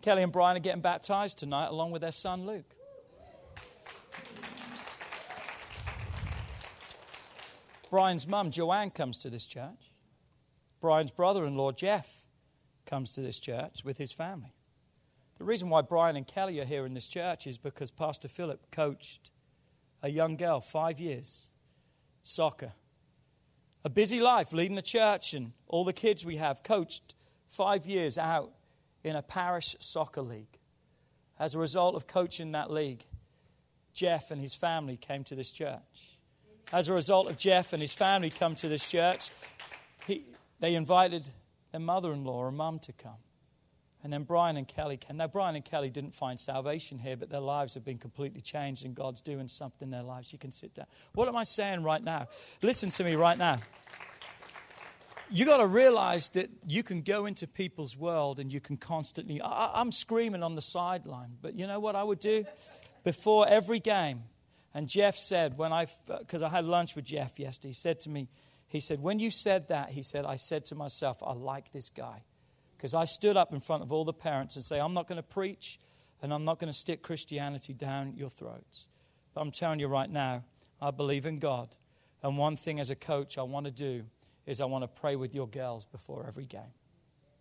Kelly 0.00 0.22
and 0.22 0.32
Brian 0.32 0.56
are 0.56 0.60
getting 0.60 0.82
baptized 0.82 1.38
tonight 1.38 1.66
along 1.66 1.90
with 1.90 2.02
their 2.02 2.12
son 2.12 2.46
Luke. 2.46 2.74
Brian's 7.90 8.26
mum, 8.26 8.50
Joanne, 8.50 8.90
comes 8.90 9.18
to 9.18 9.30
this 9.30 9.46
church. 9.46 9.92
Brian's 10.80 11.10
brother 11.10 11.44
in 11.44 11.56
law, 11.56 11.72
Jeff, 11.72 12.22
comes 12.86 13.12
to 13.12 13.20
this 13.20 13.38
church 13.38 13.84
with 13.84 13.98
his 13.98 14.12
family. 14.12 14.54
The 15.38 15.44
reason 15.44 15.68
why 15.68 15.82
Brian 15.82 16.16
and 16.16 16.26
Kelly 16.26 16.60
are 16.60 16.64
here 16.64 16.86
in 16.86 16.94
this 16.94 17.08
church 17.08 17.46
is 17.46 17.58
because 17.58 17.90
Pastor 17.90 18.28
Philip 18.28 18.70
coached 18.70 19.30
a 20.02 20.10
young 20.10 20.36
girl, 20.36 20.60
five 20.60 21.00
years, 21.00 21.46
soccer 22.22 22.72
a 23.84 23.90
busy 23.90 24.20
life 24.20 24.52
leading 24.52 24.76
the 24.76 24.82
church 24.82 25.34
and 25.34 25.52
all 25.66 25.84
the 25.84 25.92
kids 25.92 26.24
we 26.24 26.36
have, 26.36 26.62
coached 26.62 27.14
five 27.48 27.86
years 27.86 28.16
out 28.18 28.50
in 29.02 29.16
a 29.16 29.22
parish 29.22 29.76
soccer 29.80 30.22
league. 30.22 30.58
As 31.38 31.54
a 31.54 31.58
result 31.58 31.94
of 31.96 32.06
coaching 32.06 32.52
that 32.52 32.70
league, 32.70 33.04
Jeff 33.94 34.30
and 34.30 34.40
his 34.40 34.54
family 34.54 34.96
came 34.96 35.24
to 35.24 35.34
this 35.34 35.50
church. 35.50 36.18
As 36.72 36.88
a 36.88 36.92
result 36.92 37.28
of 37.28 37.36
Jeff 37.36 37.72
and 37.72 37.82
his 37.82 37.92
family 37.92 38.30
come 38.30 38.54
to 38.56 38.68
this 38.68 38.90
church, 38.90 39.30
he, 40.06 40.24
they 40.60 40.74
invited 40.74 41.28
their 41.72 41.80
mother 41.80 42.12
in 42.12 42.24
law 42.24 42.38
or 42.38 42.52
mum 42.52 42.78
to 42.80 42.92
come. 42.92 43.18
And 44.04 44.12
then 44.12 44.24
Brian 44.24 44.56
and 44.56 44.66
Kelly 44.66 44.96
came. 44.96 45.16
Now, 45.16 45.28
Brian 45.28 45.54
and 45.54 45.64
Kelly 45.64 45.88
didn't 45.88 46.14
find 46.14 46.38
salvation 46.38 46.98
here, 46.98 47.16
but 47.16 47.30
their 47.30 47.40
lives 47.40 47.74
have 47.74 47.84
been 47.84 47.98
completely 47.98 48.40
changed, 48.40 48.84
and 48.84 48.94
God's 48.94 49.20
doing 49.20 49.46
something 49.46 49.86
in 49.86 49.90
their 49.90 50.02
lives. 50.02 50.32
You 50.32 50.38
can 50.38 50.50
sit 50.50 50.74
down. 50.74 50.86
What 51.14 51.28
am 51.28 51.36
I 51.36 51.44
saying 51.44 51.84
right 51.84 52.02
now? 52.02 52.26
Listen 52.62 52.90
to 52.90 53.04
me 53.04 53.14
right 53.14 53.38
now. 53.38 53.60
You 55.30 55.46
got 55.46 55.58
to 55.58 55.66
realize 55.66 56.30
that 56.30 56.50
you 56.66 56.82
can 56.82 57.00
go 57.00 57.26
into 57.26 57.46
people's 57.46 57.96
world 57.96 58.38
and 58.38 58.52
you 58.52 58.60
can 58.60 58.76
constantly. 58.76 59.40
I, 59.40 59.80
I'm 59.80 59.92
screaming 59.92 60.42
on 60.42 60.56
the 60.56 60.62
sideline, 60.62 61.36
but 61.40 61.54
you 61.54 61.66
know 61.66 61.80
what 61.80 61.96
I 61.96 62.02
would 62.02 62.20
do? 62.20 62.44
Before 63.04 63.48
every 63.48 63.78
game, 63.78 64.24
and 64.74 64.88
Jeff 64.88 65.16
said, 65.16 65.56
when 65.56 65.72
I, 65.72 65.86
because 66.18 66.42
I 66.42 66.48
had 66.48 66.64
lunch 66.64 66.96
with 66.96 67.04
Jeff 67.04 67.38
yesterday, 67.38 67.68
he 67.68 67.74
said 67.74 68.00
to 68.00 68.10
me, 68.10 68.28
he 68.66 68.80
said, 68.80 69.00
when 69.00 69.18
you 69.18 69.30
said 69.30 69.68
that, 69.68 69.90
he 69.90 70.02
said, 70.02 70.24
I 70.24 70.36
said 70.36 70.64
to 70.66 70.74
myself, 70.74 71.22
I 71.22 71.34
like 71.34 71.72
this 71.72 71.88
guy. 71.88 72.24
Because 72.82 72.94
I 72.96 73.04
stood 73.04 73.36
up 73.36 73.52
in 73.52 73.60
front 73.60 73.84
of 73.84 73.92
all 73.92 74.04
the 74.04 74.12
parents 74.12 74.56
and 74.56 74.64
say, 74.64 74.80
I'm 74.80 74.92
not 74.92 75.06
going 75.06 75.14
to 75.18 75.22
preach 75.22 75.78
and 76.20 76.34
I'm 76.34 76.44
not 76.44 76.58
going 76.58 76.66
to 76.66 76.76
stick 76.76 77.00
Christianity 77.00 77.72
down 77.72 78.14
your 78.16 78.28
throats. 78.28 78.88
But 79.32 79.42
I'm 79.42 79.52
telling 79.52 79.78
you 79.78 79.86
right 79.86 80.10
now, 80.10 80.42
I 80.80 80.90
believe 80.90 81.24
in 81.24 81.38
God. 81.38 81.68
And 82.24 82.36
one 82.36 82.56
thing 82.56 82.80
as 82.80 82.90
a 82.90 82.96
coach 82.96 83.38
I 83.38 83.42
want 83.42 83.66
to 83.66 83.70
do 83.70 84.02
is 84.46 84.60
I 84.60 84.64
want 84.64 84.82
to 84.82 84.88
pray 84.88 85.14
with 85.14 85.32
your 85.32 85.46
girls 85.46 85.84
before 85.84 86.24
every 86.26 86.44
game. 86.44 86.74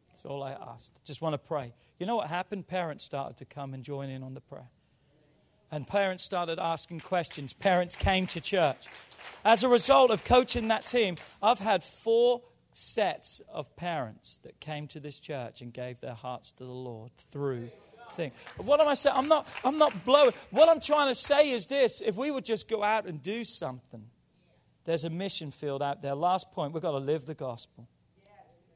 That's 0.10 0.26
all 0.26 0.44
I 0.44 0.52
asked. 0.52 1.04
Just 1.06 1.24
want 1.24 1.34
to 1.34 1.39
pray. 1.39 1.74
You 1.98 2.06
know 2.06 2.18
what 2.18 2.28
happened? 2.28 2.68
Parents 2.68 3.04
started 3.04 3.38
to 3.38 3.46
come 3.46 3.74
and 3.74 3.84
join 3.84 4.12
in 4.12 4.22
on 4.22 4.36
the 4.36 4.42
prayer. 4.42 4.70
And 5.72 5.88
parents 5.88 6.22
started 6.22 6.60
asking 6.60 7.00
questions. 7.00 7.52
Parents 7.52 7.96
came 7.96 8.28
to 8.28 8.42
church. 8.42 8.86
As 9.44 9.64
a 9.64 9.70
result 9.70 10.12
of 10.12 10.24
coaching 10.24 10.68
that 10.68 10.86
team, 10.86 11.18
I've 11.42 11.58
had 11.58 11.84
four 11.84 12.44
sets 12.74 13.42
of 13.52 13.76
parents 13.76 14.40
that 14.44 14.60
came 14.60 14.88
to 14.88 15.00
this 15.00 15.20
church 15.20 15.62
and 15.62 15.74
gave 15.74 16.00
their 16.00 16.14
hearts 16.14 16.52
to 16.54 16.64
the 16.64 16.72
Lord 16.72 17.12
through 17.32 17.70
thing. 18.12 18.32
What 18.58 18.82
am 18.82 18.88
I 18.88 18.94
saying? 18.94 19.16
I'm 19.18 19.28
not, 19.28 19.52
I'm 19.64 19.78
not 19.78 20.06
blowing. 20.06 20.34
What 20.50 20.70
I'm 20.70 20.80
trying 20.80 21.10
to 21.10 21.16
say 21.16 21.50
is 21.50 21.68
this 21.68 22.02
if 22.02 22.16
we 22.16 22.32
would 22.32 22.46
just 22.46 22.68
go 22.68 22.84
out 22.84 23.06
and 23.06 23.22
do 23.22 23.44
something, 23.44 24.04
there's 24.84 25.06
a 25.06 25.10
mission 25.10 25.52
field 25.52 25.82
out 25.82 26.02
there. 26.02 26.16
Last 26.16 26.52
point, 26.52 26.74
we've 26.74 26.82
got 26.82 26.92
to 26.92 26.98
live 26.98 27.26
the 27.26 27.36
gospel. 27.36 27.88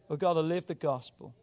We've 0.07 0.19
got 0.19 0.33
to 0.33 0.41
live 0.41 0.67
the 0.67 0.75
gospel. 0.75 1.33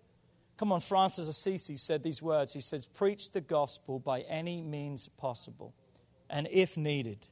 Come 0.56 0.70
on, 0.70 0.80
Francis 0.80 1.28
Assisi 1.28 1.76
said 1.76 2.02
these 2.02 2.22
words. 2.22 2.52
He 2.52 2.60
says, 2.60 2.86
Preach 2.86 3.32
the 3.32 3.40
gospel 3.40 3.98
by 3.98 4.20
any 4.20 4.62
means 4.62 5.08
possible. 5.08 5.74
And 6.30 6.48
if 6.50 6.76
needed, 6.76 7.26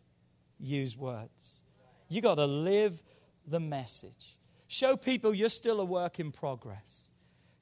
use 0.58 0.96
words. 0.96 1.60
You've 2.08 2.24
got 2.24 2.34
to 2.36 2.46
live 2.46 3.02
the 3.46 3.60
message. 3.60 4.36
Show 4.70 4.96
people 4.96 5.34
you're 5.34 5.48
still 5.48 5.80
a 5.80 5.84
work 5.84 6.20
in 6.20 6.30
progress. 6.30 7.10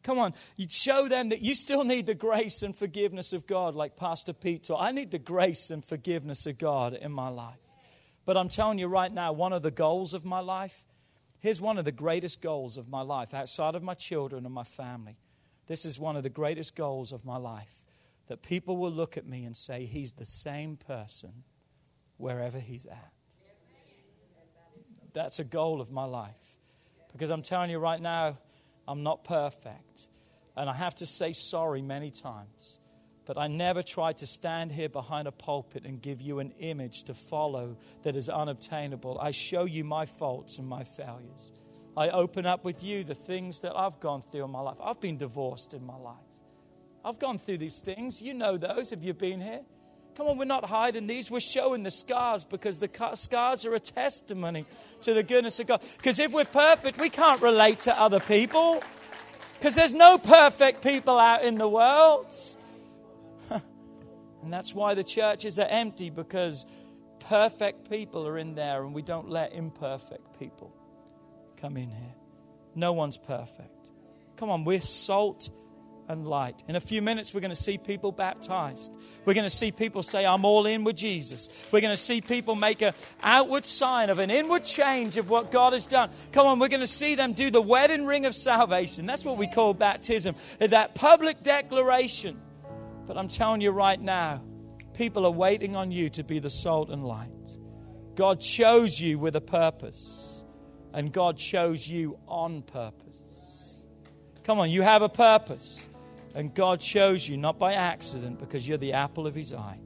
Come 0.03 0.19
on, 0.19 0.35
you 0.59 0.67
show 0.69 1.09
them 1.09 1.31
that 1.31 1.41
you 1.41 1.55
still 1.55 1.83
need 1.83 2.05
the 2.05 2.15
grace 2.15 2.63
and 2.63 2.77
forgiveness 2.77 3.33
of 3.33 3.47
God, 3.47 3.75
like 3.75 3.97
Pastor 3.97 4.35
Pete 4.35 4.65
taught. 4.65 4.83
I 4.83 4.93
need 4.93 5.11
the 5.11 5.19
grace 5.19 5.71
and 5.71 5.83
forgiveness 5.83 6.45
of 6.45 6.59
God 6.59 6.93
in 6.93 7.11
my 7.11 7.31
life. 7.31 7.57
But 8.27 8.37
I'm 8.37 8.51
telling 8.51 8.79
you 8.79 8.89
right 8.89 9.11
now, 9.11 9.33
one 9.33 9.55
of 9.55 9.63
the 9.63 9.71
goals 9.71 10.13
of 10.13 10.27
my 10.27 10.41
life, 10.41 10.85
here's 11.41 11.63
one 11.63 11.79
of 11.79 11.87
the 11.87 11.93
greatest 11.93 12.43
goals 12.43 12.77
of 12.77 12.91
my 12.91 13.01
life, 13.01 13.33
outside 13.33 13.75
of 13.75 13.83
my 13.83 13.95
children 13.95 14.45
and 14.45 14.55
my 14.55 14.65
family. 14.65 15.17
This 15.67 15.87
is 15.87 15.99
one 15.99 16.15
of 16.15 16.25
the 16.25 16.29
greatest 16.29 16.77
goals 16.77 17.11
of 17.11 17.25
my 17.25 17.39
life 17.39 17.87
that 18.27 18.43
people 18.43 18.77
will 18.77 18.93
look 18.93 19.17
at 19.17 19.27
me 19.27 19.47
and 19.47 19.57
say, 19.57 19.87
He's 19.87 20.13
the 20.13 20.27
same 20.27 20.77
person 20.77 21.45
wherever 22.19 22.59
he's 22.59 22.85
at 22.85 23.13
That's 25.15 25.39
a 25.39 25.45
goal 25.45 25.81
of 25.81 25.91
my 25.91 26.05
life. 26.05 26.48
Because 27.13 27.31
I'm 27.31 27.43
telling 27.43 27.71
you 27.71 27.79
right 27.79 28.01
now, 28.01 28.39
I'm 28.87 29.03
not 29.03 29.25
perfect. 29.25 30.09
And 30.57 30.69
I 30.69 30.75
have 30.75 30.95
to 30.97 31.07
say 31.07 31.33
sorry 31.33 31.83
many 31.83 32.11
times. 32.11 32.79
But 33.27 33.37
I 33.37 33.47
never 33.47 33.83
try 33.83 34.13
to 34.13 34.27
stand 34.27 34.73
here 34.73 34.89
behind 34.89 35.29
a 35.29 35.33
pulpit 35.33 35.85
and 35.85 36.01
give 36.01 36.23
you 36.23 36.39
an 36.39 36.53
image 36.59 37.03
to 37.05 37.15
follow 37.15 37.77
that 38.03 38.17
is 38.17 38.31
unobtainable. 38.31 39.19
I 39.21 39.33
show 39.33 39.67
you 39.67 39.85
my 39.85 40.07
faults 40.07 40.59
and 40.59 40.67
my 40.67 40.83
failures. 40.83 41.53
I 41.95 42.09
open 42.09 42.47
up 42.47 42.65
with 42.65 42.83
you 42.83 43.05
the 43.05 43.15
things 43.15 43.61
that 43.61 43.77
I've 43.77 44.01
gone 44.01 44.23
through 44.23 44.45
in 44.45 44.51
my 44.51 44.61
life. 44.61 44.79
I've 44.83 45.01
been 45.01 45.19
divorced 45.19 45.75
in 45.75 45.85
my 45.85 45.97
life. 45.97 46.17
I've 47.05 47.19
gone 47.19 47.39
through 47.39 47.59
these 47.59 47.81
things. 47.81 48.23
You 48.23 48.35
know 48.35 48.57
those. 48.57 48.91
Have 48.91 49.03
you've 49.03 49.19
been 49.19 49.41
here? 49.41 49.63
Come 50.19 50.27
on, 50.27 50.37
we're 50.37 50.47
not 50.47 50.65
hiding 50.65 51.07
these. 51.07 51.31
We're 51.31 51.39
showing 51.39 51.85
the 51.85 51.93
scars 51.93 52.43
because 52.43 52.81
the 52.81 52.91
scars 53.15 53.65
are 53.65 53.75
a 53.77 53.79
testimony 53.79 54.67
to 55.03 55.15
the 55.15 55.23
goodness 55.23 55.61
of 55.61 55.69
God. 55.69 55.81
Because 55.97 56.19
if 56.19 56.33
we're 56.33 56.45
perfect, 56.45 57.01
we 57.01 57.09
can't 57.09 57.41
relate 57.41 57.79
to 57.81 57.97
other 57.97 58.19
people. 58.19 58.83
Because 59.57 59.77
there's 59.77 59.95
no 59.95 60.19
perfect 60.19 60.83
people 60.83 61.21
out 61.21 61.45
in 61.45 61.57
the 61.57 61.69
world. 61.69 62.35
And 64.43 64.53
that's 64.53 64.75
why 64.75 64.95
the 64.95 65.05
churches 65.05 65.59
are 65.59 65.67
empty 65.69 66.11
because 66.11 66.67
perfect 67.21 67.89
people 67.91 68.27
are 68.27 68.39
in 68.39 68.55
there 68.55 68.85
and 68.85 68.95
we 68.95 69.03
don't 69.03 69.29
let 69.29 69.53
imperfect 69.53 70.39
people 70.39 70.73
come 71.61 71.77
in 71.77 71.91
here. 71.91 72.15
No 72.75 72.93
one's 72.93 73.19
perfect. 73.19 73.89
Come 74.37 74.51
on, 74.51 74.65
we're 74.65 74.81
salt 74.81 75.51
and 76.09 76.27
light. 76.27 76.65
In 76.67 76.77
a 76.77 76.81
few 76.81 77.03
minutes, 77.03 77.33
we're 77.33 77.41
going 77.41 77.51
to 77.51 77.55
see 77.55 77.79
people 77.79 78.13
baptized. 78.13 78.97
We're 79.25 79.35
going 79.35 79.47
to 79.47 79.55
see 79.55 79.71
people 79.71 80.03
say, 80.03 80.27
I'm 80.27 80.45
all 80.45 80.67
in 80.67 80.85
with 80.85 80.97
Jesus. 80.97 81.49
We're 81.71 81.81
going 81.81 81.93
to 81.93 81.97
see 81.97 82.21
people 82.21 82.55
make 82.55 82.83
an 82.83 82.95
outward 83.23 83.65
sign 83.65 84.11
of 84.11 84.19
an 84.19 84.31
inward 84.31 84.65
change 84.65 85.17
of 85.17 85.31
what 85.31 85.53
God 85.53 85.75
has 85.75 85.87
done. 85.87 86.11
Come 86.33 86.47
on, 86.47 86.59
we're 86.59 86.69
going 86.69 86.81
to 86.81 86.87
see 86.87 87.15
them 87.15 87.35
do 87.35 87.51
the 87.51 87.63
wedding 87.63 88.07
ring 88.07 88.27
of 88.27 88.35
salvation. 88.35 89.07
That's 89.07 89.25
what 89.25 89.37
we 89.37 89.47
call 89.47 89.75
baptism, 89.75 90.35
that 90.59 90.95
public 90.95 91.43
declaration 91.43 92.41
but 93.09 93.17
I'm 93.17 93.29
telling 93.29 93.63
you 93.63 93.71
right 93.71 93.99
now, 93.99 94.43
people 94.93 95.25
are 95.25 95.33
waiting 95.33 95.75
on 95.75 95.91
you 95.91 96.11
to 96.11 96.23
be 96.23 96.41
the 96.41 96.51
salt 96.51 96.91
and 96.91 97.07
light. 97.07 97.31
God 98.15 98.39
chose 98.39 99.01
you 99.01 99.19
with 99.19 99.35
a 99.35 99.41
purpose, 99.41 100.45
and 100.93 101.11
God 101.11 101.39
chose 101.39 101.89
you 101.89 102.19
on 102.29 102.61
purpose. 102.61 103.87
Come 104.45 104.59
on, 104.59 104.69
you 104.71 104.83
have 104.83 105.01
a 105.01 105.09
purpose, 105.09 105.89
and 106.35 106.55
God 106.55 106.81
chose 106.81 107.29
you 107.29 107.37
not 107.37 107.59
by 107.59 107.75
accident 107.75 108.39
because 108.39 108.67
you're 108.67 108.79
the 108.79 108.95
apple 108.95 109.27
of 109.27 109.35
His 109.35 109.53
eye. 109.53 109.79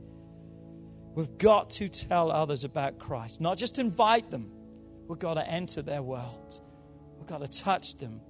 We've 1.14 1.36
got 1.38 1.70
to 1.70 1.88
tell 1.88 2.30
others 2.30 2.64
about 2.64 2.98
Christ, 2.98 3.40
not 3.40 3.58
just 3.58 3.78
invite 3.78 4.30
them. 4.30 4.50
We've 5.08 5.18
got 5.18 5.34
to 5.34 5.46
enter 5.46 5.82
their 5.82 6.02
world. 6.02 6.60
We've 7.18 7.26
got 7.26 7.40
to 7.40 7.62
touch 7.62 7.96
them. 7.96 8.20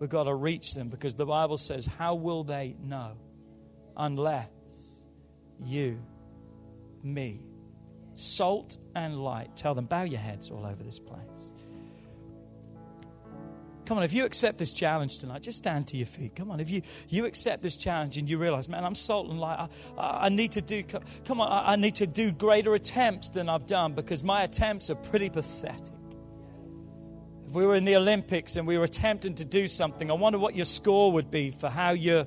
We've 0.00 0.10
got 0.10 0.24
to 0.24 0.34
reach 0.34 0.74
them 0.74 0.88
because 0.88 1.14
the 1.14 1.26
Bible 1.26 1.58
says, 1.58 1.86
How 1.86 2.14
will 2.14 2.42
they 2.42 2.76
know? 2.80 3.16
unless 3.96 4.48
you, 5.60 6.00
me, 7.02 7.40
salt 8.14 8.78
and 8.94 9.16
light. 9.22 9.56
Tell 9.56 9.74
them, 9.74 9.86
bow 9.86 10.02
your 10.02 10.20
heads 10.20 10.50
all 10.50 10.66
over 10.66 10.82
this 10.82 10.98
place. 10.98 11.53
Come 13.86 13.98
on, 13.98 14.04
if 14.04 14.14
you 14.14 14.24
accept 14.24 14.58
this 14.58 14.72
challenge 14.72 15.18
tonight, 15.18 15.42
just 15.42 15.58
stand 15.58 15.86
to 15.88 15.96
your 15.96 16.06
feet. 16.06 16.34
Come 16.34 16.50
on, 16.50 16.58
if 16.58 16.70
you, 16.70 16.82
you 17.08 17.26
accept 17.26 17.62
this 17.62 17.76
challenge 17.76 18.16
and 18.16 18.28
you 18.28 18.38
realize, 18.38 18.68
man, 18.68 18.82
I'm 18.84 18.94
salt 18.94 19.28
and 19.28 19.38
light. 19.38 19.58
I, 19.58 20.00
I, 20.00 20.26
I 20.26 20.28
need 20.30 20.52
to 20.52 20.62
do, 20.62 20.82
come 20.82 21.40
on, 21.40 21.52
I, 21.52 21.72
I 21.72 21.76
need 21.76 21.96
to 21.96 22.06
do 22.06 22.32
greater 22.32 22.74
attempts 22.74 23.30
than 23.30 23.48
I've 23.48 23.66
done 23.66 23.92
because 23.94 24.22
my 24.22 24.42
attempts 24.42 24.88
are 24.88 24.94
pretty 24.94 25.28
pathetic. 25.28 25.92
If 27.46 27.52
we 27.52 27.66
were 27.66 27.74
in 27.74 27.84
the 27.84 27.96
Olympics 27.96 28.56
and 28.56 28.66
we 28.66 28.78
were 28.78 28.84
attempting 28.84 29.34
to 29.34 29.44
do 29.44 29.68
something, 29.68 30.10
I 30.10 30.14
wonder 30.14 30.38
what 30.38 30.54
your 30.54 30.64
score 30.64 31.12
would 31.12 31.30
be 31.30 31.50
for 31.50 31.68
how 31.68 31.90
you're 31.90 32.26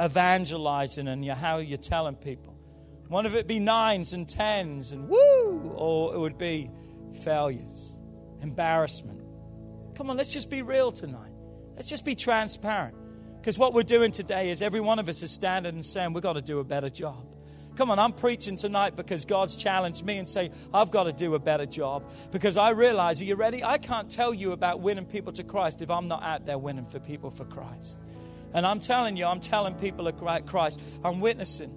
evangelizing 0.00 1.08
and 1.08 1.24
how 1.30 1.58
you're 1.58 1.78
telling 1.78 2.16
people. 2.16 2.54
One 3.08 3.24
of 3.24 3.34
it 3.34 3.46
be 3.46 3.58
nines 3.58 4.12
and 4.12 4.28
tens 4.28 4.92
and 4.92 5.08
woo, 5.08 5.72
or 5.74 6.14
it 6.14 6.18
would 6.18 6.36
be 6.36 6.70
failures, 7.22 7.96
embarrassment. 8.42 9.17
Come 9.98 10.10
on, 10.10 10.16
let's 10.16 10.32
just 10.32 10.48
be 10.48 10.62
real 10.62 10.92
tonight. 10.92 11.32
Let's 11.74 11.88
just 11.88 12.04
be 12.04 12.14
transparent. 12.14 12.94
Because 13.36 13.58
what 13.58 13.74
we're 13.74 13.82
doing 13.82 14.12
today 14.12 14.48
is 14.50 14.62
every 14.62 14.78
one 14.78 15.00
of 15.00 15.08
us 15.08 15.24
is 15.24 15.32
standing 15.32 15.74
and 15.74 15.84
saying, 15.84 16.12
we've 16.12 16.22
got 16.22 16.34
to 16.34 16.40
do 16.40 16.60
a 16.60 16.64
better 16.64 16.88
job. 16.88 17.26
Come 17.74 17.90
on, 17.90 17.98
I'm 17.98 18.12
preaching 18.12 18.54
tonight 18.54 18.94
because 18.94 19.24
God's 19.24 19.56
challenged 19.56 20.04
me 20.04 20.18
and 20.18 20.28
say, 20.28 20.52
I've 20.72 20.92
got 20.92 21.04
to 21.04 21.12
do 21.12 21.34
a 21.34 21.40
better 21.40 21.66
job. 21.66 22.04
Because 22.30 22.56
I 22.56 22.70
realize, 22.70 23.20
are 23.20 23.24
you 23.24 23.34
ready? 23.34 23.64
I 23.64 23.78
can't 23.78 24.08
tell 24.08 24.32
you 24.32 24.52
about 24.52 24.78
winning 24.78 25.04
people 25.04 25.32
to 25.32 25.42
Christ 25.42 25.82
if 25.82 25.90
I'm 25.90 26.06
not 26.06 26.22
out 26.22 26.46
there 26.46 26.58
winning 26.58 26.84
for 26.84 27.00
people 27.00 27.32
for 27.32 27.44
Christ. 27.44 27.98
And 28.54 28.64
I'm 28.64 28.78
telling 28.78 29.16
you, 29.16 29.26
I'm 29.26 29.40
telling 29.40 29.74
people 29.74 30.06
about 30.06 30.46
Christ. 30.46 30.80
I'm 31.02 31.18
witnessing. 31.18 31.74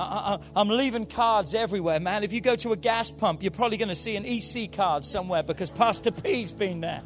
I, 0.00 0.40
am 0.56 0.68
leaving 0.68 1.06
cards 1.06 1.54
everywhere, 1.54 2.00
man. 2.00 2.24
If 2.24 2.32
you 2.32 2.40
go 2.40 2.56
to 2.56 2.72
a 2.72 2.76
gas 2.76 3.12
pump, 3.12 3.44
you're 3.44 3.52
probably 3.52 3.76
going 3.76 3.88
to 3.88 3.94
see 3.94 4.16
an 4.16 4.26
EC 4.26 4.72
card 4.72 5.04
somewhere 5.04 5.44
because 5.44 5.70
Pastor 5.70 6.10
P's 6.10 6.50
been 6.50 6.80
there. 6.80 7.02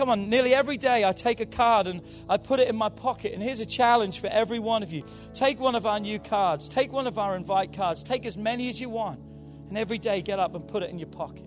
Come 0.00 0.08
on, 0.08 0.30
nearly 0.30 0.54
every 0.54 0.78
day 0.78 1.04
I 1.04 1.12
take 1.12 1.40
a 1.40 1.44
card 1.44 1.86
and 1.86 2.00
I 2.26 2.38
put 2.38 2.58
it 2.58 2.68
in 2.68 2.74
my 2.74 2.88
pocket. 2.88 3.34
And 3.34 3.42
here's 3.42 3.60
a 3.60 3.66
challenge 3.66 4.18
for 4.18 4.28
every 4.28 4.58
one 4.58 4.82
of 4.82 4.94
you 4.94 5.04
take 5.34 5.60
one 5.60 5.74
of 5.74 5.84
our 5.84 6.00
new 6.00 6.18
cards, 6.18 6.70
take 6.70 6.90
one 6.90 7.06
of 7.06 7.18
our 7.18 7.36
invite 7.36 7.74
cards, 7.74 8.02
take 8.02 8.24
as 8.24 8.38
many 8.38 8.70
as 8.70 8.80
you 8.80 8.88
want. 8.88 9.20
And 9.68 9.76
every 9.76 9.98
day 9.98 10.22
get 10.22 10.38
up 10.38 10.54
and 10.54 10.66
put 10.66 10.82
it 10.82 10.88
in 10.88 10.98
your 10.98 11.08
pocket. 11.08 11.44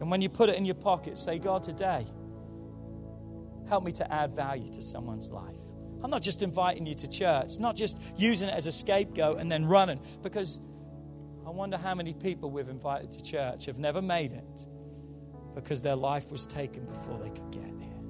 And 0.00 0.10
when 0.10 0.22
you 0.22 0.30
put 0.30 0.48
it 0.48 0.54
in 0.54 0.64
your 0.64 0.76
pocket, 0.76 1.18
say, 1.18 1.38
God, 1.38 1.62
today, 1.62 2.06
help 3.68 3.84
me 3.84 3.92
to 3.92 4.10
add 4.10 4.34
value 4.34 4.70
to 4.70 4.80
someone's 4.80 5.28
life. 5.28 5.60
I'm 6.02 6.08
not 6.08 6.22
just 6.22 6.42
inviting 6.42 6.86
you 6.86 6.94
to 6.94 7.06
church, 7.06 7.58
not 7.58 7.76
just 7.76 8.00
using 8.16 8.48
it 8.48 8.54
as 8.54 8.66
a 8.66 8.72
scapegoat 8.72 9.40
and 9.40 9.52
then 9.52 9.66
running, 9.66 10.00
because 10.22 10.58
I 11.46 11.50
wonder 11.50 11.76
how 11.76 11.94
many 11.94 12.14
people 12.14 12.50
we've 12.50 12.70
invited 12.70 13.10
to 13.10 13.22
church 13.22 13.66
have 13.66 13.78
never 13.78 14.00
made 14.00 14.32
it 14.32 14.66
because 15.58 15.82
their 15.82 15.96
life 15.96 16.30
was 16.30 16.46
taken 16.46 16.84
before 16.84 17.18
they 17.18 17.30
could 17.30 17.50
get 17.50 17.64
here. 17.64 18.00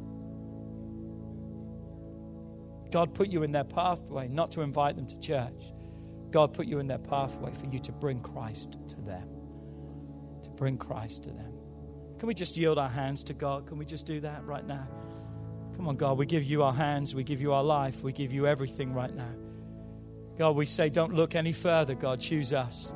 God 2.90 3.14
put 3.14 3.28
you 3.28 3.42
in 3.42 3.52
their 3.52 3.64
pathway 3.64 4.28
not 4.28 4.50
to 4.52 4.60
invite 4.60 4.96
them 4.96 5.06
to 5.06 5.18
church. 5.18 5.72
God 6.30 6.52
put 6.52 6.66
you 6.66 6.78
in 6.78 6.86
their 6.86 6.98
pathway 6.98 7.50
for 7.52 7.64
you 7.66 7.78
to 7.78 7.92
bring 7.92 8.20
Christ 8.20 8.76
to 8.88 9.00
them. 9.00 9.26
To 10.42 10.50
bring 10.50 10.76
Christ 10.76 11.22
to 11.24 11.30
them. 11.30 11.54
Can 12.18 12.26
we 12.26 12.34
just 12.34 12.54
yield 12.58 12.76
our 12.76 12.88
hands 12.88 13.24
to 13.24 13.32
God? 13.32 13.66
Can 13.66 13.78
we 13.78 13.86
just 13.86 14.06
do 14.06 14.20
that 14.20 14.44
right 14.44 14.66
now? 14.66 14.86
Come 15.74 15.88
on, 15.88 15.96
God, 15.96 16.18
we 16.18 16.26
give 16.26 16.44
you 16.44 16.62
our 16.64 16.74
hands, 16.74 17.14
we 17.14 17.24
give 17.24 17.40
you 17.40 17.54
our 17.54 17.64
life, 17.64 18.02
we 18.02 18.12
give 18.12 18.30
you 18.30 18.46
everything 18.46 18.92
right 18.92 19.14
now. 19.14 19.32
God, 20.36 20.54
we 20.54 20.66
say, 20.66 20.90
don't 20.90 21.14
look 21.14 21.34
any 21.34 21.52
further, 21.52 21.94
God, 21.94 22.20
choose 22.20 22.52
us. 22.52 22.92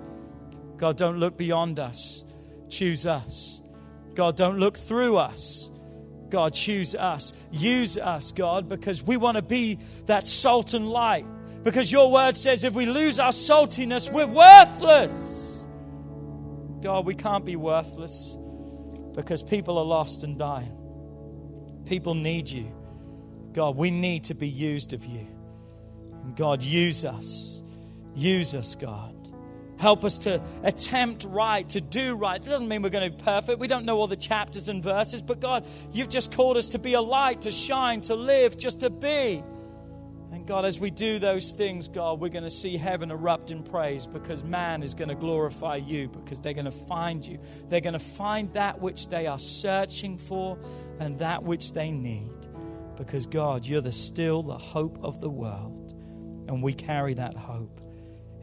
God, 0.76 0.98
don't 0.98 1.18
look 1.18 1.38
beyond 1.38 1.78
us, 1.78 2.24
choose 2.68 3.06
us. 3.06 3.61
God, 4.14 4.36
don't 4.36 4.58
look 4.58 4.76
through 4.76 5.16
us. 5.16 5.70
God, 6.30 6.54
choose 6.54 6.94
us. 6.94 7.32
Use 7.50 7.98
us, 7.98 8.32
God, 8.32 8.68
because 8.68 9.02
we 9.02 9.16
want 9.16 9.36
to 9.36 9.42
be 9.42 9.78
that 10.06 10.26
salt 10.26 10.74
and 10.74 10.88
light. 10.88 11.26
Because 11.62 11.92
your 11.92 12.10
word 12.10 12.36
says 12.36 12.64
if 12.64 12.74
we 12.74 12.86
lose 12.86 13.20
our 13.20 13.30
saltiness, 13.30 14.12
we're 14.12 14.26
worthless. 14.26 15.68
God, 16.80 17.06
we 17.06 17.14
can't 17.14 17.44
be 17.44 17.54
worthless 17.54 18.36
because 19.14 19.42
people 19.42 19.78
are 19.78 19.84
lost 19.84 20.24
and 20.24 20.38
dying. 20.38 20.76
People 21.86 22.14
need 22.14 22.48
you. 22.50 22.72
God, 23.52 23.76
we 23.76 23.90
need 23.90 24.24
to 24.24 24.34
be 24.34 24.48
used 24.48 24.92
of 24.92 25.04
you. 25.04 25.28
And 26.24 26.34
God, 26.36 26.62
use 26.62 27.04
us. 27.04 27.62
Use 28.14 28.54
us, 28.54 28.74
God. 28.74 29.21
Help 29.82 30.04
us 30.04 30.20
to 30.20 30.40
attempt 30.62 31.24
right, 31.24 31.68
to 31.70 31.80
do 31.80 32.14
right. 32.14 32.40
That 32.40 32.48
doesn't 32.48 32.68
mean 32.68 32.82
we're 32.82 32.90
going 32.90 33.10
to 33.10 33.16
be 33.16 33.20
perfect. 33.20 33.58
We 33.58 33.66
don't 33.66 33.84
know 33.84 33.98
all 33.98 34.06
the 34.06 34.14
chapters 34.14 34.68
and 34.68 34.80
verses, 34.80 35.22
but 35.22 35.40
God, 35.40 35.66
you've 35.90 36.08
just 36.08 36.32
called 36.32 36.56
us 36.56 36.68
to 36.68 36.78
be 36.78 36.94
a 36.94 37.00
light, 37.00 37.40
to 37.40 37.50
shine, 37.50 38.00
to 38.02 38.14
live, 38.14 38.56
just 38.56 38.78
to 38.78 38.90
be. 38.90 39.42
And 40.30 40.46
God, 40.46 40.64
as 40.64 40.78
we 40.78 40.92
do 40.92 41.18
those 41.18 41.54
things, 41.54 41.88
God, 41.88 42.20
we're 42.20 42.28
going 42.28 42.44
to 42.44 42.48
see 42.48 42.76
heaven 42.76 43.10
erupt 43.10 43.50
in 43.50 43.64
praise 43.64 44.06
because 44.06 44.44
man 44.44 44.84
is 44.84 44.94
going 44.94 45.08
to 45.08 45.16
glorify 45.16 45.74
you 45.74 46.08
because 46.10 46.40
they're 46.40 46.54
going 46.54 46.66
to 46.66 46.70
find 46.70 47.26
you. 47.26 47.40
They're 47.68 47.80
going 47.80 47.94
to 47.94 47.98
find 47.98 48.52
that 48.52 48.80
which 48.80 49.08
they 49.08 49.26
are 49.26 49.40
searching 49.40 50.16
for 50.16 50.60
and 51.00 51.18
that 51.18 51.42
which 51.42 51.72
they 51.72 51.90
need. 51.90 52.30
Because, 52.96 53.26
God, 53.26 53.66
you're 53.66 53.80
the 53.80 53.90
still 53.90 54.44
the 54.44 54.58
hope 54.58 55.00
of 55.02 55.20
the 55.20 55.28
world. 55.28 55.92
And 56.46 56.62
we 56.62 56.72
carry 56.72 57.14
that 57.14 57.36
hope. 57.36 57.80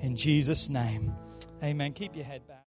In 0.02 0.18
Jesus' 0.18 0.68
name, 0.68 1.16
amen. 1.64 1.94
Keep 1.94 2.16
your 2.16 2.26
head 2.26 2.48
back. 2.48 2.58